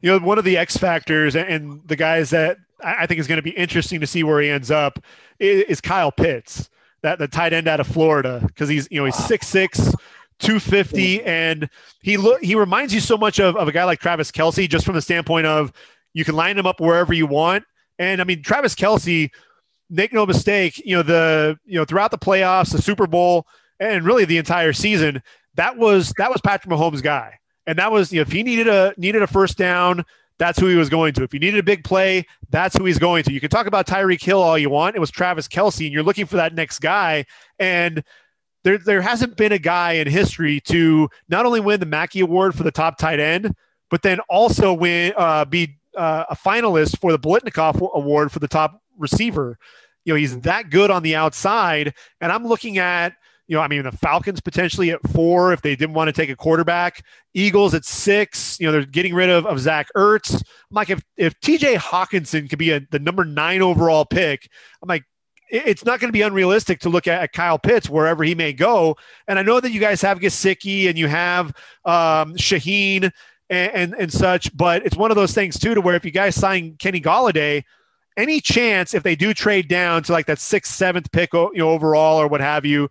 You 0.00 0.12
know, 0.12 0.24
one 0.24 0.38
of 0.38 0.44
the 0.44 0.56
X 0.56 0.76
factors 0.76 1.34
and 1.34 1.82
the 1.86 1.96
guys 1.96 2.30
that 2.30 2.58
I 2.80 3.06
think 3.06 3.18
is 3.18 3.26
going 3.26 3.38
to 3.38 3.42
be 3.42 3.50
interesting 3.50 3.98
to 3.98 4.06
see 4.06 4.22
where 4.22 4.40
he 4.40 4.48
ends 4.48 4.70
up 4.70 5.00
is 5.40 5.80
Kyle 5.80 6.12
Pitts, 6.12 6.70
that 7.02 7.18
the 7.18 7.26
tight 7.26 7.52
end 7.52 7.66
out 7.66 7.80
of 7.80 7.88
Florida, 7.88 8.44
because 8.46 8.68
he's 8.68 8.86
you 8.92 9.00
know 9.00 9.06
he's 9.06 9.16
six 9.16 9.48
six 9.48 9.92
250 10.38 11.24
and 11.24 11.68
he 12.00 12.16
look 12.16 12.42
he 12.42 12.54
reminds 12.54 12.94
you 12.94 13.00
so 13.00 13.16
much 13.16 13.40
of, 13.40 13.56
of 13.56 13.68
a 13.68 13.72
guy 13.72 13.84
like 13.84 14.00
Travis 14.00 14.30
Kelce, 14.30 14.68
just 14.68 14.84
from 14.84 14.94
the 14.94 15.02
standpoint 15.02 15.46
of 15.46 15.72
you 16.14 16.24
can 16.24 16.36
line 16.36 16.58
him 16.58 16.66
up 16.66 16.80
wherever 16.80 17.12
you 17.12 17.26
want 17.26 17.64
and 17.98 18.20
I 18.20 18.24
mean 18.24 18.42
Travis 18.42 18.74
Kelce, 18.74 19.30
make 19.90 20.12
no 20.12 20.26
mistake 20.26 20.78
you 20.84 20.96
know 20.96 21.02
the 21.02 21.58
you 21.64 21.78
know 21.78 21.84
throughout 21.84 22.10
the 22.10 22.18
playoffs 22.18 22.72
the 22.72 22.82
Super 22.82 23.06
Bowl 23.06 23.46
and 23.80 24.04
really 24.04 24.24
the 24.24 24.38
entire 24.38 24.72
season 24.72 25.22
that 25.54 25.76
was 25.76 26.12
that 26.18 26.30
was 26.30 26.40
Patrick 26.40 26.72
Mahomes 26.72 27.02
guy 27.02 27.38
and 27.66 27.78
that 27.78 27.90
was 27.90 28.12
you 28.12 28.18
know 28.18 28.22
if 28.22 28.32
he 28.32 28.42
needed 28.42 28.68
a 28.68 28.94
needed 28.96 29.22
a 29.22 29.26
first 29.26 29.58
down 29.58 30.04
that's 30.38 30.58
who 30.58 30.68
he 30.68 30.76
was 30.76 30.88
going 30.88 31.12
to. 31.14 31.24
If 31.24 31.32
he 31.32 31.38
needed 31.38 31.58
a 31.58 31.64
big 31.64 31.84
play, 31.84 32.24
that's 32.50 32.76
who 32.76 32.84
he's 32.84 32.98
going 32.98 33.24
to. 33.24 33.32
You 33.32 33.40
can 33.40 33.50
talk 33.50 33.66
about 33.66 33.86
Tyreek 33.86 34.22
Hill 34.22 34.40
all 34.40 34.56
you 34.56 34.70
want. 34.70 34.96
It 34.96 35.00
was 35.00 35.10
Travis 35.10 35.48
Kelce, 35.48 35.84
and 35.84 35.92
you're 35.92 36.04
looking 36.04 36.26
for 36.26 36.36
that 36.36 36.54
next 36.54 36.78
guy. 36.78 37.26
And 37.58 38.04
there 38.64 38.78
there 38.78 39.02
hasn't 39.02 39.36
been 39.36 39.52
a 39.52 39.58
guy 39.58 39.92
in 39.92 40.06
history 40.06 40.60
to 40.62 41.08
not 41.28 41.46
only 41.46 41.60
win 41.60 41.80
the 41.80 41.86
Mackey 41.86 42.20
Award 42.20 42.54
for 42.54 42.62
the 42.62 42.70
top 42.70 42.98
tight 42.98 43.20
end, 43.20 43.54
but 43.90 44.02
then 44.02 44.20
also 44.28 44.72
win 44.72 45.12
uh, 45.16 45.44
be 45.44 45.78
uh, 45.96 46.24
a 46.30 46.36
finalist 46.36 46.98
for 47.00 47.12
the 47.12 47.18
Biletnikoff 47.18 47.80
Award 47.94 48.32
for 48.32 48.38
the 48.38 48.48
top 48.48 48.80
receiver. 48.96 49.58
You 50.04 50.14
know, 50.14 50.18
he's 50.18 50.40
that 50.40 50.70
good 50.70 50.90
on 50.90 51.02
the 51.02 51.16
outside, 51.16 51.94
and 52.20 52.32
I'm 52.32 52.46
looking 52.46 52.78
at 52.78 53.14
you 53.48 53.56
know, 53.56 53.62
I 53.62 53.68
mean, 53.68 53.82
the 53.82 53.92
Falcons 53.92 54.40
potentially 54.40 54.90
at 54.90 55.00
four 55.08 55.54
if 55.54 55.62
they 55.62 55.74
didn't 55.74 55.94
want 55.94 56.08
to 56.08 56.12
take 56.12 56.28
a 56.28 56.36
quarterback. 56.36 57.02
Eagles 57.32 57.72
at 57.72 57.84
six. 57.84 58.60
You 58.60 58.66
know, 58.66 58.72
they're 58.72 58.84
getting 58.84 59.14
rid 59.14 59.30
of, 59.30 59.46
of 59.46 59.58
Zach 59.58 59.88
Ertz. 59.96 60.34
I'm 60.34 60.74
like, 60.74 60.90
if 60.90 61.02
if 61.16 61.40
TJ 61.40 61.76
Hockenson 61.76 62.48
could 62.48 62.58
be 62.58 62.72
a, 62.72 62.80
the 62.90 62.98
number 62.98 63.24
nine 63.24 63.62
overall 63.62 64.04
pick, 64.04 64.50
I'm 64.82 64.88
like, 64.88 65.04
it's 65.50 65.84
not 65.84 66.00
going 66.00 66.08
to 66.08 66.12
be 66.12 66.22
unrealistic 66.22 66.80
to 66.80 66.88
look 66.88 67.06
at, 67.06 67.32
Kyle 67.32 67.58
Pitts 67.58 67.88
wherever 67.88 68.24
he 68.24 68.34
may 68.34 68.52
go. 68.52 68.96
And 69.26 69.38
I 69.38 69.42
know 69.42 69.60
that 69.60 69.70
you 69.70 69.80
guys 69.80 70.02
have 70.02 70.20
Gesicki 70.20 70.88
and 70.88 70.98
you 70.98 71.08
have 71.08 71.48
um, 71.84 72.34
Shaheen 72.34 73.10
and, 73.50 73.72
and, 73.72 73.94
and 73.94 74.12
such, 74.12 74.54
but 74.56 74.84
it's 74.84 74.96
one 74.96 75.10
of 75.10 75.16
those 75.16 75.32
things 75.32 75.58
too 75.58 75.74
to 75.74 75.80
where 75.80 75.94
if 75.94 76.04
you 76.04 76.10
guys 76.10 76.34
sign 76.34 76.76
Kenny 76.78 77.00
Golladay, 77.00 77.64
any 78.16 78.40
chance 78.40 78.94
if 78.94 79.02
they 79.02 79.16
do 79.16 79.32
trade 79.32 79.68
down 79.68 80.02
to 80.02 80.12
like 80.12 80.26
that 80.26 80.38
sixth, 80.38 80.74
seventh 80.74 81.10
pick, 81.12 81.32
you 81.32 81.50
know, 81.54 81.70
overall 81.70 82.20
or 82.20 82.26
what 82.28 82.40
have 82.40 82.66
you, 82.66 82.88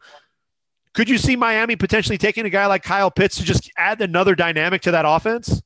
could 0.94 1.10
you 1.10 1.18
see 1.18 1.36
Miami 1.36 1.76
potentially 1.76 2.18
taking 2.18 2.46
a 2.46 2.50
guy 2.50 2.66
like 2.66 2.82
Kyle 2.82 3.12
Pitts 3.12 3.38
to 3.38 3.44
just 3.44 3.70
add 3.78 4.02
another 4.02 4.34
dynamic 4.34 4.82
to 4.84 4.92
that 4.92 5.06
offense? 5.06 5.62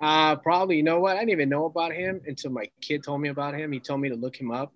Uh, 0.00 0.36
probably. 0.36 0.76
You 0.76 0.82
know 0.82 1.00
what? 1.00 1.16
I 1.16 1.20
didn't 1.20 1.30
even 1.30 1.48
know 1.48 1.64
about 1.64 1.92
him 1.92 2.20
until 2.26 2.52
my 2.52 2.68
kid 2.80 3.02
told 3.02 3.20
me 3.20 3.30
about 3.30 3.54
him. 3.54 3.72
He 3.72 3.80
told 3.80 4.00
me 4.00 4.10
to 4.10 4.14
look 4.14 4.36
him 4.36 4.50
up 4.50 4.72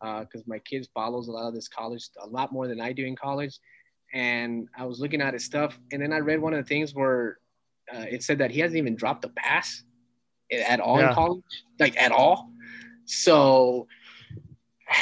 because 0.00 0.40
uh, 0.40 0.46
my 0.46 0.58
kids 0.60 0.88
follows 0.94 1.28
a 1.28 1.32
lot 1.32 1.48
of 1.48 1.54
this 1.54 1.68
college 1.68 2.08
a 2.22 2.26
lot 2.26 2.52
more 2.52 2.68
than 2.68 2.80
I 2.80 2.92
do 2.92 3.04
in 3.04 3.16
college. 3.16 3.58
And 4.14 4.68
I 4.76 4.86
was 4.86 5.00
looking 5.00 5.20
at 5.20 5.34
his 5.34 5.44
stuff, 5.44 5.78
and 5.92 6.00
then 6.00 6.12
I 6.12 6.18
read 6.18 6.40
one 6.40 6.54
of 6.54 6.64
the 6.64 6.68
things 6.68 6.94
where 6.94 7.38
uh, 7.94 8.06
it 8.08 8.22
said 8.22 8.38
that 8.38 8.50
he 8.50 8.60
hasn't 8.60 8.78
even 8.78 8.96
dropped 8.96 9.24
a 9.24 9.28
pass 9.28 9.82
at 10.50 10.80
all 10.80 10.98
yeah. 10.98 11.08
in 11.08 11.14
college, 11.14 11.44
like 11.78 12.00
at 12.00 12.12
all. 12.12 12.50
So 13.04 13.86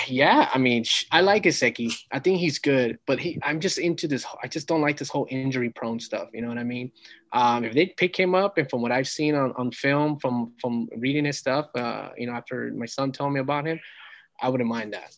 Yeah, 0.08 0.48
I 0.52 0.58
mean, 0.58 0.84
I 1.12 1.20
like 1.20 1.44
Gesicki. 1.44 1.94
I 2.10 2.18
think 2.18 2.38
he's 2.38 2.58
good, 2.58 2.98
but 3.06 3.20
he, 3.20 3.38
I'm 3.42 3.60
just 3.60 3.78
into 3.78 4.08
this. 4.08 4.26
I 4.42 4.48
just 4.48 4.66
don't 4.66 4.80
like 4.80 4.96
this 4.96 5.08
whole 5.08 5.28
injury 5.30 5.70
prone 5.70 6.00
stuff. 6.00 6.28
You 6.32 6.42
know 6.42 6.48
what 6.48 6.58
I 6.58 6.64
mean? 6.64 6.90
Um, 7.32 7.64
if 7.64 7.72
they 7.72 7.86
pick 7.86 8.16
him 8.16 8.34
up, 8.34 8.58
and 8.58 8.68
from 8.68 8.82
what 8.82 8.90
I've 8.90 9.06
seen 9.06 9.34
on, 9.34 9.52
on 9.56 9.70
film, 9.70 10.18
from 10.18 10.54
from 10.60 10.88
reading 10.96 11.24
his 11.24 11.38
stuff, 11.38 11.66
uh, 11.76 12.10
you 12.18 12.26
know, 12.26 12.32
after 12.32 12.72
my 12.74 12.86
son 12.86 13.12
told 13.12 13.32
me 13.32 13.40
about 13.40 13.66
him, 13.66 13.78
I 14.40 14.48
wouldn't 14.48 14.68
mind 14.68 14.92
that. 14.92 15.14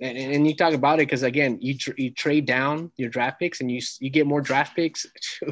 And, 0.00 0.16
and 0.16 0.46
you 0.46 0.54
talk 0.54 0.74
about 0.74 0.98
it 0.98 1.08
because 1.08 1.22
again, 1.22 1.58
you 1.60 1.76
tr- 1.76 1.96
you 1.96 2.10
trade 2.10 2.46
down 2.46 2.92
your 2.96 3.08
draft 3.08 3.38
picks, 3.38 3.60
and 3.60 3.70
you 3.70 3.80
you 4.00 4.10
get 4.10 4.26
more 4.26 4.40
draft 4.40 4.76
picks. 4.76 5.06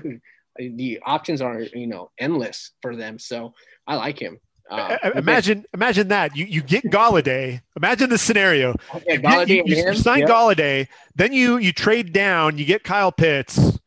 the 0.56 1.00
options 1.04 1.40
are 1.40 1.62
you 1.62 1.86
know 1.86 2.10
endless 2.18 2.72
for 2.82 2.94
them. 2.94 3.18
So 3.18 3.54
I 3.86 3.96
like 3.96 4.18
him. 4.18 4.38
Uh, 4.70 4.96
imagine, 5.14 5.64
imagine 5.74 6.08
that 6.08 6.34
you 6.36 6.46
you 6.46 6.62
get 6.62 6.84
Golladay. 6.84 7.60
Imagine 7.76 8.08
the 8.08 8.18
scenario. 8.18 8.74
you, 9.06 9.18
get, 9.18 9.48
you, 9.48 9.62
you, 9.66 9.76
you, 9.76 9.94
sign 9.94 10.20
yep. 10.20 10.28
Golladay, 10.28 10.88
then 11.14 11.32
you 11.32 11.58
you 11.58 11.72
trade 11.72 12.12
down, 12.12 12.56
you 12.56 12.64
get 12.64 12.82
Kyle 12.82 13.12
Pitts, 13.12 13.78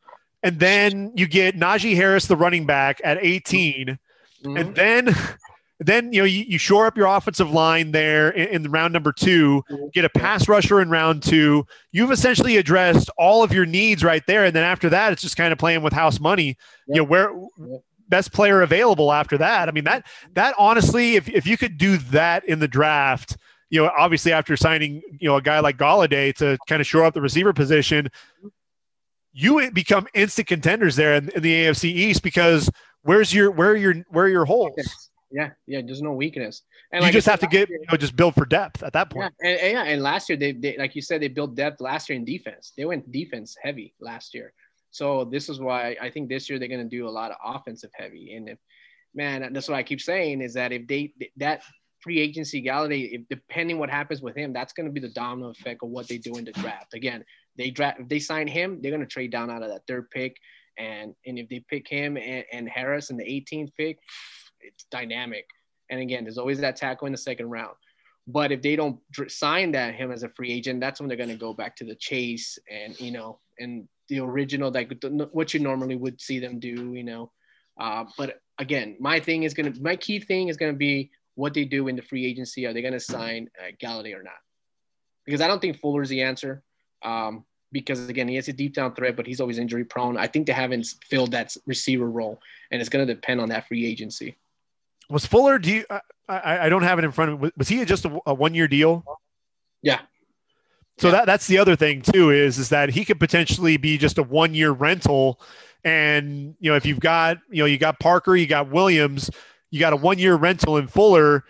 and 0.42 0.60
then 0.60 1.12
you 1.16 1.26
get 1.26 1.56
Najee 1.56 1.96
Harris, 1.96 2.26
the 2.26 2.36
running 2.36 2.64
back, 2.64 3.00
at 3.02 3.18
18, 3.20 3.98
mm-hmm. 4.44 4.56
and 4.56 4.74
then 4.76 5.16
then 5.80 6.12
you 6.12 6.20
know 6.20 6.24
you, 6.24 6.44
you 6.46 6.58
shore 6.58 6.86
up 6.86 6.96
your 6.96 7.06
offensive 7.06 7.50
line 7.50 7.92
there 7.92 8.30
in, 8.30 8.64
in 8.64 8.70
round 8.70 8.92
number 8.92 9.12
two, 9.12 9.62
get 9.92 10.04
a 10.04 10.08
pass 10.08 10.48
rusher 10.48 10.80
in 10.80 10.90
round 10.90 11.22
two. 11.22 11.64
You've 11.92 12.10
essentially 12.10 12.56
addressed 12.56 13.10
all 13.16 13.42
of 13.42 13.52
your 13.52 13.66
needs 13.66 14.02
right 14.02 14.22
there, 14.26 14.44
and 14.44 14.54
then 14.54 14.64
after 14.64 14.88
that, 14.90 15.12
it's 15.12 15.22
just 15.22 15.36
kind 15.36 15.52
of 15.52 15.58
playing 15.58 15.82
with 15.82 15.92
house 15.92 16.18
money. 16.18 16.48
Yep. 16.48 16.56
You 16.88 16.94
know 16.96 17.04
where 17.04 17.32
best 18.08 18.32
player 18.32 18.62
available 18.62 19.12
after 19.12 19.38
that. 19.38 19.68
I 19.68 19.72
mean 19.72 19.84
that 19.84 20.06
that 20.34 20.54
honestly, 20.58 21.16
if 21.16 21.28
if 21.28 21.46
you 21.46 21.56
could 21.56 21.78
do 21.78 21.98
that 21.98 22.44
in 22.44 22.58
the 22.58 22.68
draft, 22.68 23.36
you 23.70 23.80
know, 23.80 23.90
obviously 23.96 24.32
after 24.32 24.56
signing 24.56 25.02
you 25.20 25.28
know 25.28 25.36
a 25.36 25.42
guy 25.42 25.60
like 25.60 25.76
Golladay 25.76 26.34
to 26.36 26.58
kind 26.66 26.80
of 26.80 26.86
shore 26.86 27.04
up 27.04 27.14
the 27.14 27.20
receiver 27.20 27.52
position, 27.52 28.08
you 29.32 29.70
become 29.70 30.08
instant 30.14 30.48
contenders 30.48 30.96
there 30.96 31.14
in, 31.14 31.28
in 31.30 31.42
the 31.42 31.54
AFC 31.54 31.84
East 31.84 32.22
because 32.22 32.70
where's 33.02 33.32
your 33.32 33.50
where 33.50 33.70
are 33.70 33.76
your 33.76 33.94
where 34.10 34.24
are 34.24 34.28
your 34.28 34.44
holes? 34.44 35.10
Yeah, 35.30 35.50
yeah. 35.66 35.82
There's 35.84 36.00
no 36.00 36.12
weakness, 36.12 36.62
and 36.92 37.02
you 37.02 37.06
like 37.06 37.12
just 37.12 37.26
have 37.26 37.40
to 37.40 37.46
get 37.46 37.68
year, 37.68 37.80
you 37.80 37.86
know 37.90 37.98
just 37.98 38.16
build 38.16 38.34
for 38.34 38.46
depth 38.46 38.82
at 38.82 38.94
that 38.94 39.10
point. 39.10 39.32
Yeah, 39.42 39.50
and, 39.50 39.60
and, 39.60 39.72
yeah, 39.72 39.82
and 39.92 40.02
last 40.02 40.28
year 40.28 40.38
they, 40.38 40.52
they 40.52 40.76
like 40.78 40.94
you 40.94 41.02
said 41.02 41.20
they 41.20 41.28
built 41.28 41.54
depth 41.54 41.80
last 41.80 42.08
year 42.08 42.16
in 42.16 42.24
defense. 42.24 42.72
They 42.76 42.86
went 42.86 43.12
defense 43.12 43.54
heavy 43.62 43.94
last 44.00 44.32
year. 44.34 44.54
So 44.90 45.24
this 45.24 45.48
is 45.48 45.60
why 45.60 45.96
I 46.00 46.10
think 46.10 46.28
this 46.28 46.48
year 46.48 46.58
they're 46.58 46.68
going 46.68 46.88
to 46.88 46.96
do 46.96 47.06
a 47.06 47.10
lot 47.10 47.30
of 47.30 47.36
offensive 47.44 47.90
heavy. 47.94 48.34
And 48.34 48.48
if 48.48 48.58
man, 49.14 49.52
that's 49.52 49.68
what 49.68 49.76
I 49.76 49.82
keep 49.82 50.00
saying 50.00 50.40
is 50.40 50.54
that 50.54 50.72
if 50.72 50.86
they 50.86 51.12
that 51.36 51.62
free 52.00 52.20
agency 52.20 52.62
Golladay, 52.62 53.10
if 53.12 53.22
depending 53.28 53.78
what 53.78 53.90
happens 53.90 54.22
with 54.22 54.36
him, 54.36 54.52
that's 54.52 54.72
going 54.72 54.86
to 54.86 54.92
be 54.92 55.00
the 55.00 55.08
domino 55.10 55.50
effect 55.50 55.82
of 55.82 55.90
what 55.90 56.08
they 56.08 56.18
do 56.18 56.36
in 56.36 56.44
the 56.44 56.52
draft. 56.52 56.94
Again, 56.94 57.24
they 57.56 57.70
draft 57.70 58.00
if 58.00 58.08
they 58.08 58.18
sign 58.18 58.46
him, 58.46 58.80
they're 58.80 58.92
going 58.92 59.00
to 59.00 59.06
trade 59.06 59.32
down 59.32 59.50
out 59.50 59.62
of 59.62 59.68
that 59.68 59.82
third 59.86 60.08
pick, 60.10 60.36
and 60.78 61.14
and 61.26 61.38
if 61.38 61.48
they 61.48 61.62
pick 61.68 61.88
him 61.88 62.16
and, 62.16 62.44
and 62.52 62.68
Harris 62.68 63.10
in 63.10 63.16
the 63.16 63.24
18th 63.24 63.70
pick, 63.76 63.98
it's 64.68 64.84
dynamic. 64.90 65.46
And 65.90 66.00
again, 66.00 66.24
there's 66.24 66.38
always 66.38 66.60
that 66.60 66.76
tackle 66.76 67.06
in 67.06 67.12
the 67.12 67.18
second 67.18 67.50
round. 67.50 67.74
But 68.26 68.52
if 68.52 68.60
they 68.60 68.76
don't 68.76 69.00
sign 69.28 69.72
that 69.72 69.94
him 69.94 70.12
as 70.12 70.22
a 70.22 70.28
free 70.28 70.52
agent, 70.52 70.80
that's 70.80 71.00
when 71.00 71.08
they're 71.08 71.16
going 71.16 71.30
to 71.30 71.36
go 71.36 71.54
back 71.54 71.74
to 71.76 71.84
the 71.84 71.94
chase 71.94 72.58
and 72.70 72.98
you 73.00 73.10
know 73.10 73.38
and 73.58 73.88
the 74.08 74.20
original 74.20 74.70
like 74.70 74.92
what 75.32 75.54
you 75.54 75.60
normally 75.60 75.96
would 75.96 76.20
see 76.20 76.38
them 76.38 76.58
do, 76.58 76.92
you 76.94 77.04
know. 77.04 77.30
Uh, 77.80 78.04
but 78.16 78.40
again, 78.58 78.96
my 79.00 79.18
thing 79.20 79.44
is 79.44 79.54
gonna 79.54 79.72
my 79.80 79.96
key 79.96 80.20
thing 80.20 80.48
is 80.48 80.56
gonna 80.56 80.72
be 80.72 81.10
what 81.36 81.54
they 81.54 81.64
do 81.64 81.88
in 81.88 81.96
the 81.96 82.02
free 82.02 82.26
agency. 82.26 82.66
Are 82.66 82.72
they 82.72 82.82
gonna 82.82 83.00
sign 83.00 83.48
uh, 83.58 83.70
Golladay 83.82 84.14
or 84.14 84.22
not? 84.22 84.40
Because 85.24 85.40
I 85.40 85.46
don't 85.46 85.60
think 85.60 85.78
Fuller's 85.78 86.08
the 86.08 86.22
answer. 86.22 86.62
Um, 87.02 87.44
because 87.70 88.08
again, 88.08 88.28
he 88.28 88.36
has 88.36 88.48
a 88.48 88.52
deep 88.52 88.74
down 88.74 88.94
threat, 88.94 89.16
but 89.16 89.26
he's 89.26 89.40
always 89.40 89.58
injury 89.58 89.84
prone. 89.84 90.16
I 90.16 90.26
think 90.26 90.46
they 90.46 90.52
haven't 90.52 90.86
filled 91.04 91.32
that 91.32 91.54
receiver 91.66 92.10
role, 92.10 92.40
and 92.70 92.80
it's 92.80 92.88
going 92.88 93.06
to 93.06 93.14
depend 93.14 93.40
on 93.40 93.50
that 93.50 93.68
free 93.68 93.86
agency. 93.86 94.36
Was 95.10 95.26
Fuller? 95.26 95.58
Do 95.58 95.70
you? 95.70 95.84
I, 96.28 96.66
I 96.66 96.68
don't 96.68 96.82
have 96.82 96.98
it 96.98 97.04
in 97.04 97.12
front 97.12 97.32
of 97.32 97.40
me. 97.40 97.50
Was 97.56 97.68
he 97.68 97.84
just 97.84 98.04
a, 98.04 98.18
a 98.26 98.34
one 98.34 98.54
year 98.54 98.68
deal? 98.68 99.04
Yeah, 99.82 100.00
so 100.98 101.08
yeah. 101.08 101.12
that 101.12 101.26
that's 101.26 101.46
the 101.46 101.58
other 101.58 101.76
thing 101.76 102.02
too 102.02 102.30
is 102.30 102.58
is 102.58 102.68
that 102.70 102.90
he 102.90 103.04
could 103.04 103.20
potentially 103.20 103.76
be 103.76 103.98
just 103.98 104.18
a 104.18 104.22
one 104.22 104.54
year 104.54 104.72
rental, 104.72 105.40
and 105.84 106.56
you 106.58 106.70
know 106.70 106.76
if 106.76 106.84
you've 106.84 107.00
got 107.00 107.38
you 107.50 107.62
know 107.62 107.66
you 107.66 107.78
got 107.78 108.00
Parker, 108.00 108.36
you 108.36 108.46
got 108.46 108.70
Williams, 108.70 109.30
you 109.70 109.78
got 109.78 109.92
a 109.92 109.96
one 109.96 110.18
year 110.18 110.34
rental 110.34 110.76
in 110.76 110.88
Fuller. 110.88 111.44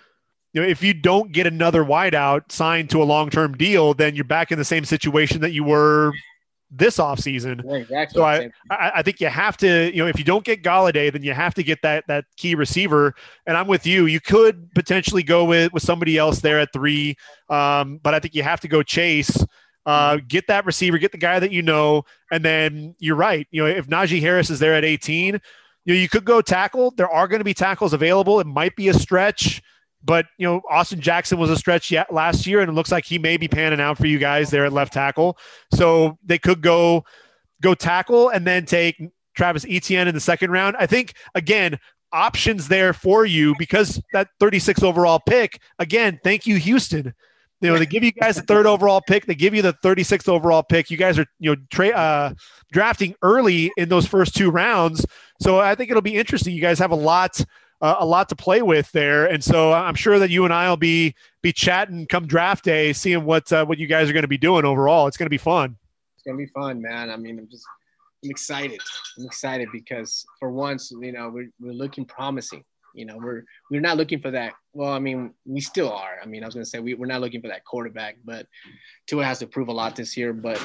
You 0.53 0.61
know 0.61 0.69
if 0.69 0.83
you 0.83 0.93
don't 0.93 1.33
get 1.33 1.47
another 1.47 1.83
wideout 1.83 2.53
signed 2.53 2.91
to 2.91 3.03
a 3.03 3.05
long 3.05 3.31
term 3.31 3.57
deal, 3.57 3.95
then 3.95 4.15
you're 4.15 4.25
back 4.25 4.53
in 4.53 4.59
the 4.59 4.65
same 4.65 4.85
situation 4.85 5.41
that 5.41 5.53
you 5.53 5.65
were 5.65 6.13
this 6.71 6.99
offseason. 6.99 7.62
Yeah, 7.64 7.77
exactly. 7.77 8.19
So 8.19 8.25
I, 8.25 8.51
I, 8.71 8.93
I, 8.97 9.03
think 9.03 9.21
you 9.21 9.29
have 9.29 9.57
to, 9.59 9.91
you 9.95 10.03
know, 10.03 10.09
if 10.09 10.19
you 10.19 10.25
don't 10.25 10.45
get 10.45 10.62
Golladay, 10.62 11.12
then 11.12 11.23
you 11.23 11.33
have 11.33 11.55
to 11.55 11.62
get 11.62 11.81
that 11.83 12.05
that 12.09 12.25
key 12.37 12.55
receiver. 12.55 13.14
And 13.47 13.57
I'm 13.57 13.66
with 13.66 13.87
you. 13.87 14.07
You 14.07 14.21
could 14.21 14.73
potentially 14.75 15.23
go 15.23 15.45
with 15.45 15.73
with 15.73 15.83
somebody 15.83 16.19
else 16.19 16.41
there 16.41 16.61
at 16.61 16.73
three, 16.73 17.16
um, 17.49 17.99
but 18.03 18.14
I 18.14 18.21
think 18.21 18.35
you 18.35 18.43
have 18.43 18.61
to 18.61 18.69
go 18.69 18.83
chase. 18.83 19.45
Uh, 19.87 20.16
mm-hmm. 20.16 20.27
get 20.27 20.47
that 20.49 20.66
receiver, 20.66 20.99
get 20.99 21.12
the 21.12 21.19
guy 21.19 21.41
that 21.41 21.51
you 21.51 21.62
know, 21.62 22.03
and 22.31 22.45
then 22.45 22.95
you're 22.99 23.16
right. 23.16 23.47
You 23.51 23.62
know, 23.62 23.71
if 23.71 23.87
Najee 23.87 24.21
Harris 24.21 24.51
is 24.51 24.59
there 24.59 24.75
at 24.75 24.85
18, 24.85 25.41
you 25.87 25.95
know, 25.95 25.95
you 25.95 26.11
could 26.11 26.27
go 26.27 26.43
tackle. 26.43 26.91
There 26.91 27.09
are 27.09 27.27
going 27.27 27.41
to 27.41 27.45
be 27.45 27.55
tackles 27.55 27.95
available. 27.95 28.39
It 28.39 28.47
might 28.47 28.77
be 28.77 28.89
a 28.89 28.95
stretch. 28.95 29.62
But 30.05 30.27
you 30.39 30.47
know, 30.47 30.63
Austin 30.71 31.01
Jackson 31.01 31.39
was 31.39 31.51
a 31.51 31.57
stretch 31.57 31.91
yet 31.91 32.13
last 32.13 32.47
year, 32.47 32.61
and 32.61 32.69
it 32.71 32.73
looks 32.73 32.93
like 32.93 33.05
he 33.05 33.19
may 33.19 33.37
be 33.37 33.49
panning 33.49 33.81
out 33.81 33.99
for 33.99 34.07
you 34.07 34.19
guys 34.19 34.51
there 34.51 34.65
at 34.65 34.73
left 34.73 34.93
tackle. 34.93 35.37
So 35.75 36.19
they 36.25 36.39
could 36.39 36.61
go 36.61 37.05
go 37.61 37.75
tackle 37.75 38.29
and 38.29 38.47
then 38.47 38.65
take 38.65 38.97
Travis 39.37 39.67
Etienne 39.69 40.09
in 40.09 40.15
the 40.15 40.21
second 40.21 40.51
round. 40.51 40.77
I 40.79 40.87
think 40.87 41.15
again, 41.35 41.79
options 42.13 42.69
there 42.69 42.93
for 42.93 43.27
you 43.27 43.55
because 43.59 44.01
that 44.13 44.29
36 44.41 44.83
overall 44.83 45.21
pick. 45.21 45.61
Again, 45.79 46.21
thank 46.23 46.47
you, 46.47 46.57
Houston. 46.57 47.15
You 47.61 47.71
know, 47.71 47.79
they 47.79 47.87
give 47.87 48.05
you 48.05 48.13
guys 48.13 48.37
the 48.37 48.43
third 48.43 48.67
overall 48.67 49.01
pick. 49.01 49.27
They 49.27 49.35
give 49.35 49.53
you 49.53 49.63
the 49.63 49.73
36th 49.73 50.29
overall 50.29 50.63
pick. 50.63 50.91
You 50.91 50.97
guys 50.97 51.19
are, 51.19 51.27
you 51.41 51.51
know, 51.51 51.63
tra- 51.71 51.89
uh, 51.89 52.35
drafting 52.71 53.17
early 53.23 53.73
in 53.77 53.89
those 53.89 54.07
first 54.07 54.37
two 54.37 54.51
rounds. 54.51 55.05
So 55.41 55.59
I 55.59 55.75
think 55.75 55.91
it'll 55.91 56.01
be 56.01 56.15
interesting. 56.15 56.55
You 56.55 56.61
guys 56.61 56.79
have 56.79 56.93
a 56.93 56.97
lot 56.97 57.45
uh, 57.81 57.97
a 57.99 58.07
lot 58.07 58.29
to 58.31 58.37
play 58.37 58.62
with 58.62 58.91
there, 58.93 59.26
and 59.26 59.43
so 59.43 59.72
I'm 59.72 59.95
sure 59.95 60.18
that 60.18 60.31
you 60.31 60.45
and 60.45 60.53
I 60.53 60.68
will 60.68 60.76
be 60.76 61.14
be 61.43 61.53
chatting 61.53 62.07
come 62.07 62.26
draft 62.26 62.64
day, 62.64 62.93
seeing 62.93 63.24
what 63.24 63.53
uh, 63.53 63.64
what 63.64 63.79
you 63.79 63.87
guys 63.87 64.09
are 64.11 64.12
going 64.12 64.22
to 64.22 64.29
be 64.29 64.39
doing 64.39 64.64
overall. 64.64 65.07
It's 65.07 65.16
going 65.16 65.26
to 65.26 65.31
be 65.31 65.39
fun. 65.39 65.76
It's 66.16 66.24
going 66.24 66.37
to 66.37 66.45
be 66.45 66.51
fun, 66.53 66.83
man. 66.83 67.11
I 67.11 67.16
mean, 67.16 67.39
I'm 67.39 67.49
just 67.49 67.64
I'm 68.24 68.31
excited. 68.31 68.81
I'm 69.18 69.26
excited 69.26 69.68
because 69.72 70.26
for 70.41 70.51
once, 70.51 70.91
you 70.91 71.12
know, 71.12 71.29
we're 71.29 71.51
we're 71.61 71.72
looking 71.72 72.05
promising. 72.05 72.64
You 72.95 73.05
know, 73.05 73.16
we're 73.16 73.45
we're 73.70 73.81
not 73.81 73.97
looking 73.97 74.20
for 74.20 74.33
that. 74.33 74.55
Well, 74.72 74.93
I 74.93 74.99
mean, 74.99 75.33
we 75.45 75.61
still 75.61 75.93
are. 75.93 76.18
I 76.20 76.26
mean, 76.26 76.43
I 76.43 76.47
was 76.47 76.55
going 76.55 76.64
to 76.64 76.70
say 76.70 76.81
we, 76.81 76.95
we're 76.95 77.07
not 77.07 77.20
looking 77.20 77.41
for 77.41 77.49
that 77.49 77.64
quarterback, 77.64 78.16
but 78.24 78.47
Tua 79.07 79.24
has 79.24 79.39
to 79.39 79.47
prove 79.47 79.68
a 79.68 79.72
lot 79.72 79.95
this 79.95 80.16
year. 80.16 80.33
But 80.33 80.61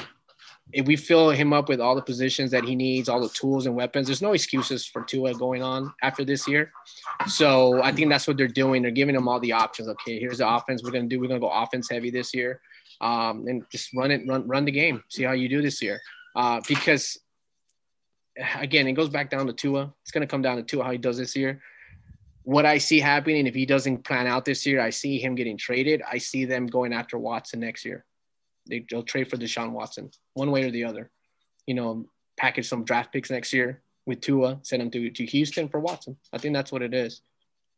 if 0.72 0.86
we 0.86 0.96
fill 0.96 1.30
him 1.30 1.52
up 1.52 1.68
with 1.68 1.80
all 1.80 1.94
the 1.94 2.02
positions 2.02 2.50
that 2.50 2.64
he 2.64 2.74
needs, 2.74 3.08
all 3.08 3.20
the 3.20 3.28
tools 3.28 3.66
and 3.66 3.76
weapons, 3.76 4.06
there's 4.06 4.22
no 4.22 4.32
excuses 4.32 4.86
for 4.86 5.02
Tua 5.02 5.34
going 5.34 5.62
on 5.62 5.92
after 6.02 6.24
this 6.24 6.48
year. 6.48 6.72
So 7.26 7.82
I 7.82 7.92
think 7.92 8.08
that's 8.10 8.26
what 8.26 8.36
they're 8.36 8.48
doing. 8.48 8.82
They're 8.82 8.90
giving 8.90 9.14
him 9.14 9.28
all 9.28 9.38
the 9.40 9.52
options. 9.52 9.88
Okay, 9.88 10.18
here's 10.18 10.38
the 10.38 10.48
offense 10.48 10.82
we're 10.82 10.90
gonna 10.90 11.06
do. 11.06 11.20
We're 11.20 11.28
gonna 11.28 11.40
go 11.40 11.50
offense 11.50 11.88
heavy 11.90 12.10
this 12.10 12.34
year, 12.34 12.60
um, 13.00 13.46
and 13.46 13.64
just 13.70 13.90
run 13.94 14.10
it, 14.10 14.26
run 14.26 14.46
run 14.48 14.64
the 14.64 14.72
game. 14.72 15.02
See 15.10 15.22
how 15.22 15.32
you 15.32 15.48
do 15.48 15.60
this 15.60 15.82
year, 15.82 16.00
uh, 16.34 16.60
because 16.66 17.18
again, 18.56 18.88
it 18.88 18.92
goes 18.92 19.10
back 19.10 19.30
down 19.30 19.46
to 19.46 19.52
Tua. 19.52 19.92
It's 20.02 20.10
gonna 20.10 20.26
come 20.26 20.42
down 20.42 20.56
to 20.56 20.62
Tua 20.62 20.84
how 20.84 20.92
he 20.92 20.98
does 20.98 21.18
this 21.18 21.36
year. 21.36 21.60
What 22.42 22.66
I 22.66 22.78
see 22.78 23.00
happening 23.00 23.46
if 23.46 23.54
he 23.54 23.64
doesn't 23.64 24.04
plan 24.04 24.26
out 24.26 24.44
this 24.44 24.66
year, 24.66 24.80
I 24.80 24.90
see 24.90 25.18
him 25.18 25.34
getting 25.34 25.56
traded. 25.56 26.02
I 26.10 26.18
see 26.18 26.44
them 26.44 26.66
going 26.66 26.92
after 26.92 27.18
Watson 27.18 27.60
next 27.60 27.84
year 27.84 28.04
they, 28.68 28.84
will 28.92 29.02
trade 29.02 29.30
for 29.30 29.36
Deshaun 29.36 29.72
Watson, 29.72 30.10
one 30.34 30.50
way 30.50 30.64
or 30.64 30.70
the 30.70 30.84
other. 30.84 31.10
You 31.66 31.74
know, 31.74 32.06
package 32.36 32.68
some 32.68 32.84
draft 32.84 33.12
picks 33.12 33.30
next 33.30 33.52
year 33.52 33.82
with 34.06 34.20
Tua, 34.20 34.58
send 34.62 34.82
them 34.82 34.90
to, 34.90 35.10
to 35.10 35.26
Houston 35.26 35.68
for 35.68 35.80
Watson. 35.80 36.16
I 36.32 36.38
think 36.38 36.54
that's 36.54 36.72
what 36.72 36.82
it 36.82 36.92
is. 36.94 37.22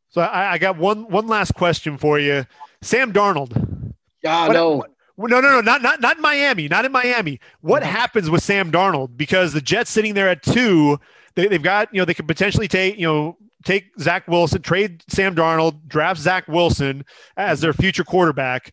So 0.09 0.21
I, 0.21 0.53
I 0.53 0.59
got 0.59 0.79
one 0.79 1.09
one 1.09 1.27
last 1.27 1.55
question 1.55 1.99
for 1.99 2.19
you, 2.19 2.47
Sam 2.81 3.13
Darnold. 3.13 3.93
Ah, 4.25 4.49
no. 4.49 4.85
What, 5.17 5.31
no, 5.31 5.41
no, 5.41 5.51
no, 5.51 5.61
not 5.61 5.83
not 5.83 6.01
not 6.01 6.19
Miami, 6.21 6.69
not 6.69 6.85
in 6.85 6.93
Miami. 6.93 7.41
What 7.61 7.83
mm-hmm. 7.83 7.93
happens 7.93 8.31
with 8.31 8.43
Sam 8.43 8.71
Darnold? 8.71 9.17
Because 9.17 9.53
the 9.53 9.61
Jets 9.61 9.91
sitting 9.91 10.15
there 10.15 10.29
at 10.29 10.43
two, 10.43 11.01
they, 11.35 11.49
they've 11.49 11.63
got 11.63 11.93
you 11.93 12.01
know 12.01 12.05
they 12.05 12.15
could 12.15 12.29
potentially 12.29 12.69
take 12.69 12.99
you 12.99 13.07
know 13.07 13.37
take 13.65 13.91
Zach 13.99 14.29
Wilson, 14.29 14.63
trade 14.63 15.03
Sam 15.09 15.35
Darnold, 15.35 15.89
draft 15.89 16.21
Zach 16.21 16.47
Wilson 16.49 17.05
as 17.37 17.61
their 17.61 17.73
future 17.73 18.05
quarterback. 18.05 18.73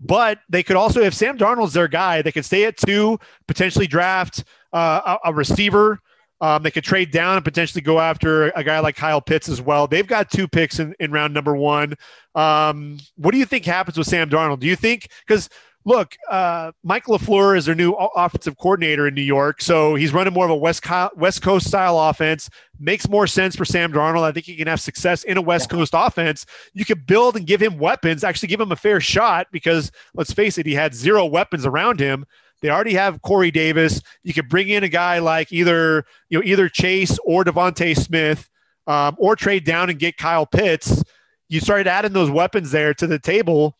But 0.00 0.38
they 0.48 0.62
could 0.62 0.76
also, 0.76 1.00
if 1.00 1.14
Sam 1.14 1.36
Darnold's 1.36 1.72
their 1.72 1.88
guy, 1.88 2.22
they 2.22 2.32
could 2.32 2.44
stay 2.44 2.64
at 2.64 2.76
two, 2.76 3.18
potentially 3.46 3.86
draft 3.86 4.44
uh, 4.72 5.18
a, 5.24 5.30
a, 5.30 5.34
receiver 5.34 6.00
Um, 6.40 6.62
they 6.62 6.70
could 6.70 6.84
trade 6.84 7.10
down 7.10 7.36
and 7.36 7.44
potentially 7.44 7.82
go 7.82 7.98
after 7.98 8.50
a 8.50 8.62
guy 8.62 8.78
like 8.78 8.94
Kyle 8.94 9.20
Pitts 9.20 9.48
as 9.48 9.60
well. 9.60 9.88
They've 9.88 10.06
got 10.06 10.30
two 10.30 10.46
picks 10.46 10.78
in, 10.78 10.94
in 11.00 11.10
round 11.10 11.34
number 11.34 11.56
one. 11.56 11.94
Um, 12.34 12.98
what 13.16 13.32
do 13.32 13.38
you 13.38 13.46
think 13.46 13.64
happens 13.64 13.98
with 13.98 14.06
Sam 14.06 14.30
Darnold? 14.30 14.60
Do 14.60 14.68
you 14.68 14.76
think 14.76 15.08
because 15.26 15.48
look, 15.88 16.14
uh, 16.30 16.70
Mike 16.84 17.06
LaFleur 17.06 17.56
is 17.56 17.64
their 17.64 17.74
new 17.74 17.92
offensive 17.92 18.58
coordinator 18.58 19.08
in 19.08 19.14
New 19.14 19.22
York. 19.22 19.62
So 19.62 19.94
he's 19.94 20.12
running 20.12 20.34
more 20.34 20.44
of 20.44 20.50
a 20.50 20.56
West, 20.56 20.82
Co- 20.82 21.08
West 21.16 21.40
Coast 21.40 21.66
style 21.66 21.98
offense. 21.98 22.50
Makes 22.78 23.08
more 23.08 23.26
sense 23.26 23.56
for 23.56 23.64
Sam 23.64 23.90
Darnold. 23.90 24.22
I 24.22 24.30
think 24.30 24.44
he 24.44 24.54
can 24.54 24.68
have 24.68 24.82
success 24.82 25.24
in 25.24 25.38
a 25.38 25.42
West 25.42 25.68
yeah. 25.70 25.78
Coast 25.78 25.94
offense. 25.96 26.44
You 26.74 26.84
could 26.84 27.06
build 27.06 27.36
and 27.36 27.46
give 27.46 27.62
him 27.62 27.78
weapons, 27.78 28.22
actually 28.22 28.48
give 28.48 28.60
him 28.60 28.70
a 28.70 28.76
fair 28.76 29.00
shot 29.00 29.46
because 29.50 29.90
let's 30.12 30.30
face 30.30 30.58
it, 30.58 30.66
he 30.66 30.74
had 30.74 30.94
zero 30.94 31.24
weapons 31.24 31.64
around 31.64 32.00
him. 32.00 32.26
They 32.60 32.68
already 32.68 32.94
have 32.94 33.22
Corey 33.22 33.50
Davis. 33.50 34.02
You 34.22 34.34
could 34.34 34.50
bring 34.50 34.68
in 34.68 34.84
a 34.84 34.88
guy 34.88 35.20
like 35.20 35.52
either, 35.52 36.04
you 36.28 36.38
know, 36.38 36.44
either 36.44 36.68
Chase 36.68 37.18
or 37.24 37.44
DeVonta 37.44 37.96
Smith, 37.96 38.46
um, 38.86 39.16
or 39.18 39.36
trade 39.36 39.64
down 39.64 39.88
and 39.88 39.98
get 39.98 40.18
Kyle 40.18 40.44
Pitts. 40.44 41.02
You 41.48 41.60
started 41.60 41.86
adding 41.86 42.12
those 42.12 42.30
weapons 42.30 42.72
there 42.72 42.92
to 42.94 43.06
the 43.06 43.18
table 43.18 43.74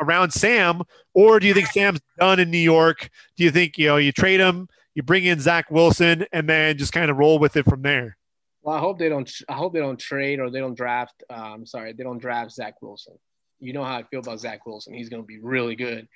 around 0.00 0.32
Sam, 0.32 0.82
or 1.14 1.40
do 1.40 1.46
you 1.46 1.54
think 1.54 1.68
Sam's 1.68 2.00
done 2.18 2.40
in 2.40 2.50
New 2.50 2.58
York? 2.58 3.10
Do 3.36 3.44
you 3.44 3.50
think 3.50 3.78
you 3.78 3.88
know 3.88 3.96
you 3.96 4.12
trade 4.12 4.40
him, 4.40 4.68
you 4.94 5.02
bring 5.02 5.24
in 5.24 5.40
Zach 5.40 5.70
Wilson, 5.70 6.26
and 6.32 6.48
then 6.48 6.76
just 6.78 6.92
kind 6.92 7.10
of 7.10 7.16
roll 7.16 7.38
with 7.38 7.56
it 7.56 7.64
from 7.64 7.82
there? 7.82 8.16
Well, 8.62 8.76
I 8.76 8.80
hope 8.80 8.98
they 8.98 9.08
don't. 9.08 9.30
I 9.48 9.54
hope 9.54 9.72
they 9.72 9.80
don't 9.80 9.98
trade 9.98 10.40
or 10.40 10.50
they 10.50 10.60
don't 10.60 10.76
draft. 10.76 11.22
Um, 11.30 11.64
sorry, 11.66 11.92
they 11.92 12.04
don't 12.04 12.18
draft 12.18 12.52
Zach 12.52 12.80
Wilson. 12.82 13.14
You 13.58 13.72
know 13.72 13.84
how 13.84 13.96
I 13.96 14.02
feel 14.04 14.20
about 14.20 14.40
Zach 14.40 14.66
Wilson. 14.66 14.94
He's 14.94 15.08
going 15.08 15.22
to 15.22 15.26
be 15.26 15.38
really 15.38 15.76
good. 15.76 16.08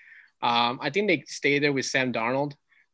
Um, 0.42 0.78
I 0.82 0.90
think 0.90 1.08
they 1.08 1.24
stay 1.26 1.58
there 1.58 1.72
with 1.72 1.86
Sam 1.86 2.12
Darnold. 2.12 2.52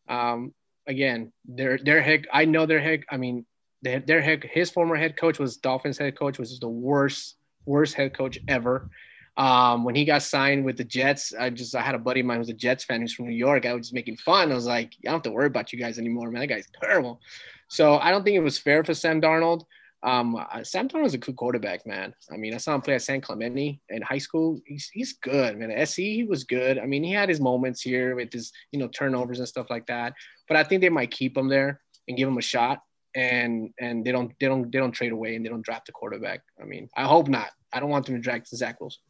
Um, 0.08 0.54
again, 0.86 1.32
their 1.44 1.78
their 1.78 2.00
head. 2.00 2.26
I 2.32 2.44
know 2.44 2.66
their 2.66 2.80
head. 2.80 3.04
I 3.10 3.16
mean, 3.16 3.44
their 3.82 4.20
head. 4.20 4.48
His 4.50 4.70
former 4.70 4.96
head 4.96 5.16
coach 5.16 5.38
was 5.38 5.56
Dolphins 5.56 5.98
head 5.98 6.16
coach, 6.16 6.38
which 6.38 6.50
is 6.50 6.60
the 6.60 6.68
worst 6.68 7.36
worst 7.64 7.94
head 7.94 8.14
coach 8.14 8.38
ever. 8.48 8.88
Um, 9.36 9.84
when 9.84 9.94
he 9.94 10.04
got 10.04 10.22
signed 10.22 10.64
with 10.64 10.76
the 10.76 10.84
Jets, 10.84 11.32
I 11.38 11.50
just 11.50 11.74
I 11.74 11.80
had 11.80 11.94
a 11.94 11.98
buddy 11.98 12.20
of 12.20 12.26
mine 12.26 12.38
who's 12.38 12.48
a 12.48 12.54
Jets 12.54 12.84
fan 12.84 13.00
who's 13.00 13.14
from 13.14 13.26
New 13.26 13.34
York. 13.34 13.64
I 13.64 13.72
was 13.72 13.86
just 13.86 13.94
making 13.94 14.16
fun. 14.16 14.50
I 14.52 14.54
was 14.54 14.66
like, 14.66 14.92
I 15.00 15.06
don't 15.06 15.14
have 15.14 15.22
to 15.22 15.30
worry 15.30 15.46
about 15.46 15.72
you 15.72 15.78
guys 15.78 15.98
anymore, 15.98 16.30
man. 16.30 16.40
That 16.40 16.48
guy's 16.48 16.68
terrible. 16.82 17.20
So 17.68 17.98
I 17.98 18.10
don't 18.10 18.24
think 18.24 18.36
it 18.36 18.40
was 18.40 18.58
fair 18.58 18.82
for 18.84 18.94
Sam 18.94 19.20
Darnold. 19.20 19.64
Um, 20.02 20.36
Sam 20.62 20.88
Darnold 20.88 21.06
is 21.06 21.14
a 21.14 21.18
good 21.18 21.36
quarterback, 21.36 21.86
man. 21.86 22.14
I 22.32 22.36
mean, 22.36 22.54
I 22.54 22.56
saw 22.56 22.74
him 22.74 22.80
play 22.80 22.94
at 22.94 23.02
San 23.02 23.20
Clemente 23.20 23.80
in 23.90 24.02
high 24.02 24.18
school. 24.18 24.60
He's 24.66 24.88
he's 24.92 25.14
good, 25.14 25.58
man. 25.58 25.86
SC, 25.86 25.96
he 25.96 26.24
was 26.24 26.44
good. 26.44 26.78
I 26.78 26.86
mean, 26.86 27.04
he 27.04 27.12
had 27.12 27.28
his 27.28 27.40
moments 27.40 27.82
here 27.82 28.16
with 28.16 28.32
his 28.32 28.52
you 28.72 28.78
know 28.78 28.88
turnovers 28.88 29.38
and 29.38 29.48
stuff 29.48 29.70
like 29.70 29.86
that. 29.86 30.14
But 30.48 30.56
I 30.56 30.64
think 30.64 30.80
they 30.80 30.88
might 30.88 31.10
keep 31.10 31.36
him 31.36 31.48
there 31.48 31.80
and 32.08 32.16
give 32.16 32.28
him 32.28 32.38
a 32.38 32.42
shot. 32.42 32.82
And 33.14 33.70
and 33.78 34.04
they 34.04 34.12
don't 34.12 34.32
they 34.40 34.46
don't 34.46 34.70
they 34.70 34.78
don't 34.78 34.92
trade 34.92 35.12
away 35.12 35.34
and 35.34 35.44
they 35.44 35.50
don't 35.50 35.64
draft 35.64 35.86
the 35.86 35.92
quarterback. 35.92 36.42
I 36.60 36.64
mean, 36.64 36.88
I 36.96 37.04
hope 37.04 37.28
not. 37.28 37.50
I 37.72 37.80
don't 37.80 37.90
want 37.90 38.06
them 38.06 38.16
to 38.16 38.20
draft 38.20 38.48
Zach 38.48 38.80
Wilson 38.80 39.02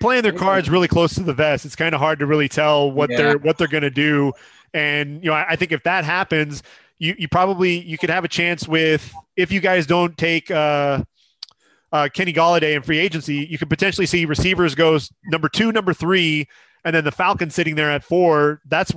playing 0.00 0.22
their 0.22 0.32
cards 0.32 0.68
really 0.70 0.88
close 0.88 1.14
to 1.14 1.22
the 1.22 1.32
vest. 1.32 1.64
It's 1.64 1.76
kind 1.76 1.94
of 1.94 2.00
hard 2.00 2.18
to 2.20 2.26
really 2.26 2.48
tell 2.48 2.90
what 2.90 3.10
yeah. 3.10 3.16
they're 3.16 3.38
what 3.38 3.58
they're 3.58 3.68
going 3.68 3.82
to 3.82 3.90
do. 3.90 4.32
And 4.74 5.22
you 5.22 5.30
know, 5.30 5.36
I, 5.36 5.50
I, 5.50 5.56
think 5.56 5.72
if 5.72 5.82
that 5.84 6.04
happens, 6.04 6.62
you 6.98 7.14
you 7.18 7.28
probably 7.28 7.80
you 7.80 7.98
could 7.98 8.10
have 8.10 8.24
a 8.24 8.28
chance 8.28 8.66
with 8.66 9.12
if 9.36 9.52
you 9.52 9.60
guys 9.60 9.86
don't 9.86 10.16
take 10.16 10.50
uh, 10.50 11.02
uh, 11.92 12.08
Kenny 12.12 12.32
Golladay 12.32 12.74
in 12.74 12.82
free 12.82 12.98
agency, 12.98 13.46
you 13.50 13.58
could 13.58 13.68
potentially 13.68 14.06
see 14.06 14.24
receivers 14.24 14.74
goes 14.74 15.12
number 15.26 15.48
two, 15.48 15.72
number 15.72 15.92
three, 15.92 16.48
and 16.84 16.94
then 16.94 17.04
the 17.04 17.12
Falcons 17.12 17.54
sitting 17.54 17.74
there 17.74 17.90
at 17.90 18.04
four. 18.04 18.60
That's 18.66 18.92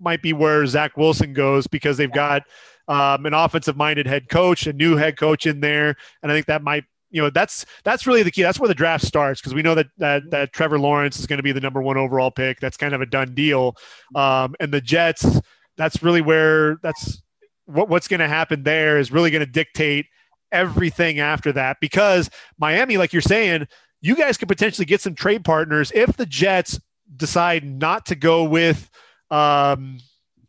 might 0.00 0.22
be 0.22 0.32
where 0.32 0.66
Zach 0.66 0.96
Wilson 0.96 1.32
goes 1.32 1.66
because 1.66 1.96
they've 1.96 2.12
got 2.12 2.42
um, 2.88 3.24
an 3.26 3.32
offensive 3.32 3.76
minded 3.76 4.06
head 4.06 4.28
coach, 4.28 4.66
a 4.66 4.72
new 4.72 4.96
head 4.96 5.16
coach 5.16 5.46
in 5.46 5.60
there, 5.60 5.96
and 6.22 6.30
I 6.30 6.34
think 6.34 6.46
that 6.46 6.62
might 6.62 6.84
you 7.12 7.22
know 7.22 7.30
that's 7.30 7.64
that's 7.84 8.06
really 8.06 8.22
the 8.22 8.30
key. 8.30 8.42
That's 8.42 8.58
where 8.58 8.68
the 8.68 8.74
draft 8.74 9.04
starts 9.04 9.40
because 9.40 9.54
we 9.54 9.62
know 9.62 9.74
that 9.74 9.86
that 9.98 10.22
that 10.30 10.52
Trevor 10.52 10.78
Lawrence 10.78 11.20
is 11.20 11.26
going 11.26 11.36
to 11.36 11.42
be 11.42 11.52
the 11.52 11.60
number 11.60 11.80
one 11.80 11.96
overall 11.96 12.30
pick. 12.30 12.58
That's 12.58 12.76
kind 12.76 12.94
of 12.94 13.00
a 13.00 13.06
done 13.06 13.34
deal. 13.34 13.76
Um, 14.14 14.54
and 14.58 14.72
the 14.72 14.80
Jets, 14.80 15.40
that's 15.76 16.02
really 16.02 16.22
where 16.22 16.78
that's 16.82 17.22
what 17.66 17.88
what's 17.88 18.08
going 18.08 18.20
to 18.20 18.28
happen 18.28 18.62
there 18.64 18.98
is 18.98 19.12
really 19.12 19.30
going 19.30 19.44
to 19.44 19.50
dictate 19.50 20.06
everything 20.50 21.20
after 21.20 21.52
that 21.52 21.76
because 21.80 22.28
Miami, 22.58 22.96
like 22.96 23.12
you're 23.12 23.22
saying, 23.22 23.66
you 24.00 24.16
guys 24.16 24.36
could 24.36 24.48
potentially 24.48 24.84
get 24.84 25.00
some 25.00 25.14
trade 25.14 25.44
partners 25.44 25.92
if 25.94 26.16
the 26.16 26.26
Jets 26.26 26.80
decide 27.16 27.64
not 27.64 28.06
to 28.06 28.14
go 28.14 28.44
with 28.44 28.90
um, 29.30 29.98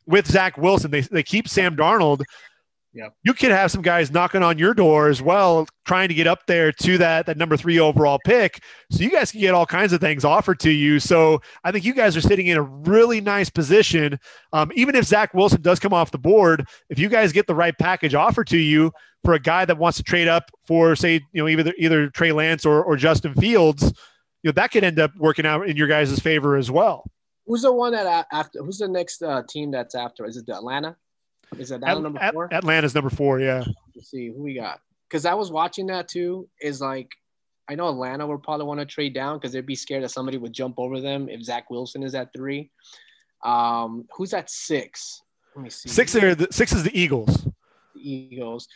with 0.08 0.28
Zach 0.28 0.58
Wilson. 0.58 0.92
They 0.92 1.02
they 1.02 1.24
keep 1.24 1.48
Sam 1.48 1.76
Darnold 1.76 2.24
yeah. 2.94 3.10
You 3.24 3.34
could 3.34 3.50
have 3.50 3.72
some 3.72 3.82
guys 3.82 4.12
knocking 4.12 4.44
on 4.44 4.60
your 4.60 4.76
door 4.76 5.10
as 5.10 5.20
well, 5.20 5.68
trying 5.84 6.10
to 6.10 6.14
get 6.14 6.28
up 6.28 6.46
there 6.46 6.72
to 6.72 6.98
that 7.00 7.26
that 7.26 7.38
number 7.38 7.58
three 7.58 7.80
overall 7.80 8.20
pick. 8.24 8.64
So 8.92 9.02
you 9.02 9.10
guys 9.10 9.32
can 9.32 9.42
get 9.42 9.56
all 9.56 9.66
kinds 9.66 9.94
of 9.94 10.00
things 10.00 10.24
offered 10.24 10.60
to 10.60 10.70
you. 10.70 11.00
So 11.00 11.42
I 11.64 11.72
think 11.72 11.86
you 11.86 11.96
guys 11.96 12.16
are 12.16 12.22
sitting 12.22 12.48
in 12.48 12.58
a 12.58 12.62
really 12.62 13.20
nice 13.20 13.50
position. 13.50 14.20
Um, 14.54 14.72
even 14.76 14.96
if 14.96 15.06
Zach 15.06 15.34
Wilson 15.34 15.62
does 15.62 15.80
come 15.80 15.92
off 15.92 16.12
the 16.12 16.20
board, 16.20 16.68
if 16.90 17.00
you 17.00 17.10
guys 17.10 17.32
get 17.32 17.48
the 17.48 17.56
right 17.56 17.76
package 17.80 18.14
offered 18.14 18.48
to 18.48 18.58
you 18.58 18.92
for 19.24 19.34
a 19.34 19.40
guy 19.40 19.66
that 19.66 19.80
wants 19.80 19.98
to 19.98 20.04
trade 20.04 20.28
up 20.28 20.52
for, 20.68 20.96
say, 20.96 21.14
you 21.32 21.42
know, 21.42 21.48
either 21.48 21.74
either 21.80 22.10
Trey 22.12 22.32
Lance 22.32 22.64
or, 22.64 22.84
or 22.84 22.96
Justin 22.96 23.34
Fields, 23.34 23.84
you 24.44 24.50
know, 24.50 24.52
that 24.52 24.72
could 24.72 24.84
end 24.84 25.00
up 25.00 25.12
working 25.18 25.48
out 25.48 25.68
in 25.68 25.78
your 25.78 25.88
guys' 25.88 26.20
favor 26.20 26.58
as 26.58 26.70
well. 26.70 27.10
Who's 27.48 27.64
the 27.64 27.74
one 27.74 27.94
that 27.94 28.28
after? 28.32 28.64
Who's 28.64 28.78
the 28.78 28.88
next 28.88 29.24
uh, 29.24 29.42
team 29.50 29.72
that's 29.72 29.96
after? 29.96 30.26
Is 30.26 30.38
it 30.38 30.46
the 30.46 30.56
Atlanta? 30.56 30.96
Is 31.60 31.70
that 31.70 31.84
At, 31.84 32.02
number 32.02 32.20
four? 32.32 32.54
Atlanta's 32.54 32.96
number 32.96 33.10
four. 33.10 33.40
Yeah. 33.40 33.64
Let's 33.96 34.10
see 34.10 34.28
who 34.28 34.44
we 34.44 34.56
got. 34.56 34.80
Because 35.10 35.26
I 35.26 35.34
was 35.34 35.52
watching 35.52 35.88
that 35.88 36.08
too. 36.08 36.48
Is 36.62 36.82
like 36.82 37.10
I 37.70 37.76
know 37.76 37.90
Atlanta 37.90 38.28
would 38.28 38.44
probably 38.44 38.66
want 38.66 38.80
to 38.80 38.86
trade 38.86 39.14
down 39.14 39.38
because 39.38 39.54
they'd 39.54 39.66
be 39.66 39.76
scared 39.76 40.04
that 40.04 40.10
somebody 40.10 40.38
would 40.38 40.54
jump 40.54 40.76
over 40.78 41.00
them 41.00 41.30
if 41.30 41.42
Zach 41.44 41.70
Wilson 41.70 42.04
is 42.04 42.16
at 42.16 42.34
three. 42.34 42.72
Um, 43.44 44.06
who's 44.16 44.34
at 44.34 44.50
six? 44.50 45.22
Let 45.56 45.64
me 45.64 45.70
see. 45.70 45.90
Six 45.90 46.16
are 46.16 46.36
the 46.36 46.48
six 46.52 46.74
is 46.74 46.84
the 46.84 47.00
Eagles. 47.00 47.48
The 47.96 48.02
Eagles. 48.02 48.68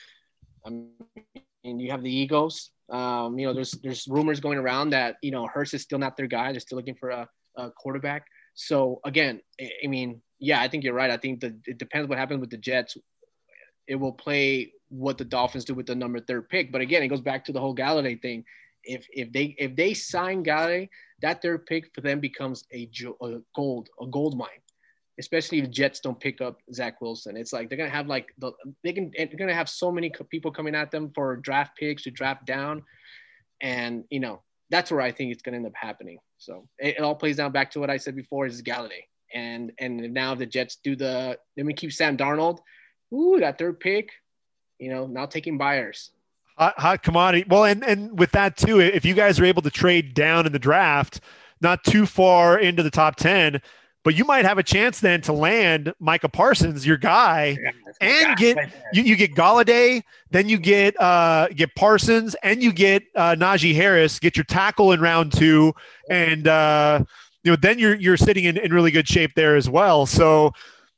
I 0.66 0.70
mean, 0.70 1.80
you 1.80 1.92
have 1.92 2.04
the 2.04 2.14
Eagles. 2.14 2.72
Um, 2.90 3.38
you 3.38 3.48
know, 3.48 3.54
there's 3.54 3.72
there's 3.72 4.08
rumors 4.08 4.40
going 4.40 4.58
around 4.58 4.92
that 4.92 5.18
you 5.22 5.32
know 5.32 5.48
Hurts 5.48 5.74
is 5.74 5.82
still 5.82 6.00
not 6.00 6.16
their 6.16 6.28
guy. 6.28 6.52
They're 6.52 6.60
still 6.60 6.78
looking 6.78 6.96
for 6.96 7.10
a, 7.10 7.28
a 7.58 7.72
quarterback. 7.72 8.26
So 8.58 9.00
again, 9.06 9.40
I 9.62 9.88
mean, 9.88 10.20
yeah, 10.40 10.60
I 10.60 10.68
think 10.68 10.84
you're 10.84 10.96
right. 10.96 11.12
I 11.12 11.18
think 11.18 11.42
that 11.42 11.54
it 11.68 11.78
depends 11.78 12.10
what 12.10 12.18
happens 12.18 12.42
with 12.42 12.50
the 12.50 12.58
Jets. 12.58 12.98
It 13.88 13.96
will 13.96 14.12
play 14.12 14.74
what 14.90 15.20
the 15.20 15.26
Dolphins 15.26 15.64
do 15.64 15.76
with 15.76 15.86
the 15.86 15.94
number 15.94 16.20
third 16.20 16.50
pick. 16.50 16.72
But 16.72 16.82
again, 16.82 17.04
it 17.04 17.08
goes 17.08 17.22
back 17.22 17.46
to 17.46 17.52
the 17.52 17.60
whole 17.60 17.76
Golladay 17.76 18.20
thing. 18.20 18.44
If 18.84 19.06
if 19.14 19.32
they 19.32 19.56
if 19.60 19.76
they 19.76 19.94
sign 19.94 20.44
Golladay, 20.44 20.90
that 21.22 21.44
third 21.44 21.68
pick 21.68 21.94
for 21.94 22.02
them 22.02 22.20
becomes 22.20 22.64
a, 22.74 22.90
a 23.22 23.38
gold 23.56 23.90
a 24.02 24.08
gold 24.08 24.36
mine. 24.36 24.64
Especially 25.20 25.60
if 25.60 25.70
Jets 25.70 26.00
don't 26.00 26.20
pick 26.20 26.42
up 26.42 26.58
Zach 26.74 27.00
Wilson, 27.00 27.38
it's 27.38 27.54
like 27.54 27.70
they're 27.70 27.78
gonna 27.78 27.92
have 27.92 28.08
like 28.08 28.34
the 28.40 28.54
they 28.84 28.92
can 28.92 29.12
they're 29.16 29.28
gonna 29.28 29.54
have 29.54 29.70
so 29.70 29.92
many 29.92 30.12
people 30.32 30.52
coming 30.52 30.74
at 30.74 30.90
them 30.90 31.12
for 31.14 31.36
draft 31.38 31.78
picks 31.78 32.04
to 32.04 32.12
draft 32.12 32.46
down, 32.46 32.84
and 33.62 34.04
you 34.10 34.20
know 34.20 34.42
that's 34.70 34.92
where 34.92 35.02
I 35.02 35.12
think 35.12 35.32
it's 35.32 35.42
gonna 35.42 35.58
end 35.58 35.66
up 35.66 35.74
happening. 35.76 36.20
So 36.38 36.68
it, 36.78 36.98
it 36.98 37.02
all 37.02 37.16
plays 37.16 37.38
down 37.38 37.52
back 37.52 37.72
to 37.72 37.80
what 37.80 37.90
I 37.90 37.98
said 37.98 38.16
before: 38.16 38.46
is 38.46 38.62
Golladay 38.62 39.04
and 39.34 39.72
and 39.80 40.14
now 40.14 40.36
the 40.36 40.46
Jets 40.46 40.78
do 40.84 40.96
the 40.96 41.38
then 41.56 41.66
we 41.66 41.74
keep 41.74 41.92
Sam 41.92 42.18
Darnold. 42.18 42.60
Ooh, 43.14 43.40
that 43.40 43.58
third 43.58 43.80
pick, 43.80 44.10
you 44.80 44.90
know, 44.90 45.08
now 45.08 45.26
taking 45.26 45.58
buyers. 45.58 46.12
Hot, 46.58 46.78
hot 46.78 47.04
commodity. 47.04 47.46
Well, 47.48 47.66
and 47.66 47.84
and 47.84 48.18
with 48.18 48.32
that 48.32 48.58
too, 48.58 48.80
if 48.80 49.06
you 49.06 49.14
guys 49.14 49.40
are 49.40 49.46
able 49.46 49.62
to 49.62 49.70
trade 49.70 50.14
down 50.14 50.46
in 50.46 50.52
the 50.52 50.60
draft, 50.60 51.22
not 51.62 51.84
too 51.84 52.06
far 52.06 52.58
into 52.58 52.84
the 52.84 52.92
top 52.92 53.16
ten, 53.16 53.62
but 54.04 54.16
you 54.16 54.24
might 54.26 54.46
have 54.46 54.58
a 54.58 54.64
chance 54.64 55.00
then 55.00 55.22
to 55.22 55.34
land 55.34 55.94
Micah 56.00 56.30
Parsons, 56.30 56.86
your 56.86 56.98
guy, 56.98 57.58
yeah, 57.62 57.72
and 58.02 58.26
guy 58.28 58.36
get 58.36 58.72
you, 58.94 59.04
you 59.04 59.16
get 59.16 59.36
Golladay, 59.36 60.02
then 60.32 60.48
you 60.50 60.58
get 60.58 61.00
uh 61.02 61.48
get 61.50 61.76
Parsons, 61.76 62.36
and 62.44 62.64
you 62.64 62.72
get 62.72 63.04
uh, 63.16 63.36
Najee 63.36 63.76
Harris, 63.76 64.20
get 64.20 64.38
your 64.38 64.46
tackle 64.46 64.92
in 64.92 65.02
round 65.02 65.34
two, 65.34 65.74
and 66.10 66.48
uh 66.48 67.04
you 67.48 67.52
know, 67.54 67.58
then 67.62 67.80
you're 67.80 67.96
you're 67.96 68.18
sitting 68.18 68.44
in, 68.44 68.58
in 68.58 68.74
really 68.74 68.92
good 68.92 69.08
shape 69.08 69.32
there 69.36 69.56
as 69.56 69.70
well. 69.70 70.06
So 70.06 70.52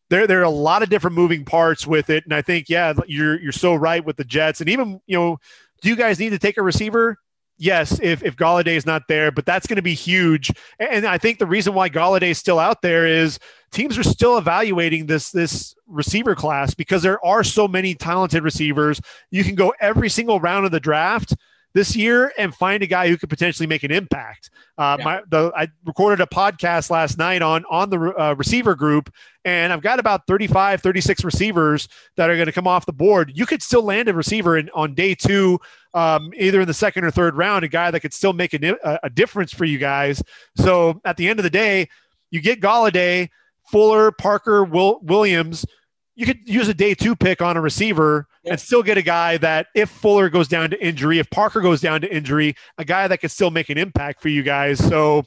there 0.10 0.26
there 0.26 0.40
are 0.40 0.46
a 0.46 0.50
lot 0.50 0.82
of 0.82 0.90
different 0.90 1.16
moving 1.16 1.46
parts 1.46 1.86
with 1.86 2.10
it. 2.10 2.24
And 2.24 2.34
I 2.34 2.42
think, 2.42 2.70
yeah, 2.70 2.94
you're 3.08 3.40
you're 3.40 3.52
so 3.52 3.76
right 3.76 4.04
with 4.04 4.18
the 4.18 4.24
Jets. 4.24 4.60
And 4.60 4.68
even, 4.68 5.00
you 5.06 5.16
know, 5.16 5.38
do 5.84 5.90
you 5.90 5.96
guys 5.96 6.20
need 6.20 6.32
to 6.32 6.40
take 6.40 6.58
a 6.58 6.64
receiver? 6.64 7.18
Yes, 7.62 8.00
if 8.02 8.24
if 8.24 8.38
Golladay 8.38 8.78
is 8.78 8.86
not 8.86 9.10
there, 9.10 9.32
but 9.32 9.46
that's 9.46 9.68
going 9.68 9.76
to 9.76 9.82
be 9.82 9.94
huge. 9.94 10.50
And 10.80 11.06
I 11.06 11.18
think 11.18 11.40
the 11.40 11.46
reason 11.46 11.74
why 11.74 11.90
Golladay 11.90 12.30
is 12.30 12.38
still 12.38 12.58
out 12.58 12.82
there 12.82 13.06
is 13.06 13.38
teams 13.72 13.98
are 13.98 14.04
still 14.04 14.38
evaluating 14.38 15.08
this 15.08 15.30
this 15.32 15.76
receiver 15.86 16.36
class 16.36 16.74
because 16.74 17.04
there 17.04 17.24
are 17.24 17.44
so 17.44 17.68
many 17.68 17.96
talented 17.96 18.44
receivers. 18.44 19.02
You 19.30 19.44
can 19.44 19.56
go 19.56 19.74
every 19.82 20.08
single 20.08 20.40
round 20.40 20.66
of 20.66 20.72
the 20.72 20.80
draft 20.80 21.36
this 21.74 21.96
year 21.96 22.32
and 22.38 22.54
find 22.54 22.82
a 22.84 22.88
guy 22.88 23.08
who 23.08 23.18
could 23.18 23.30
potentially 23.30 23.68
make 23.68 23.84
an 23.84 23.92
impact. 23.92 24.50
Uh, 24.78 24.96
yeah. 24.98 25.06
my, 25.06 25.22
the, 25.30 25.52
I 25.56 25.68
recorded 25.86 26.22
a 26.22 26.26
podcast 26.26 26.90
last 26.90 27.18
night 27.18 27.42
on 27.42 27.66
on 27.70 27.90
the 27.90 28.00
uh, 28.00 28.34
receiver 28.36 28.76
group, 28.76 29.14
and 29.46 29.72
I've 29.72 29.82
got 29.82 30.00
about 30.00 30.26
35, 30.28 30.82
36 30.82 31.24
receivers 31.24 31.88
that 32.16 32.30
are 32.30 32.36
going 32.36 32.48
to 32.48 32.52
come 32.52 32.68
off 32.68 32.86
the 32.86 32.94
board. 32.94 33.32
You 33.36 33.46
could 33.46 33.62
still 33.62 33.84
land 33.84 34.10
a 34.10 34.14
receiver 34.14 34.58
in, 34.58 34.70
on 34.74 34.94
day 34.94 35.16
two, 35.16 35.60
um, 35.94 36.32
either 36.36 36.62
in 36.62 36.68
the 36.68 36.74
second 36.74 37.04
or 37.04 37.12
third 37.12 37.36
round, 37.36 37.66
a 37.66 37.68
guy 37.68 37.92
that 37.92 38.00
could 38.00 38.14
still 38.14 38.34
make 38.34 38.54
a, 38.54 39.00
a 39.04 39.10
difference 39.10 39.54
for 39.54 39.66
you 39.66 39.78
guys. 39.78 40.24
So 40.56 41.00
at 41.06 41.18
the 41.18 41.28
end 41.28 41.40
of 41.40 41.44
the 41.44 41.50
day, 41.50 41.90
you 42.32 42.42
get 42.42 42.62
Golladay, 42.62 43.30
Fuller, 43.72 44.12
Parker, 44.12 44.64
Will, 44.64 45.00
Williams– 45.02 45.66
you 46.20 46.26
could 46.26 46.50
use 46.50 46.68
a 46.68 46.74
day 46.74 46.94
two 46.94 47.16
pick 47.16 47.42
on 47.42 47.56
a 47.56 47.62
receiver 47.62 48.28
and 48.50 48.60
still 48.60 48.84
get 48.84 48.98
a 48.98 49.02
guy 49.02 49.38
that 49.38 49.68
if 49.76 49.90
Fuller 49.90 50.30
goes 50.30 50.48
down 50.48 50.70
to 50.72 50.86
injury, 50.86 51.20
if 51.20 51.30
Parker 51.30 51.62
goes 51.62 51.82
down 51.82 52.02
to 52.02 52.14
injury, 52.14 52.56
a 52.78 52.86
guy 52.86 53.08
that 53.08 53.20
could 53.20 53.32
still 53.32 53.52
make 53.52 53.70
an 53.70 53.78
impact 53.78 54.22
for 54.22 54.30
you 54.30 54.44
guys. 54.44 54.80
So 54.80 55.24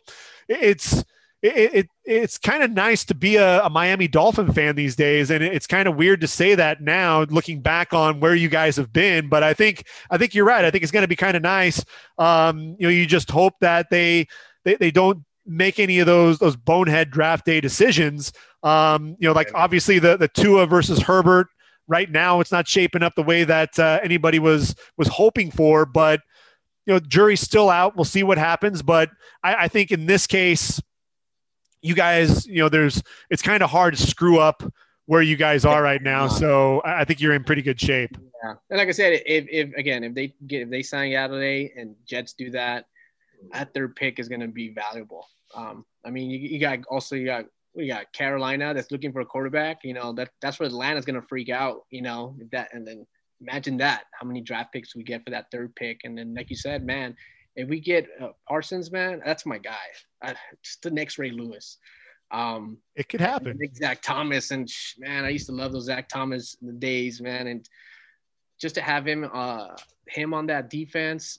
it's 0.48 1.04
it, 1.42 1.74
it 1.74 1.88
it's 2.04 2.38
kind 2.38 2.62
of 2.62 2.70
nice 2.70 3.04
to 3.04 3.14
be 3.14 3.36
a, 3.36 3.64
a, 3.64 3.70
Miami 3.70 4.06
Dolphin 4.06 4.52
fan 4.52 4.76
these 4.76 4.94
days, 4.94 5.30
and 5.30 5.42
it's 5.42 5.66
kind 5.66 5.88
of 5.88 5.96
weird 5.96 6.20
to 6.20 6.28
say 6.28 6.54
that 6.54 6.80
now, 6.80 7.22
looking 7.22 7.60
back 7.60 7.92
on 7.92 8.20
where 8.20 8.34
you 8.34 8.48
guys 8.48 8.76
have 8.76 8.92
been. 8.92 9.28
But 9.28 9.42
I 9.42 9.52
think 9.52 9.86
I 10.10 10.18
think 10.18 10.34
you're 10.34 10.44
right. 10.44 10.64
I 10.64 10.70
think 10.70 10.82
it's 10.82 10.92
going 10.92 11.02
to 11.02 11.08
be 11.08 11.16
kind 11.16 11.36
of 11.36 11.42
nice. 11.42 11.84
Um, 12.16 12.76
you 12.78 12.86
know, 12.86 12.90
you 12.90 13.06
just 13.06 13.30
hope 13.30 13.54
that 13.60 13.90
they 13.90 14.28
they, 14.64 14.76
they 14.76 14.90
don't 14.92 15.24
make 15.44 15.80
any 15.80 15.98
of 15.98 16.06
those 16.06 16.38
those 16.38 16.54
bonehead 16.54 17.10
draft 17.10 17.44
day 17.44 17.60
decisions. 17.60 18.32
Um, 18.62 19.16
you 19.18 19.26
know, 19.28 19.34
like 19.34 19.50
obviously 19.54 19.98
the 19.98 20.16
the 20.16 20.28
Tua 20.28 20.66
versus 20.66 21.00
Herbert. 21.00 21.48
Right 21.92 22.10
now, 22.10 22.40
it's 22.40 22.50
not 22.50 22.66
shaping 22.66 23.02
up 23.02 23.14
the 23.16 23.22
way 23.22 23.44
that 23.44 23.78
uh, 23.78 24.00
anybody 24.02 24.38
was 24.38 24.74
was 24.96 25.08
hoping 25.08 25.50
for, 25.50 25.84
but 25.84 26.22
you 26.86 26.94
know, 26.94 26.98
jury's 27.00 27.42
still 27.42 27.68
out. 27.68 27.96
We'll 27.96 28.06
see 28.06 28.22
what 28.22 28.38
happens. 28.38 28.80
But 28.80 29.10
I, 29.44 29.64
I 29.64 29.68
think 29.68 29.90
in 29.90 30.06
this 30.06 30.26
case, 30.26 30.80
you 31.82 31.94
guys, 31.94 32.46
you 32.46 32.60
know, 32.60 32.70
there's 32.70 33.02
it's 33.28 33.42
kind 33.42 33.62
of 33.62 33.68
hard 33.68 33.94
to 33.94 34.02
screw 34.02 34.38
up 34.38 34.62
where 35.04 35.20
you 35.20 35.36
guys 35.36 35.66
are 35.66 35.82
right 35.82 36.02
now. 36.02 36.28
So 36.28 36.80
I 36.82 37.04
think 37.04 37.20
you're 37.20 37.34
in 37.34 37.44
pretty 37.44 37.60
good 37.60 37.78
shape. 37.78 38.16
Yeah, 38.42 38.54
and 38.70 38.78
like 38.78 38.88
I 38.88 38.92
said, 38.92 39.20
if, 39.26 39.44
if 39.50 39.74
again, 39.74 40.02
if 40.02 40.14
they 40.14 40.34
get 40.46 40.62
if 40.62 40.70
they 40.70 40.82
sign 40.82 41.10
Golladay 41.10 41.72
and 41.76 41.94
Jets 42.08 42.32
do 42.32 42.50
that, 42.52 42.86
that 43.52 43.74
third 43.74 43.96
pick 43.96 44.18
is 44.18 44.30
going 44.30 44.40
to 44.40 44.48
be 44.48 44.70
valuable. 44.72 45.26
Um, 45.54 45.84
I 46.06 46.10
mean, 46.10 46.30
you, 46.30 46.38
you 46.38 46.58
got 46.58 46.78
also 46.88 47.16
you 47.16 47.26
got 47.26 47.44
we 47.74 47.88
got 47.88 48.12
Carolina 48.12 48.74
that's 48.74 48.90
looking 48.90 49.12
for 49.12 49.20
a 49.20 49.26
quarterback. 49.26 49.78
You 49.84 49.94
know 49.94 50.12
that 50.14 50.30
that's 50.40 50.58
where 50.58 50.66
Atlanta's 50.66 51.04
going 51.04 51.20
to 51.20 51.26
freak 51.26 51.48
out. 51.48 51.82
You 51.90 52.02
know 52.02 52.36
that, 52.52 52.68
and 52.72 52.86
then 52.86 53.06
imagine 53.40 53.76
that 53.78 54.04
how 54.18 54.26
many 54.26 54.40
draft 54.40 54.72
picks 54.72 54.94
we 54.94 55.02
get 55.02 55.24
for 55.24 55.30
that 55.30 55.46
third 55.50 55.74
pick, 55.76 56.00
and 56.04 56.16
then 56.16 56.34
like 56.34 56.50
you 56.50 56.56
said, 56.56 56.84
man, 56.84 57.16
if 57.56 57.68
we 57.68 57.80
get 57.80 58.06
uh, 58.20 58.28
Parsons, 58.48 58.90
man, 58.90 59.20
that's 59.24 59.46
my 59.46 59.58
guy. 59.58 59.86
I, 60.22 60.34
it's 60.52 60.76
the 60.82 60.90
next 60.90 61.18
Ray 61.18 61.30
Lewis. 61.30 61.78
Um, 62.30 62.78
it 62.96 63.08
could 63.08 63.20
happen. 63.20 63.58
Zach 63.76 64.00
Thomas 64.00 64.50
and 64.50 64.68
man, 64.98 65.24
I 65.24 65.30
used 65.30 65.46
to 65.46 65.52
love 65.52 65.72
those 65.72 65.86
Zach 65.86 66.08
Thomas 66.08 66.56
days, 66.78 67.20
man, 67.20 67.46
and 67.46 67.68
just 68.60 68.74
to 68.76 68.80
have 68.80 69.06
him, 69.06 69.28
uh, 69.32 69.68
him 70.08 70.32
on 70.32 70.46
that 70.46 70.70
defense 70.70 71.38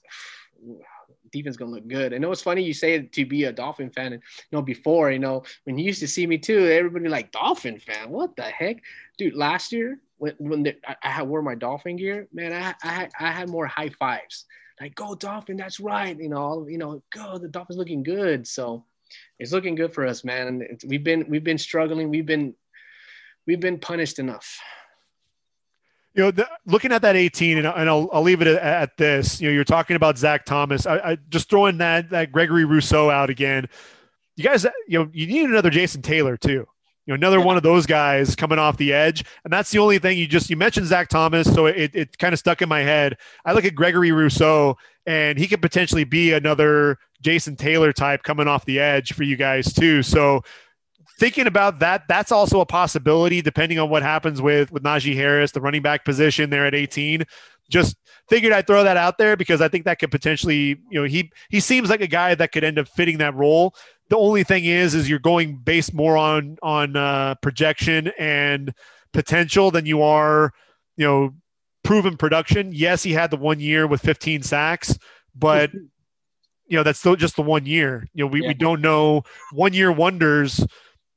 defense 1.34 1.58
gonna 1.58 1.72
look 1.72 1.88
good. 1.88 2.14
I 2.14 2.18
know 2.18 2.32
it's 2.32 2.42
funny 2.42 2.64
you 2.64 2.74
say 2.74 2.94
it 2.94 3.12
to 3.14 3.26
be 3.26 3.44
a 3.44 3.52
Dolphin 3.52 3.90
fan, 3.90 4.14
and 4.14 4.22
you 4.40 4.56
know 4.56 4.62
before 4.62 5.12
you 5.12 5.20
know 5.20 5.44
when 5.66 5.78
you 5.78 5.84
used 5.84 6.00
to 6.00 6.08
see 6.08 6.26
me 6.26 6.38
too, 6.38 6.68
everybody 6.68 7.10
like 7.10 7.32
Dolphin 7.32 7.80
fan. 7.80 8.10
What 8.10 8.36
the 8.38 8.44
heck, 8.44 8.78
dude? 9.18 9.36
Last 9.36 9.74
year 9.74 10.00
when 10.18 10.36
when 10.38 10.64
the, 10.64 10.76
I, 10.88 11.20
I 11.20 11.24
wore 11.24 11.42
my 11.42 11.56
Dolphin 11.56 11.98
gear, 11.98 12.28
man, 12.32 12.54
I 12.54 12.76
I 12.82 13.10
I 13.20 13.32
had 13.32 13.50
more 13.50 13.68
high 13.68 13.90
fives. 13.90 14.46
Like 14.80 14.96
go 14.96 15.16
Dolphin, 15.16 15.58
that's 15.58 15.80
right. 15.80 16.18
You 16.18 16.30
know, 16.30 16.68
you 16.70 16.78
know, 16.78 17.04
go 17.14 17.38
the 17.38 17.50
Dolphins 17.50 17.78
looking 17.78 18.04
good. 18.04 18.48
So 18.48 18.86
it's 19.40 19.52
looking 19.52 19.76
good 19.76 19.94
for 19.94 20.06
us, 20.06 20.24
man. 20.24 20.48
And 20.48 20.82
we've 20.88 21.04
been 21.04 21.26
we've 21.28 21.44
been 21.44 21.58
struggling. 21.58 22.10
We've 22.10 22.26
been 22.26 22.54
we've 23.46 23.60
been 23.60 23.80
punished 23.80 24.20
enough 24.20 24.60
you 26.16 26.24
know, 26.24 26.32
the, 26.32 26.48
looking 26.66 26.92
at 26.92 27.02
that 27.02 27.16
18, 27.16 27.58
and, 27.58 27.68
and 27.68 27.90
I'll, 27.90 28.10
I'll 28.14 28.22
leave 28.22 28.42
it 28.42 28.48
at, 28.48 28.62
at, 28.62 28.98
this. 28.98 29.42
You 29.42 29.50
know, 29.50 29.54
you're 29.54 29.64
talking 29.64 29.96
about 29.96 30.18
Zach 30.18 30.46
Thomas. 30.46 30.86
I, 30.86 30.98
I 30.98 31.18
just 31.30 31.50
throwing 31.50 31.78
that 31.80 32.10
that 32.12 32.32
Gregory 32.32 32.66
Rousseau 32.66 33.10
out 33.10 33.30
again. 33.30 33.68
You 34.36 34.44
guys, 34.44 34.66
you 34.88 35.00
know, 35.00 35.10
you 35.12 35.28
need 35.28 35.50
another 35.50 35.70
Jason 35.70 36.02
Taylor 36.02 36.38
too. 36.38 36.68
You 37.06 37.12
know, 37.12 37.16
another 37.16 37.40
yeah. 37.40 37.46
one 37.46 37.58
of 37.58 37.64
those 37.64 37.86
guys 37.86 38.36
coming 38.36 38.60
off 38.60 38.78
the 38.78 38.94
edge, 38.94 39.26
and 39.44 39.52
that's 39.52 39.72
the 39.72 39.80
only 39.80 40.00
thing 40.00 40.18
you 40.18 40.28
just 40.28 40.50
you 40.50 40.56
mentioned 40.56 40.88
Zach 40.88 41.10
Thomas, 41.10 41.52
so 41.52 41.66
it 41.66 41.92
it 41.96 42.18
kind 42.18 42.34
of 42.34 42.40
stuck 42.40 42.62
in 42.62 42.70
my 42.70 42.82
head. 42.82 43.18
I 43.44 43.54
look 43.54 43.66
at 43.66 43.76
Gregory 43.76 44.12
Rousseau, 44.12 44.78
and 45.06 45.38
he 45.38 45.48
could 45.48 45.62
potentially 45.62 46.04
be 46.04 46.34
another 46.34 47.00
Jason 47.22 47.56
Taylor 47.56 47.92
type 47.92 48.24
coming 48.24 48.48
off 48.48 48.66
the 48.66 48.80
edge 48.80 49.14
for 49.14 49.24
you 49.24 49.36
guys 49.36 49.74
too. 49.74 50.04
So 50.04 50.44
thinking 51.20 51.48
about 51.48 51.80
that, 51.80 52.04
that's 52.08 52.32
also 52.32 52.60
a 52.60 52.66
possibility 52.66 53.42
depending 53.42 53.80
on 53.80 53.90
what 53.90 54.04
happens 54.04 54.42
with 54.42 54.72
with 54.72 54.84
Najee 54.84 55.16
Harris, 55.16 55.52
the 55.52 55.62
running 55.62 55.82
back 55.82 56.06
position 56.06 56.50
there 56.50 56.66
at 56.66 56.76
18. 56.76 57.24
Just 57.70 57.96
figured 58.30 58.54
I'd 58.54 58.68
throw 58.68 58.84
that 58.84 58.98
out 58.98 59.18
there 59.18 59.38
because 59.38 59.62
I 59.62 59.68
think 59.68 59.86
that 59.86 60.00
could 60.00 60.12
potentially, 60.12 60.78
you 60.90 61.02
know, 61.02 61.04
he 61.04 61.32
he 61.50 61.60
seems 61.60 61.90
like 61.90 62.02
a 62.02 62.08
guy 62.08 62.36
that 62.36 62.52
could 62.52 62.64
end 62.64 62.80
up 62.80 62.88
fitting 62.88 63.20
that 63.20 63.36
role. 63.36 63.74
The 64.10 64.18
only 64.18 64.44
thing 64.44 64.66
is, 64.66 64.94
is 64.94 65.10
you're 65.10 65.20
going 65.20 65.58
based 65.58 65.94
more 65.94 66.18
on 66.18 66.58
on 66.62 66.96
uh, 66.96 67.36
projection 67.42 68.12
and 68.20 68.74
potential 69.14 69.72
than 69.72 69.86
you 69.86 70.02
are, 70.02 70.52
you 70.98 71.06
know, 71.06 71.34
proven 71.84 72.18
production. 72.18 72.72
Yes, 72.74 73.04
he 73.04 73.14
had 73.14 73.32
the 73.32 73.38
one 73.38 73.60
year 73.60 73.88
with 73.88 74.02
15 74.02 74.44
sacks, 74.44 74.98
but 75.36 75.72
you 76.68 76.78
know 76.78 76.84
that's 76.84 77.00
still 77.00 77.16
just 77.16 77.36
the 77.36 77.42
one 77.42 77.66
year. 77.66 78.08
You 78.14 78.26
know, 78.26 78.28
we, 78.28 78.42
yeah. 78.42 78.50
we 78.50 78.54
don't 78.54 78.82
know 78.82 79.24
one 79.52 79.74
year 79.74 79.92
wonders 79.92 80.66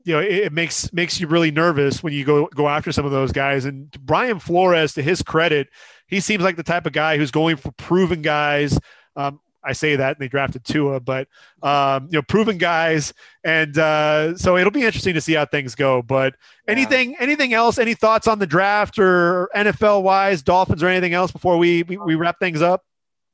you 0.07 0.13
know, 0.13 0.21
it, 0.21 0.33
it, 0.33 0.53
makes 0.53 0.93
makes 0.93 1.21
you 1.21 1.27
really 1.27 1.51
nervous 1.51 2.01
when 2.01 2.13
you 2.13 2.25
go 2.25 2.47
go 2.55 2.69
after 2.69 2.93
some 2.93 3.05
of 3.05 3.11
those 3.11 3.33
guys. 3.33 3.65
And 3.65 3.91
Brian 4.01 4.39
Flores, 4.39 4.95
to 4.95 5.03
his 5.03 5.21
credit, 5.21 5.69
he 6.07 6.21
seems 6.21 6.45
like 6.45 6.55
the 6.55 6.63
type 6.63 6.87
of 6.87 6.93
guy 6.93 7.17
who's 7.17 7.33
going 7.33 7.57
for 7.57 7.73
proven 7.73 8.23
guys. 8.23 8.79
Um, 9.17 9.41
I 9.65 9.73
say 9.73 9.97
that 9.97 10.17
and 10.17 10.21
they 10.21 10.29
drafted 10.29 10.65
Tua, 10.65 11.01
but 11.01 11.27
um, 11.61 12.05
you 12.05 12.19
know, 12.19 12.23
proven 12.23 12.57
guys, 12.57 13.13
and 13.43 13.77
uh, 13.77 14.37
so 14.37 14.57
it'll 14.57 14.71
be 14.71 14.85
interesting 14.85 15.15
to 15.15 15.21
see 15.21 15.33
how 15.33 15.45
things 15.45 15.75
go. 15.75 16.03
But 16.03 16.37
yeah. 16.67 16.73
anything, 16.73 17.17
anything 17.19 17.53
else? 17.53 17.77
Any 17.77 17.95
thoughts 17.95 18.29
on 18.29 18.39
the 18.39 18.47
draft 18.47 19.01
or 19.01 19.51
NFL 19.57 20.05
wise, 20.05 20.41
Dolphins 20.41 20.85
or 20.85 20.89
anything 20.89 21.15
else 21.15 21.33
before 21.33 21.59
we, 21.59 21.83
we, 21.83 21.97
we 21.97 22.15
wrap 22.15 22.39
things 22.39 22.63
up? 22.63 22.85